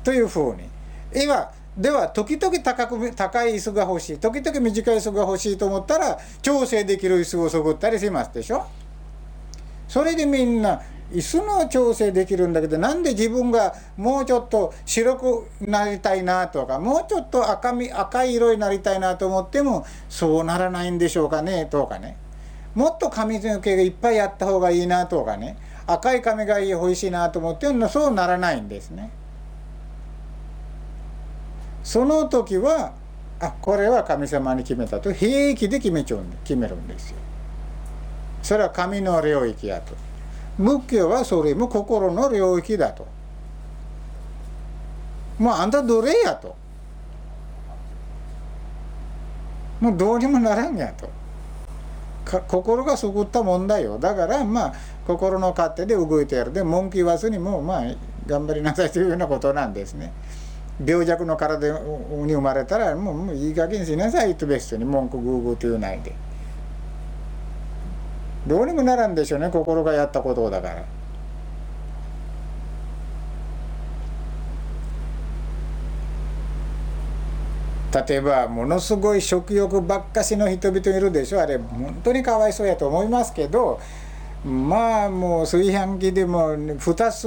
[0.03, 1.23] というふうに。
[1.23, 4.19] いわでは時々高く高い椅子が欲しい。
[4.19, 8.67] 時々短い椅子が欲しいと思ったら調整できる椅子を作ったりしますでしょ。
[9.89, 10.81] それでみんな
[11.13, 22.17] 椅子の調整できるんだけどなんで自分がもうちょっと白くなりたいなとかもうちょっと赤み赤い色になりたいなと思ってもそうならないんでしょうかねとかね。
[22.75, 25.57] もっと髪の毛がいっぱいあった方がいいなとかね
[25.87, 29.11] 赤い髪がいい欲しいなと思ってもそうならないんですね。
[31.83, 32.93] その時は
[33.41, 37.17] あこれは神様に決めたと平気で決めちゃうん決めるんですよ。
[38.43, 39.95] それは神の領域やと。
[40.59, 43.07] 仏教はそれも心の領域だと。
[45.39, 46.55] もうあんた奴隷やと。
[49.81, 51.11] もうどうにもならんやと。
[52.47, 54.75] 心が救ったもんだよだからまあ
[55.07, 57.95] 心の勝手で動いてやるで文句言わずにもうまあ
[58.27, 60.13] 頑張りなさいというようなことなんですね。
[60.85, 66.15] 病弱の体に生まれたらもうもういい加減しなさいと別に文句グーグーと言うないで。
[68.47, 70.85] どうにもならんでしょうね心がやったことだから。
[77.93, 81.41] 例えばものすごい食欲ばっかしの人々いるでしょ。
[81.41, 83.81] あれ本当にかわいそうやと思いますけど
[84.45, 87.27] まあもう炊飯器でも2つ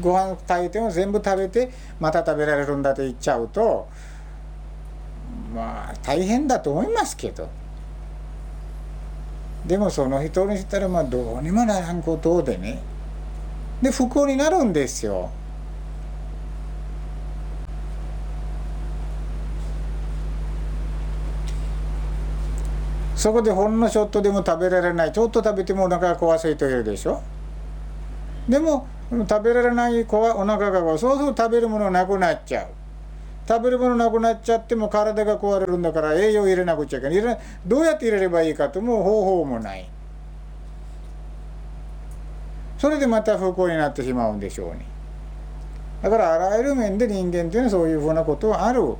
[0.00, 3.88] ご飯炊いても全部食べてまた食べられるんだと言っちゃうと
[5.54, 7.48] まあ大変だと思いますけど。
[9.66, 12.80] でもその人にしたらまあどうにもならんことでね。
[13.82, 15.30] で不幸になるんですよ。
[23.20, 25.12] そこでほんのちょっとでも食べられない。
[25.12, 27.20] ちょっと食べてもお腹が壊す人いるでしょ？
[28.48, 32.68] でも食べられない子はお腹が壊そうすると食べるものなくなっちゃう。
[33.46, 37.38] 食べるものなくなっちゃっても体が壊れるんだから栄養入れなくちゃいけない。
[37.66, 39.86] どうやって入れればいいかともう方法もない。
[42.78, 44.80] それでまた不幸になってしまうんでしょうに。
[46.00, 48.96] だからあらゆる面で人間っていうのはそういうふうなことはある。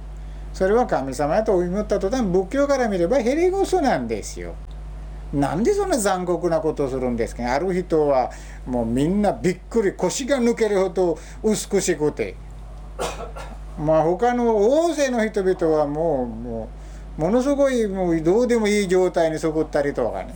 [0.53, 4.55] それは神様やと思った途端仏教から見ればヘリゴスなんですよ。
[5.33, 7.53] なんでそんな残酷なことをするんですか？
[7.53, 8.31] ある人は
[8.67, 12.35] もうみんなびっくり腰が抜けるほど美しくて。
[13.79, 16.69] まあ他の大勢の人々はもうも
[17.19, 20.35] うものすごいもうどうでもいい状態にそこったりとかね。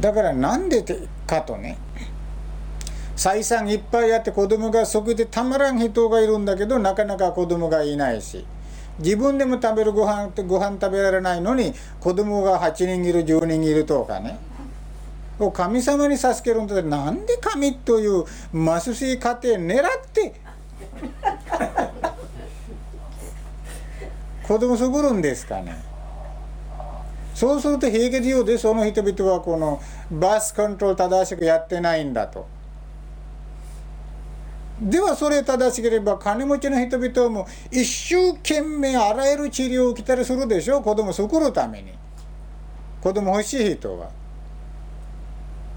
[0.00, 0.84] だからなんで
[1.26, 1.78] かとね。
[3.16, 8.44] 採算いっぱいあって子供がそこでたまらん人がいるんだけどなかなか子供がいないし。
[8.98, 14.38] 自分でも食べるご飯ご飯食べられないのに子供が8人いる10人いるとかね。
[15.52, 20.32] 神様に授けるんだったらんで神という貧しい家庭狙って
[24.46, 25.76] 子供作るんですかね。
[27.34, 32.53] そうすると平気上でその人々はこのバスコントロール正しくやってないんだと。
[34.80, 41.92] ではそれ正しければ金持ちの人々も一生懸命あらゆる治療を受けたりするでしょ子供作るために。
[43.00, 44.10] 子供欲しい人は。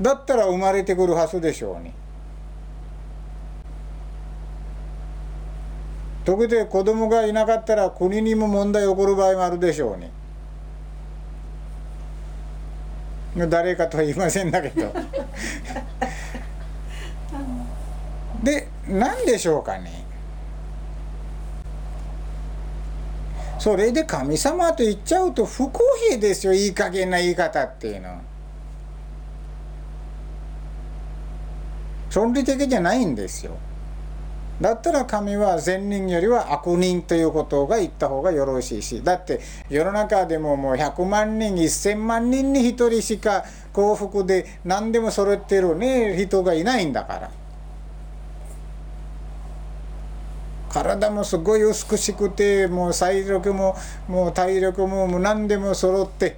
[0.02, 1.92] だったら生まれてくるはずでしょうに。
[6.26, 10.10] 特々子供がいなかったら国にも問題起こる場合もあるでしょうに。
[13.50, 14.92] 誰かとは言いませんだけど。
[18.44, 20.06] で何でしょうかね。
[23.60, 26.54] それで神様と言っちゃうと不公平ですよ。
[26.54, 28.10] いい加減な言い方っていうの。
[28.10, 28.22] は
[32.14, 33.58] 論理的じゃないんですよ。
[34.60, 39.04] だったら神は善人よりは悪人ということが言った方がよろしいし。
[39.04, 39.40] だって
[39.70, 47.32] 世の中でももう100万人1000万人に1人しか幸福で何でも揃ってるね人がいないんだから。
[50.70, 53.76] 体もすごい美しくてもう体力も
[54.08, 56.38] もう体力も何でも揃って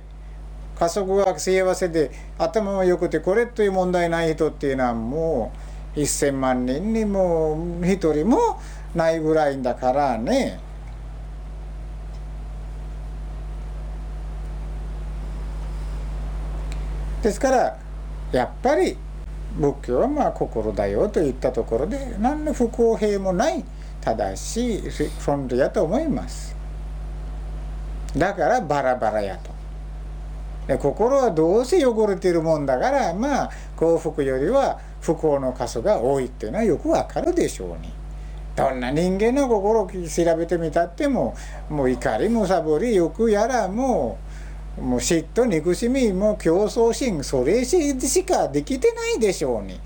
[0.79, 5.51] 家族は幸せで頭も良くてこれという問題ない人っていうのはも
[5.95, 8.59] う1,000万人にも1人も
[8.95, 10.59] ないぐらいだからね。
[17.21, 17.77] ですから
[18.31, 18.97] やっぱり
[19.57, 23.65] 仏教はまあ心だよといったところで何の不公平もない
[24.01, 24.83] 正しい
[25.25, 26.55] 論理やと思います。
[28.17, 29.51] だからバラバラやと。
[30.67, 37.91] で心はどうせ汚れてるもんだからまあ幸福よりは不幸の数が多いっていうのはよくわかるでしょうに。
[38.55, 41.35] どんな人間の心を調べてみたっても
[41.69, 44.17] もう怒りむさぼり欲やらも
[44.77, 49.79] うもう嫉妬憎しみも競争心それしかできてないでしょうに。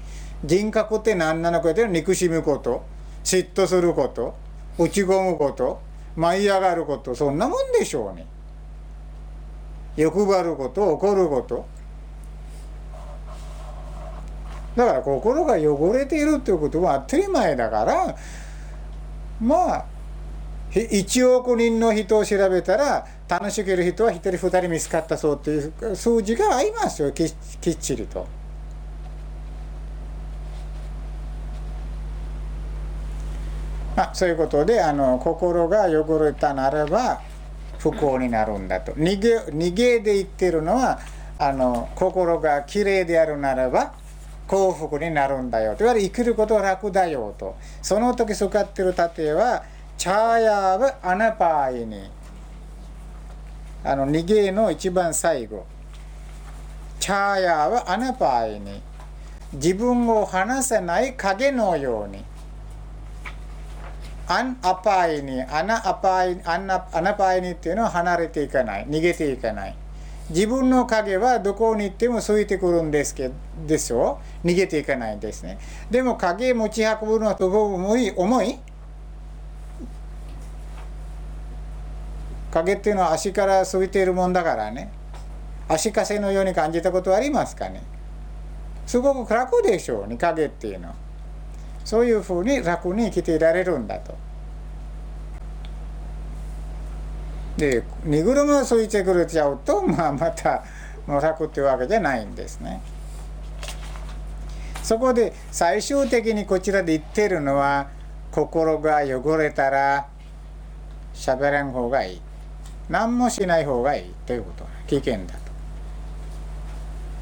[0.45, 2.83] 人格って何なのかって憎しむこと
[3.23, 4.35] 嫉妬すること
[4.77, 5.81] 落ち込むこと
[6.15, 8.25] 舞い上がることそんなもんでしょうに。
[9.95, 11.65] 欲張ること怒ること
[14.75, 18.15] だから心が汚れているということは当たり前だから
[19.39, 19.85] まあ
[20.71, 25.57] 1億人の人を調べたら楽しける人は1人2人見つかったそうってい
[25.91, 28.25] う数字が合いますよきっちりと。
[33.95, 37.21] まあ、そういうことであの心が汚れたならば
[37.77, 38.93] 不幸になるんだと。
[38.93, 40.99] 逃げ逃げで言ってるのは
[41.37, 43.93] あの心がきれいであるならば
[44.47, 45.75] 幸福になるんだよ。
[45.75, 47.55] といわゆる生きることは楽だよと。
[47.81, 49.63] その時使ってる例えは
[49.97, 52.09] チャーヤーブアナパーイに
[53.83, 55.65] あの逃げの一番最後。
[56.99, 58.81] チャーヤーブアナパーイに。
[59.53, 62.25] 自分を離せない影のように。
[64.27, 68.87] アンアパイにアナアパイアナアナパイにっていうのは離れていかない。
[68.87, 69.75] 逃げていかない。
[70.29, 72.47] 自分の影はどこに行ってもつい。
[72.47, 73.33] てくるんですけど
[73.67, 75.17] でしょ逃げていかない。
[75.17, 75.59] んですね
[75.91, 78.59] でも影持ち運ぶのはすご重い重い。
[82.51, 84.91] 影っていうのは足からついているもんだからね
[85.67, 87.81] 足かせのように感じたことありますかね
[88.85, 90.95] すごく楽でしょうね影っていうのは
[91.83, 94.15] そういうふうに楽に生きていられるんだと。
[97.57, 100.63] で荷車がついてくれちゃうと、まあ、また
[101.05, 102.81] もう楽っていうわけじゃないんですね。
[104.81, 107.87] そこで最終的にこちらで言ってるのは
[108.31, 110.07] 心が汚れたら
[111.13, 112.21] 喋らん方がいい。
[112.89, 114.65] 何もしない方がいいということ。
[114.87, 115.42] 危険だ。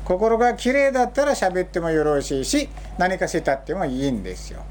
[0.06, 4.64] 心がきれいだったら喋ってもよろしいし何かしたってもいいんですよ。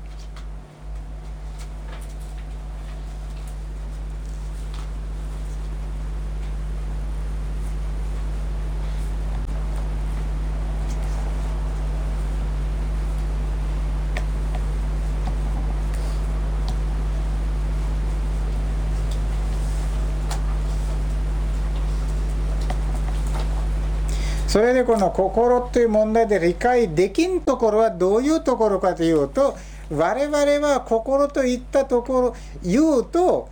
[24.51, 29.57] それでこの心っていう問題で理解できんところはどういうところかというと
[29.93, 30.37] 我々
[30.67, 33.49] は心といったところ言うと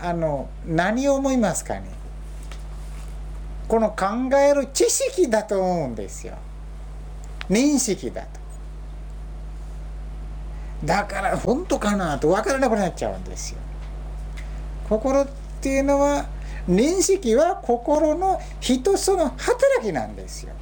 [0.00, 1.84] あの何を思いますかね。
[3.68, 6.34] この考える知識だと思うんですよ。
[7.48, 8.28] 認識だと。
[10.84, 13.58] だから本当かなと分からなくなっちゃうんですよ。
[14.88, 15.28] 心っ
[15.60, 16.26] ていうのは
[16.68, 20.52] 認識は心の一つの働きなんですよ。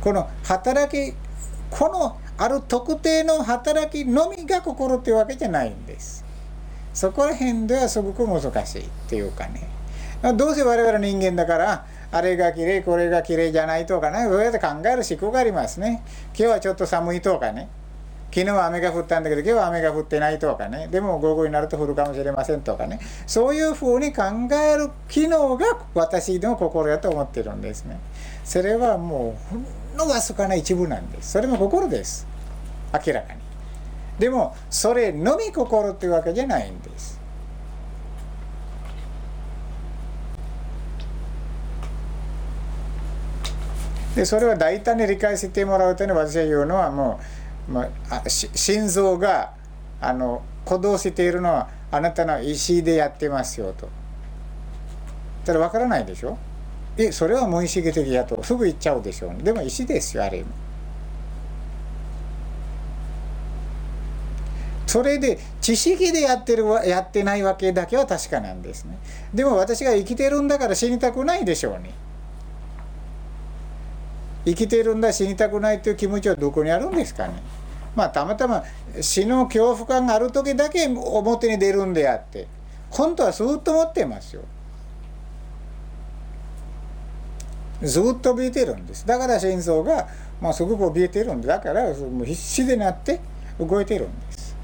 [0.00, 1.14] この働き
[1.70, 6.24] このある特定の働きのみが心ってわけじゃないんです。
[6.94, 9.68] そこら辺ではすごく難しいっていうかね。
[10.36, 16.02] どうせ我々人間だからあれがきれいこれがきれいじゃないとかねそうやって考える思考がありますね。
[16.28, 17.68] 今日はちょっと寒いとかね。
[18.32, 20.88] 昨日は雨が降ったんだけど今日は雨が降ってないとかね。
[20.88, 23.00] でも午後になると降るかもしれませんとかね。
[23.26, 27.98] そういうふうに考える機能が私の心やと思ってるんですね。
[28.44, 29.66] それはもうほん
[29.96, 31.32] のわずかな一部なんです。
[31.32, 32.26] それも心です。
[32.92, 33.40] 明らかに。
[34.20, 37.18] でもそれのみ心っていうわけじゃないんです。
[44.14, 47.24] でそれは大胆に理解してもらうために私が言うのはもう、
[47.70, 49.52] まあ、心臓が
[50.00, 53.88] あの鼓動しているのはあなたの意思でやってますよと。
[55.44, 56.36] ただ分からないでしょ？
[56.96, 59.30] えそれは無意識的やとすぐ言っちゃうでしょ？
[59.30, 60.46] う、でも意思ですよある意味。
[64.86, 68.98] それで知識でやってるやってないわけだけは確かなんですね。
[69.32, 71.94] でも私が生きてるんだから死にたくないでしょうね。
[74.44, 77.34] 生きてるんだ死にたくないという気持ちはどこにあるんですかね？
[77.94, 78.62] まあたまたま
[79.00, 82.46] 死の恐怖感がある時だけ表に出るんであって
[82.90, 84.42] 本当はずっと持ってますよ。
[87.82, 89.06] ずっと怯えてるんです。
[89.06, 90.06] だから心臓が、
[90.40, 93.20] まあ、すごく怯えてるんでだからもう必死でなって
[93.58, 94.56] 動いてるんです。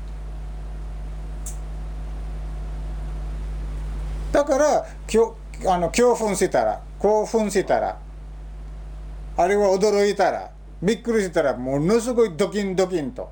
[4.33, 5.35] だからきょ
[5.67, 7.99] あの興奮したら興奮したら
[9.39, 10.51] あれは驚いたら
[10.83, 13.31] びっくりしたらものすごいドキンドキンと。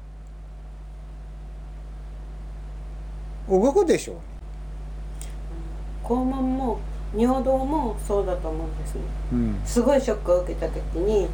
[3.48, 4.16] 動くでしょう、
[6.06, 6.78] 肛門も
[7.14, 9.00] 尿道もそうだと思うんですね、
[9.32, 11.28] うん、すごいショックを受けた時に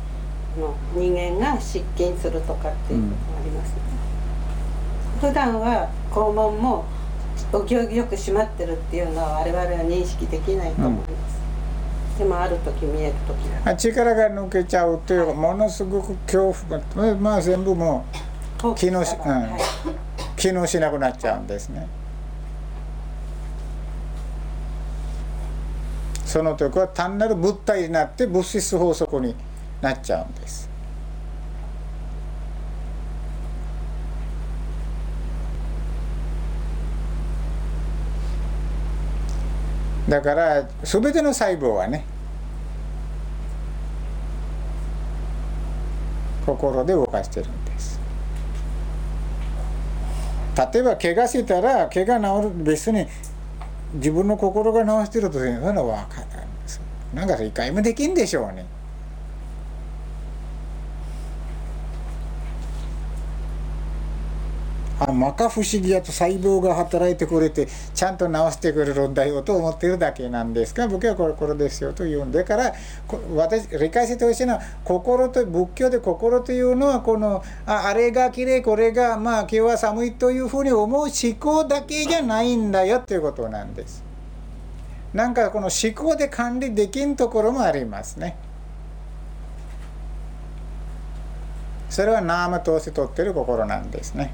[0.59, 3.74] の人間が失禁するとかっていうことがあります、ね、
[5.23, 6.85] うん、普段は肛門も
[7.53, 11.40] お行儀よく閉まってるっていうのは我々は認識できないと思います、でも
[12.24, 18.05] ある時見える時が力が抜けちゃうというものすごく恐怖がまあ全部も
[18.64, 19.59] う機能し,、うんは
[20.36, 21.88] い、機能しなくなっちゃうんですね。
[26.24, 29.34] その時は単なる物体になって物質法則に
[29.82, 30.69] なっちゃうんです。
[40.09, 42.05] だから全ての細胞はね
[46.44, 48.01] 心で動かしてるんです。
[50.72, 53.06] 例えば怪我してたら怪我治る別に
[53.94, 56.81] 自分の心が治してるというのは分からんです。
[57.14, 58.66] なんか一回もできんでしょうね。
[65.01, 72.74] あ摩訶不思議やと細胞が働いてくれてちゃんと治してくれるんだよと思ってるだけなんですが僕はこれこれですよと言うんだから
[73.35, 84.05] 私理解してほしいのは心と仏教で心というのはこのああれがきれいこれがまあ今日は寒いというふうに思う思考だけじゃないんだよということなんです。
[85.14, 88.36] なんかこの思考で管理できんところもありますね。
[91.89, 94.32] それはナーム通して取ってる心なんですね。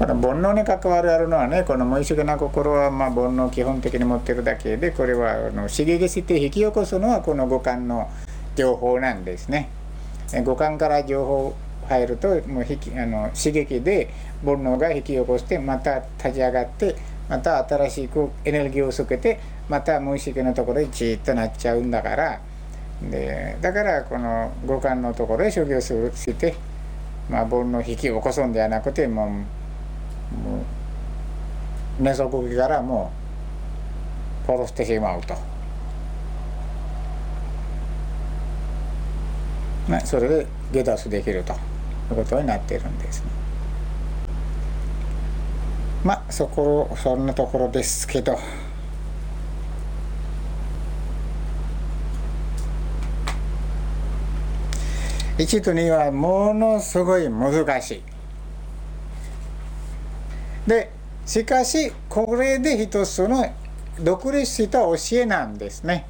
[0.00, 8.08] この煩悩に関わるあるのはねこの無意識な心はまあ煩悩を基本的に持ってるだけでこれはあの刺激して引き起こすのはこの五感の
[8.56, 9.68] 情報なんですね。
[10.42, 11.54] 五感から情報
[11.86, 14.08] 入るともう引きあの刺激で
[14.42, 16.96] 煩悩が引き起こしてまた立ち上がって
[17.28, 22.40] また新しくエネルギーをつけてまた無意識のところにじっとなっちゃうんだから
[23.02, 26.54] でだからこの五感のところへ修行するして、
[27.28, 29.59] まあ、煩悩を引き起こすんではなくてもう
[30.32, 30.62] も
[31.98, 33.12] う寝そきからも
[34.44, 35.34] う殺してしまうと。
[39.88, 41.56] ね、それで下脱できるとい
[42.12, 43.30] うことになっているんですね。
[46.04, 48.38] まあそこそんなところですけど。
[55.38, 58.09] 1と2はものすごい難しい。
[60.66, 60.90] で
[61.26, 63.52] しかしこれで一つの
[64.00, 66.06] 独立した教えなんですね。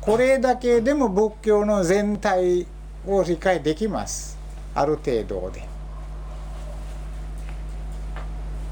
[0.00, 2.66] これだけでも仏教の全体
[3.06, 4.38] を理解できます。
[4.74, 5.68] ある程度で。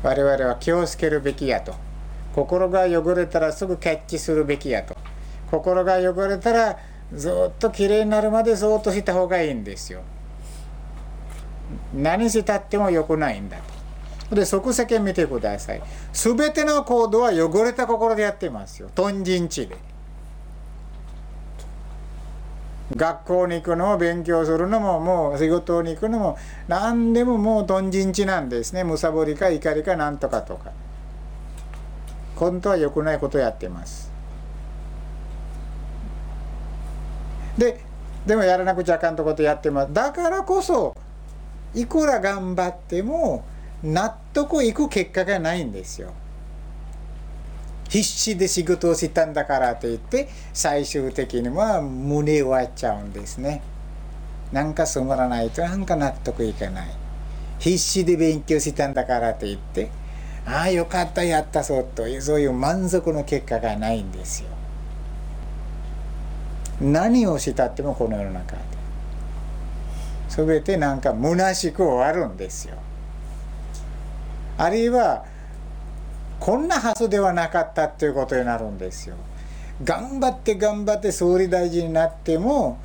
[0.02, 1.74] 我々は気をつけるべきやと。
[2.34, 4.96] 心が汚れたらすぐキャッチするべきやと。
[5.50, 6.78] 心が汚れたら
[7.12, 10.02] ずっときれいになるまでそっとした方がいいんですよ。
[11.94, 13.77] 何したっても良くないんだと。
[14.30, 15.82] で即席見てください。
[16.12, 18.90] 全ての行動は汚れた心でやってますよ。
[18.94, 19.76] 豚人地で
[22.94, 26.38] 学校に行くのも勉強するのももう仕事に行くのも
[26.68, 28.84] 何でももう豚人地なんですね。
[28.84, 30.72] むさぼりか怒りかなんとかとか。
[32.36, 34.10] 本当は良くないことをやってます。
[37.56, 37.80] で
[38.26, 39.92] でもやらなくちゃあかんとことやってます。
[39.92, 40.94] だからこそ
[41.74, 43.44] いくら頑張っても
[43.82, 46.12] 納得いく結果がないんですよ。
[47.88, 53.62] 必死で仕事をしたんだからといって最終的には胸を割っちゃうんですね。
[54.52, 56.88] なんか染まらないとなんか納得いかない。
[57.58, 59.90] 必死で勉強したんだからといって
[60.46, 64.48] ああよかったやったぞというそういう満足の結果がないんですよ。
[66.80, 68.62] 何をしたってもこの世の中で。
[70.28, 72.76] 全てなんか虚しく終わるんですよ。
[74.58, 75.24] あるいは
[76.40, 79.16] こんなはずではなかったっていうことになるんですよ。
[79.82, 82.80] 頑張って頑張って総理大臣になっても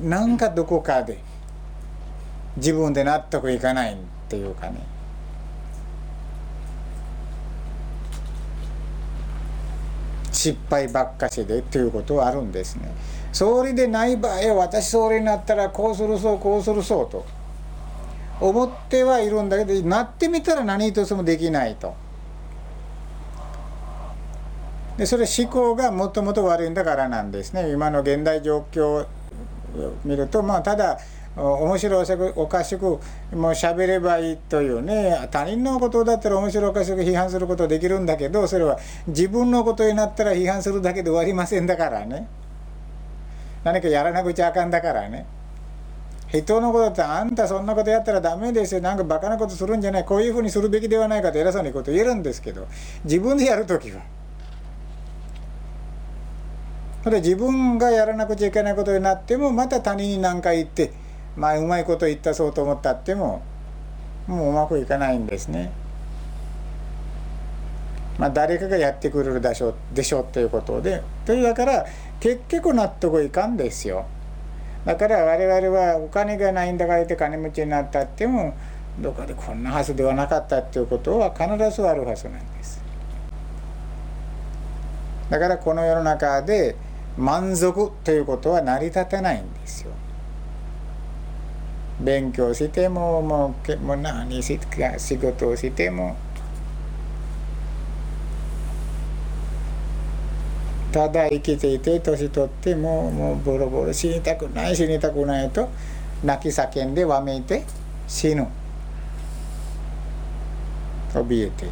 [0.00, 1.18] なんかどこかで
[2.56, 3.96] 自分で納得いかないっ
[4.28, 4.86] ていうかね
[10.30, 12.92] 失敗ばっかしでっていうことはあるんですね。
[13.32, 17.26] 総理でない場合私総理になったらこうするそうこうするそうと
[18.40, 21.94] 思ってはいるんだけどなってみたら何一つもできないと。
[24.96, 27.70] でそれ思考がもともと悪いんだからなんですね。
[27.70, 29.06] 今の現代状況を
[30.04, 30.98] 見るとまあただ
[31.36, 32.04] 面白
[32.36, 33.00] おかしくもう
[33.52, 38.78] 喋ればいいというね他人のことだったら面白おかしく批判することできるんだけどそれは
[39.08, 42.28] 自分のことになったら批判するだけで終わりませんだからね。
[43.64, 45.26] 何かやらなくちゃあかんだからね。
[46.28, 48.80] 人のことだったらあんたそんなことやったらダメですよ。
[48.80, 50.04] なんかバカなことするんじゃない。
[50.04, 52.66] こういうふうにするべきではないかと偉そうにこと言えるんですけど。
[53.04, 54.02] 自分でやる時は。
[57.04, 60.90] それ自分がやらなくちゃいけないことになってもまた他人に何か言って
[61.36, 63.42] まあうまいこと言ったそうと思ったっても
[64.26, 65.70] もううまくいかないんですね。
[68.18, 71.02] まあ誰かがやってくれるでしょうでしょうっていうことで。
[71.26, 71.84] というだから
[72.20, 74.06] 結局納得いかんですよ。
[74.84, 78.54] だから我々はお金がないんだから言って金持ちになったっても
[79.00, 82.82] どっかでこんなはずではなかったっていうことは必ずあるはずなんです。
[85.30, 86.76] だからこの世の中で
[87.16, 89.90] 満足ということは成り立たないんですよ。
[92.00, 96.16] 勉強してももうもう何しか仕事をしても
[100.94, 105.68] ただ生きていて年取ってももうボロボロ死にたくない死にたくないと
[106.22, 107.64] 泣き叫んでわめいて
[108.06, 108.46] 死ぬ。
[111.12, 111.66] 怯えて。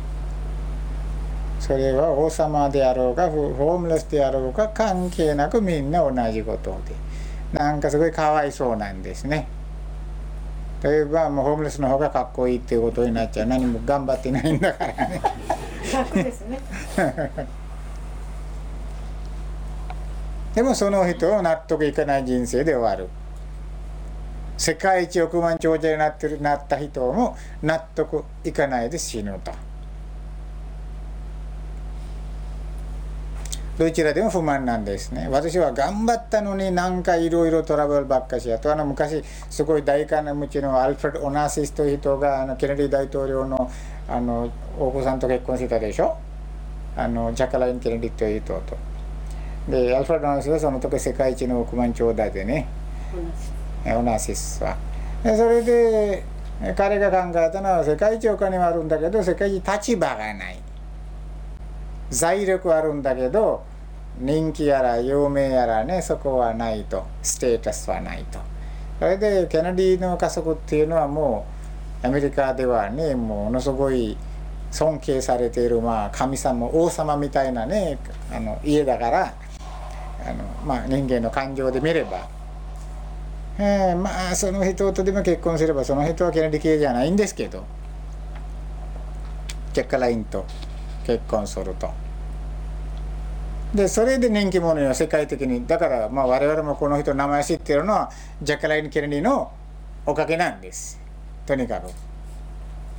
[1.60, 6.72] それは王様であろうがホームレスであろうが関係なくみんな同じこと
[7.52, 7.56] で。
[7.56, 9.46] なんかすごいかわいそうなんですね。
[10.82, 13.46] 例えばもうホームレスの方がかっこいいっていうことになっちゃう。
[13.46, 15.22] 何も頑張ってないんだからね。
[15.94, 16.58] 楽ですね
[20.54, 23.08] でもその人を納得いかない人生で終わる。
[24.58, 29.50] 世界一億万長者になってるなった人も納得いかないで死ぬと。
[33.78, 35.26] どちらでも不満なんですね。
[35.30, 38.70] 私は頑張ったのになんかいろいろトラブルばっかしやと。
[38.70, 43.70] あの昔すごい大金持ちのアルフレッド・オナシスという人があのケネディ大統領の
[44.06, 46.18] あの大子さんと結婚してたでしょ？
[46.94, 48.91] あのジャカライン・ケネディという人と。
[49.68, 52.66] でアルフレッド・オナーシスはその時世界一の億万長者でね。
[53.86, 54.76] オナーシスは。
[55.22, 56.24] でそれで
[56.76, 60.59] 彼が考えたのは世界一お金はあるんだけど世界一立場がない。
[62.10, 63.62] 財力あるんだけど
[64.18, 67.06] 人気やら有名やらねそこはないと。
[67.22, 68.40] ステータスはないと。
[68.98, 71.47] それでケネディの家族っていうのはも
[72.02, 74.16] うアメリカではねものすごい
[74.72, 77.98] 尊敬されている、まあ、神様王様みたいなね
[78.32, 79.34] あの家だから
[80.26, 82.28] あの、まあ、人間の感情で見れば、
[83.58, 87.64] えー、まあその人とでも結婚すればその人はケネディ系じゃないんですけど。
[89.72, 90.44] ジャッカラインと
[91.06, 91.90] 結婚すると。
[93.74, 98.10] でそれで人気者よ世界的にだからまあ我々もこの人の名前知ってるのは
[98.42, 99.50] ジャッカライン・ケネディの
[100.04, 101.00] おかげなんです。
[101.46, 101.90] とにかく。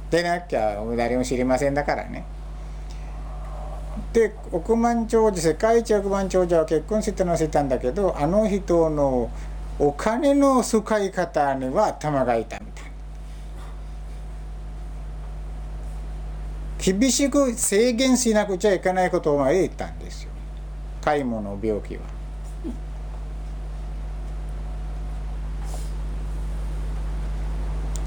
[0.09, 2.25] でなきゃ誰も知りませんだからね。
[4.14, 9.31] で億万長者世界一億万長者は結婚して載せたんだけどあの人の
[9.80, 12.94] お金の使い方には頭が痛みたい
[16.95, 20.30] 厳しく制限しなくちゃいけないことまで言ったんですよ
[21.02, 22.03] 買い物病気は。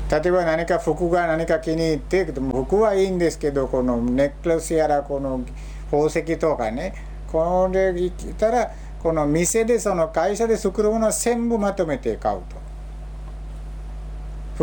[0.08, 5.44] 例えば何か服が何か気に入って服はいいんですけどこのネックレスやらこの
[5.90, 6.94] 宝石とかね。
[7.30, 8.70] これ言ったら
[9.02, 12.56] この店でその会社で作るものは全部まとめて買うと。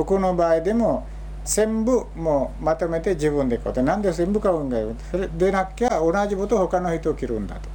[0.02, 1.08] 服の場合でも
[1.46, 3.84] 全部もうまとめて自分で買うと。
[3.84, 4.96] なんで全部買うんだよ。
[5.12, 7.70] それでなきゃ同じこと他の人を着るんだと。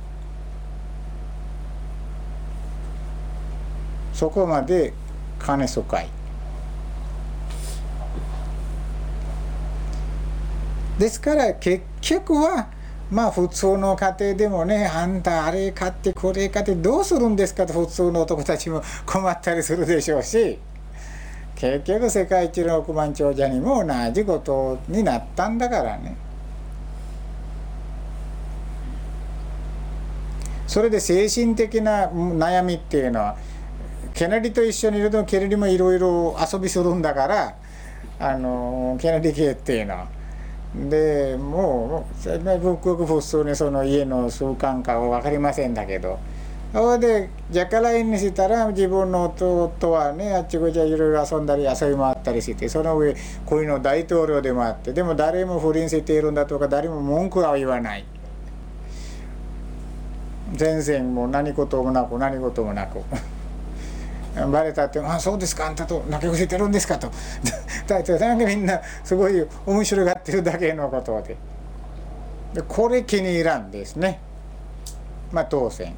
[4.13, 4.93] そこまで
[5.39, 5.87] 金遣い
[10.99, 12.67] ですから結局は
[13.11, 20.59] まあ普通の家庭でもねあんたあれ買ってこれ買ってどうするんですかと普通の男たちも困ったりするでしょうし
[21.55, 26.17] 結局世界一の億万長者にも同じことになったんだからね。
[30.69, 33.37] それで精神的な悩みっていうのは
[34.13, 37.57] ケネディと一緒にいるとケネディもいろいろ遊びするんだから
[38.21, 40.18] あのケネディ系っていうのは。
[40.75, 46.19] でもう僕普通にその家の習慣かは分かりませんだけど
[46.73, 53.17] それでじゃからいにしたら自分の弟はねあっちこっちいろいろ遊んだり遊び回ったりしてその上
[53.47, 58.05] 恋の大統領でもあってでも誰も不倫しているんだとか誰も文句は言わない
[60.53, 62.99] 全然もう何事もなく何事もなく。
[64.35, 67.11] バレたって「あそうですかあんたと泣き伏せてるんですか」と。
[67.87, 71.37] 大体なんかみんなすごい面白がってるだけのことで。
[72.55, 74.21] でこれ気に入らんですね。
[75.33, 75.95] まあ当選。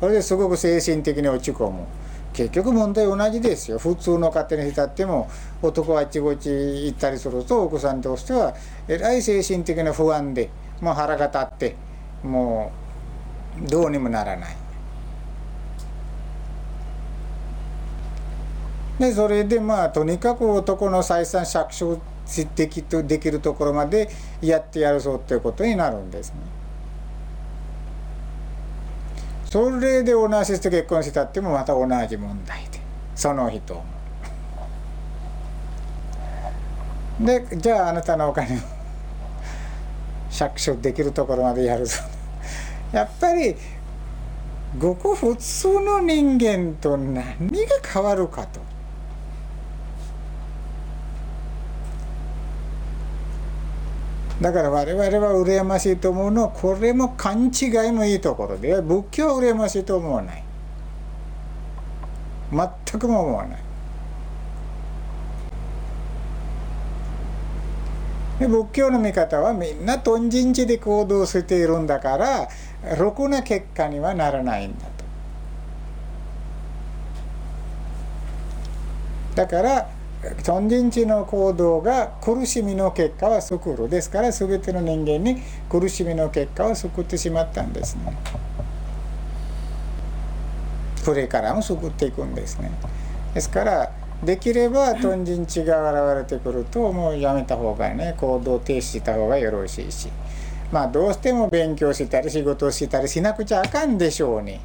[0.00, 1.84] それですごく精神的に落ち込む。
[2.32, 3.78] 結局問題同じですよ。
[3.78, 5.30] 普通の家庭に浸っても
[5.62, 8.54] 男はあっちこっち行ったりすると奥さんとしては
[8.88, 10.50] えらい精神的な不安で
[10.80, 11.76] もう腹が立って
[12.24, 12.72] も
[13.64, 14.63] うどうにもならない。
[18.98, 22.00] でそれでまあとにかく男の採算搾取
[22.54, 24.08] できできるところまで
[24.40, 26.36] やってやるぞっていうことになるんですね。
[29.46, 32.80] それで同じ人結婚したってもまた同じ問題で
[33.14, 33.84] その人も。
[37.20, 38.58] でじゃああなたのお金を
[40.30, 42.00] 搾取できるところまでやるぞ。
[42.92, 43.54] やっぱり
[44.78, 47.24] ごく普通の人間と何が
[47.92, 48.63] 変わるかと。
[54.40, 57.50] だから我々は羨ましいと思うのはこれも勘違い
[57.92, 60.44] のいいところで仏教は羨ましいと思わない。
[62.50, 63.64] 全くも思わない。
[68.40, 72.48] で仏教の見方はみんな頓人地で行動しているんだから
[72.96, 75.04] ろくな結果にはならないんだと。
[79.36, 79.93] だから
[80.42, 88.16] 尊人地の行動が苦しみの結果は救るですから全ての人間に苦しみの結果は救ってしまったんですね。
[91.04, 92.70] これからも救っていくんですね。
[93.34, 93.92] ですから
[94.22, 98.14] できれば尊人地が現れてくるともうやめた方がね。
[98.18, 100.08] 行動停止した方がよろしいし。
[100.72, 104.60] まあどうしても勉強したり仕事をしたりしなくちゃあかんでしょうね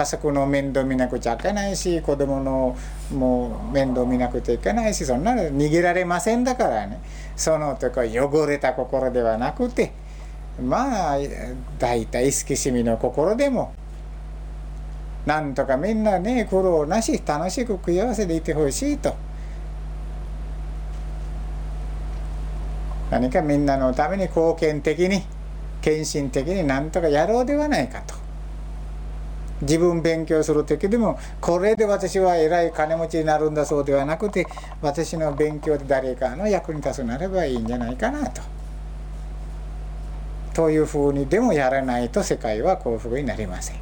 [0.00, 2.74] 家族の面倒見なくちゃいけないし子供の
[3.12, 7.02] もう面倒見なくちゃいけないしそんなの逃げられませんだからね
[7.36, 9.92] そのとか汚れた心ではなくて
[10.58, 11.18] まあ
[11.78, 13.74] 大体好きしみの心でも
[15.26, 19.14] なんとかみんなね苦労なし楽しく食い合わせでいてほしいと
[23.10, 25.24] 何かみんなのために貢献的に
[25.82, 28.19] 献身的になんとかやろうではないかと。
[29.62, 34.46] 自分勉強する時でもこれで私は偉い金持ちになるんだそうではなくて
[34.80, 38.42] 私の勉強で誰かの役に立つなればいいんじゃないかなと。
[40.52, 43.76] というふうにでもやらないと世界は幸福になりません。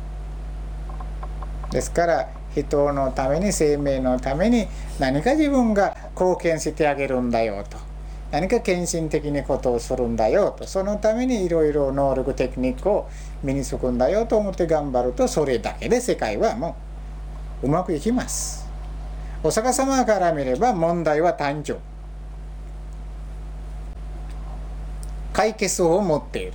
[1.70, 4.66] ですから人のために生命のために
[4.98, 7.88] 何か自分が貢献してあげるんだよと。
[8.30, 13.08] 何か献身的にことをするんだよとそのためにいろいろ能力テクニックを
[13.42, 16.76] 身につくんだよと思って頑張るとそれだけで世界はも
[17.62, 18.68] ううまくいきます。
[19.42, 21.78] お釈迦様から見れば問題は誕生。
[25.32, 26.52] 解決法を持っている。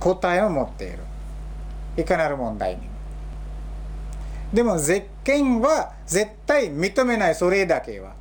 [0.00, 0.98] 答えを持っている。
[1.96, 2.82] いかなる問題に。
[2.82, 2.82] も
[4.52, 8.12] でも絶見は絶対認めないそれだけは。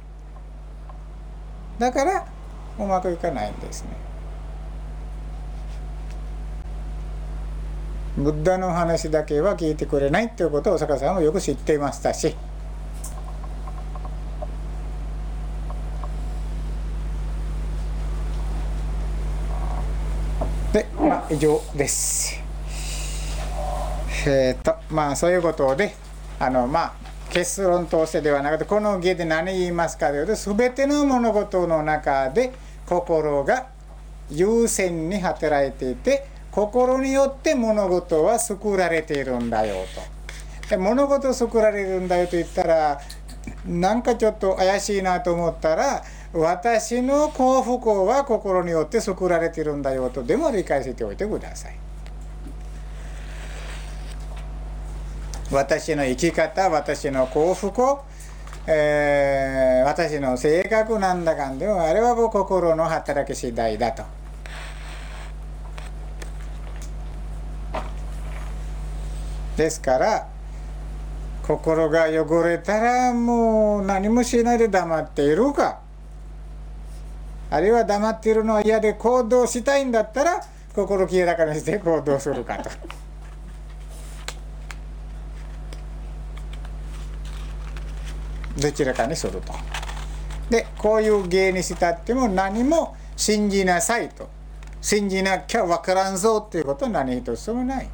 [1.79, 2.27] だから
[2.79, 4.06] うまくいかないんですね。
[8.17, 12.35] ブッダの話だけは聞いてくれないっていうことをお坂さんはよく知っていましたし。
[20.73, 22.41] でまあ以上です。
[24.25, 25.93] えっ、ー、とまあそういうことで
[26.39, 26.93] あのまあ
[27.29, 32.51] 結論としてではなくてこの芸で何言いますかというと全ての物事の中で
[32.87, 33.67] 心が
[34.31, 39.75] 優先に働いていて心によって物事は作られているんだよ
[40.63, 40.69] と。
[40.71, 42.99] で物事を作られるんだよと言ったら
[43.67, 46.03] なんかちょっと怪しいなと思ったら
[46.33, 51.77] 私の幸福は心によって作られているんだよとでも理解しておいてください。
[55.51, 57.81] 私の生き方私の幸福
[58.65, 64.26] えー、私の性格なんだかんでもあれはもう心の働き次第だと。
[69.57, 70.29] ですから
[71.41, 75.79] 心が汚れたらもう何もしないで黙っているか
[77.49, 80.43] あるいは黙っているのは嫌で行動したいんだったら
[80.75, 82.69] 心清らかにして行動するかと。
[88.61, 89.53] どちらかにすると。
[90.49, 94.29] でこういう芸にしたっても何も信じなさいと
[94.81, 97.89] 信じなきゃ分からんぞっていうことは何一つもない。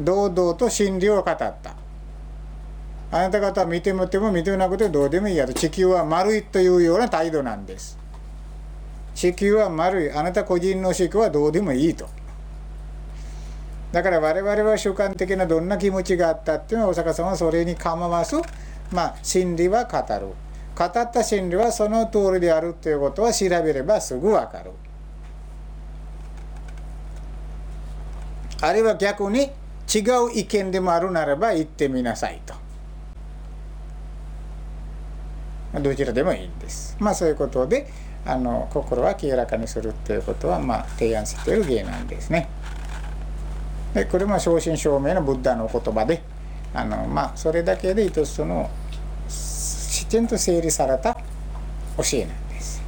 [0.00, 1.56] 堂々と真理を語った。
[3.10, 7.98] あなた方は見てもても見てもなくてどうでもいいやと地球は丸いというような態度なんです。
[9.14, 12.08] 地球は丸いあなた個人の思考はどうでもいいと。
[13.90, 18.36] だから我々は主観的などんな気持ちがあったっていうのは大阪さんはそれに構わず
[18.92, 20.26] まあ真理は語る。
[20.76, 24.70] 語った真理はその通りであるということは調べればすぐわかる。
[28.60, 29.50] あるいは逆に
[29.92, 32.54] 違う意見でもあるならば言ってみなさいと。
[35.80, 36.96] どちらでもいいんです。
[36.98, 37.90] まあそういうことで
[38.24, 42.48] あの心は清らかにするっていうことはまあ提案している芸なんですね。
[43.94, 46.22] でこれも正真正銘のブッダの言葉で
[46.74, 48.70] あのまあそれだけで一つの
[49.28, 51.14] きちんと整理された
[51.96, 52.82] 教えなんです。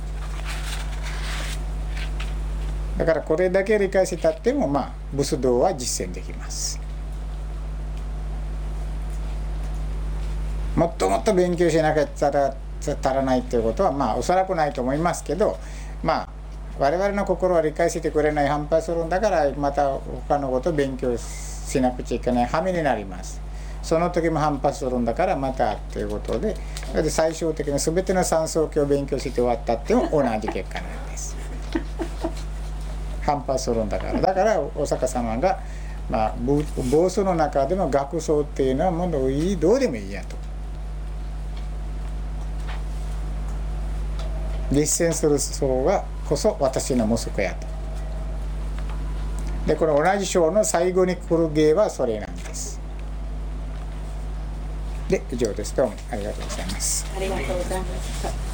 [2.98, 6.89] だからこれだけ理解したってもまあ仏道は実践できます。
[10.76, 12.22] もっともっと勉強しなきゃ足
[13.02, 15.58] らないということはまあおそらくないと思いますけど
[16.02, 16.28] まあ
[16.78, 23.40] 我々の心は理解してくれない反発するんだからまた他のことを勉強しなくちゃいけない羽目になります。
[23.82, 26.54] その時も反発するんだからまたということで
[26.94, 31.36] で最終的に全ての三層教を勉強して終わったっても同じ結果なんです。
[33.22, 34.20] 反発するんだから。
[34.20, 35.60] だからお釈迦様が
[36.08, 36.62] まあ暴
[37.04, 40.39] 走の中でも学僧っていうのはもういいどうでもいいやと。
[44.70, 47.66] 実践する層がこそ私の息子やと。
[49.66, 52.80] でこの同じ章の最後に来る芸はそれなんです。
[55.08, 55.74] で以上です。
[55.74, 57.06] どうもありがとうございます。
[57.16, 58.49] ありがとうございました。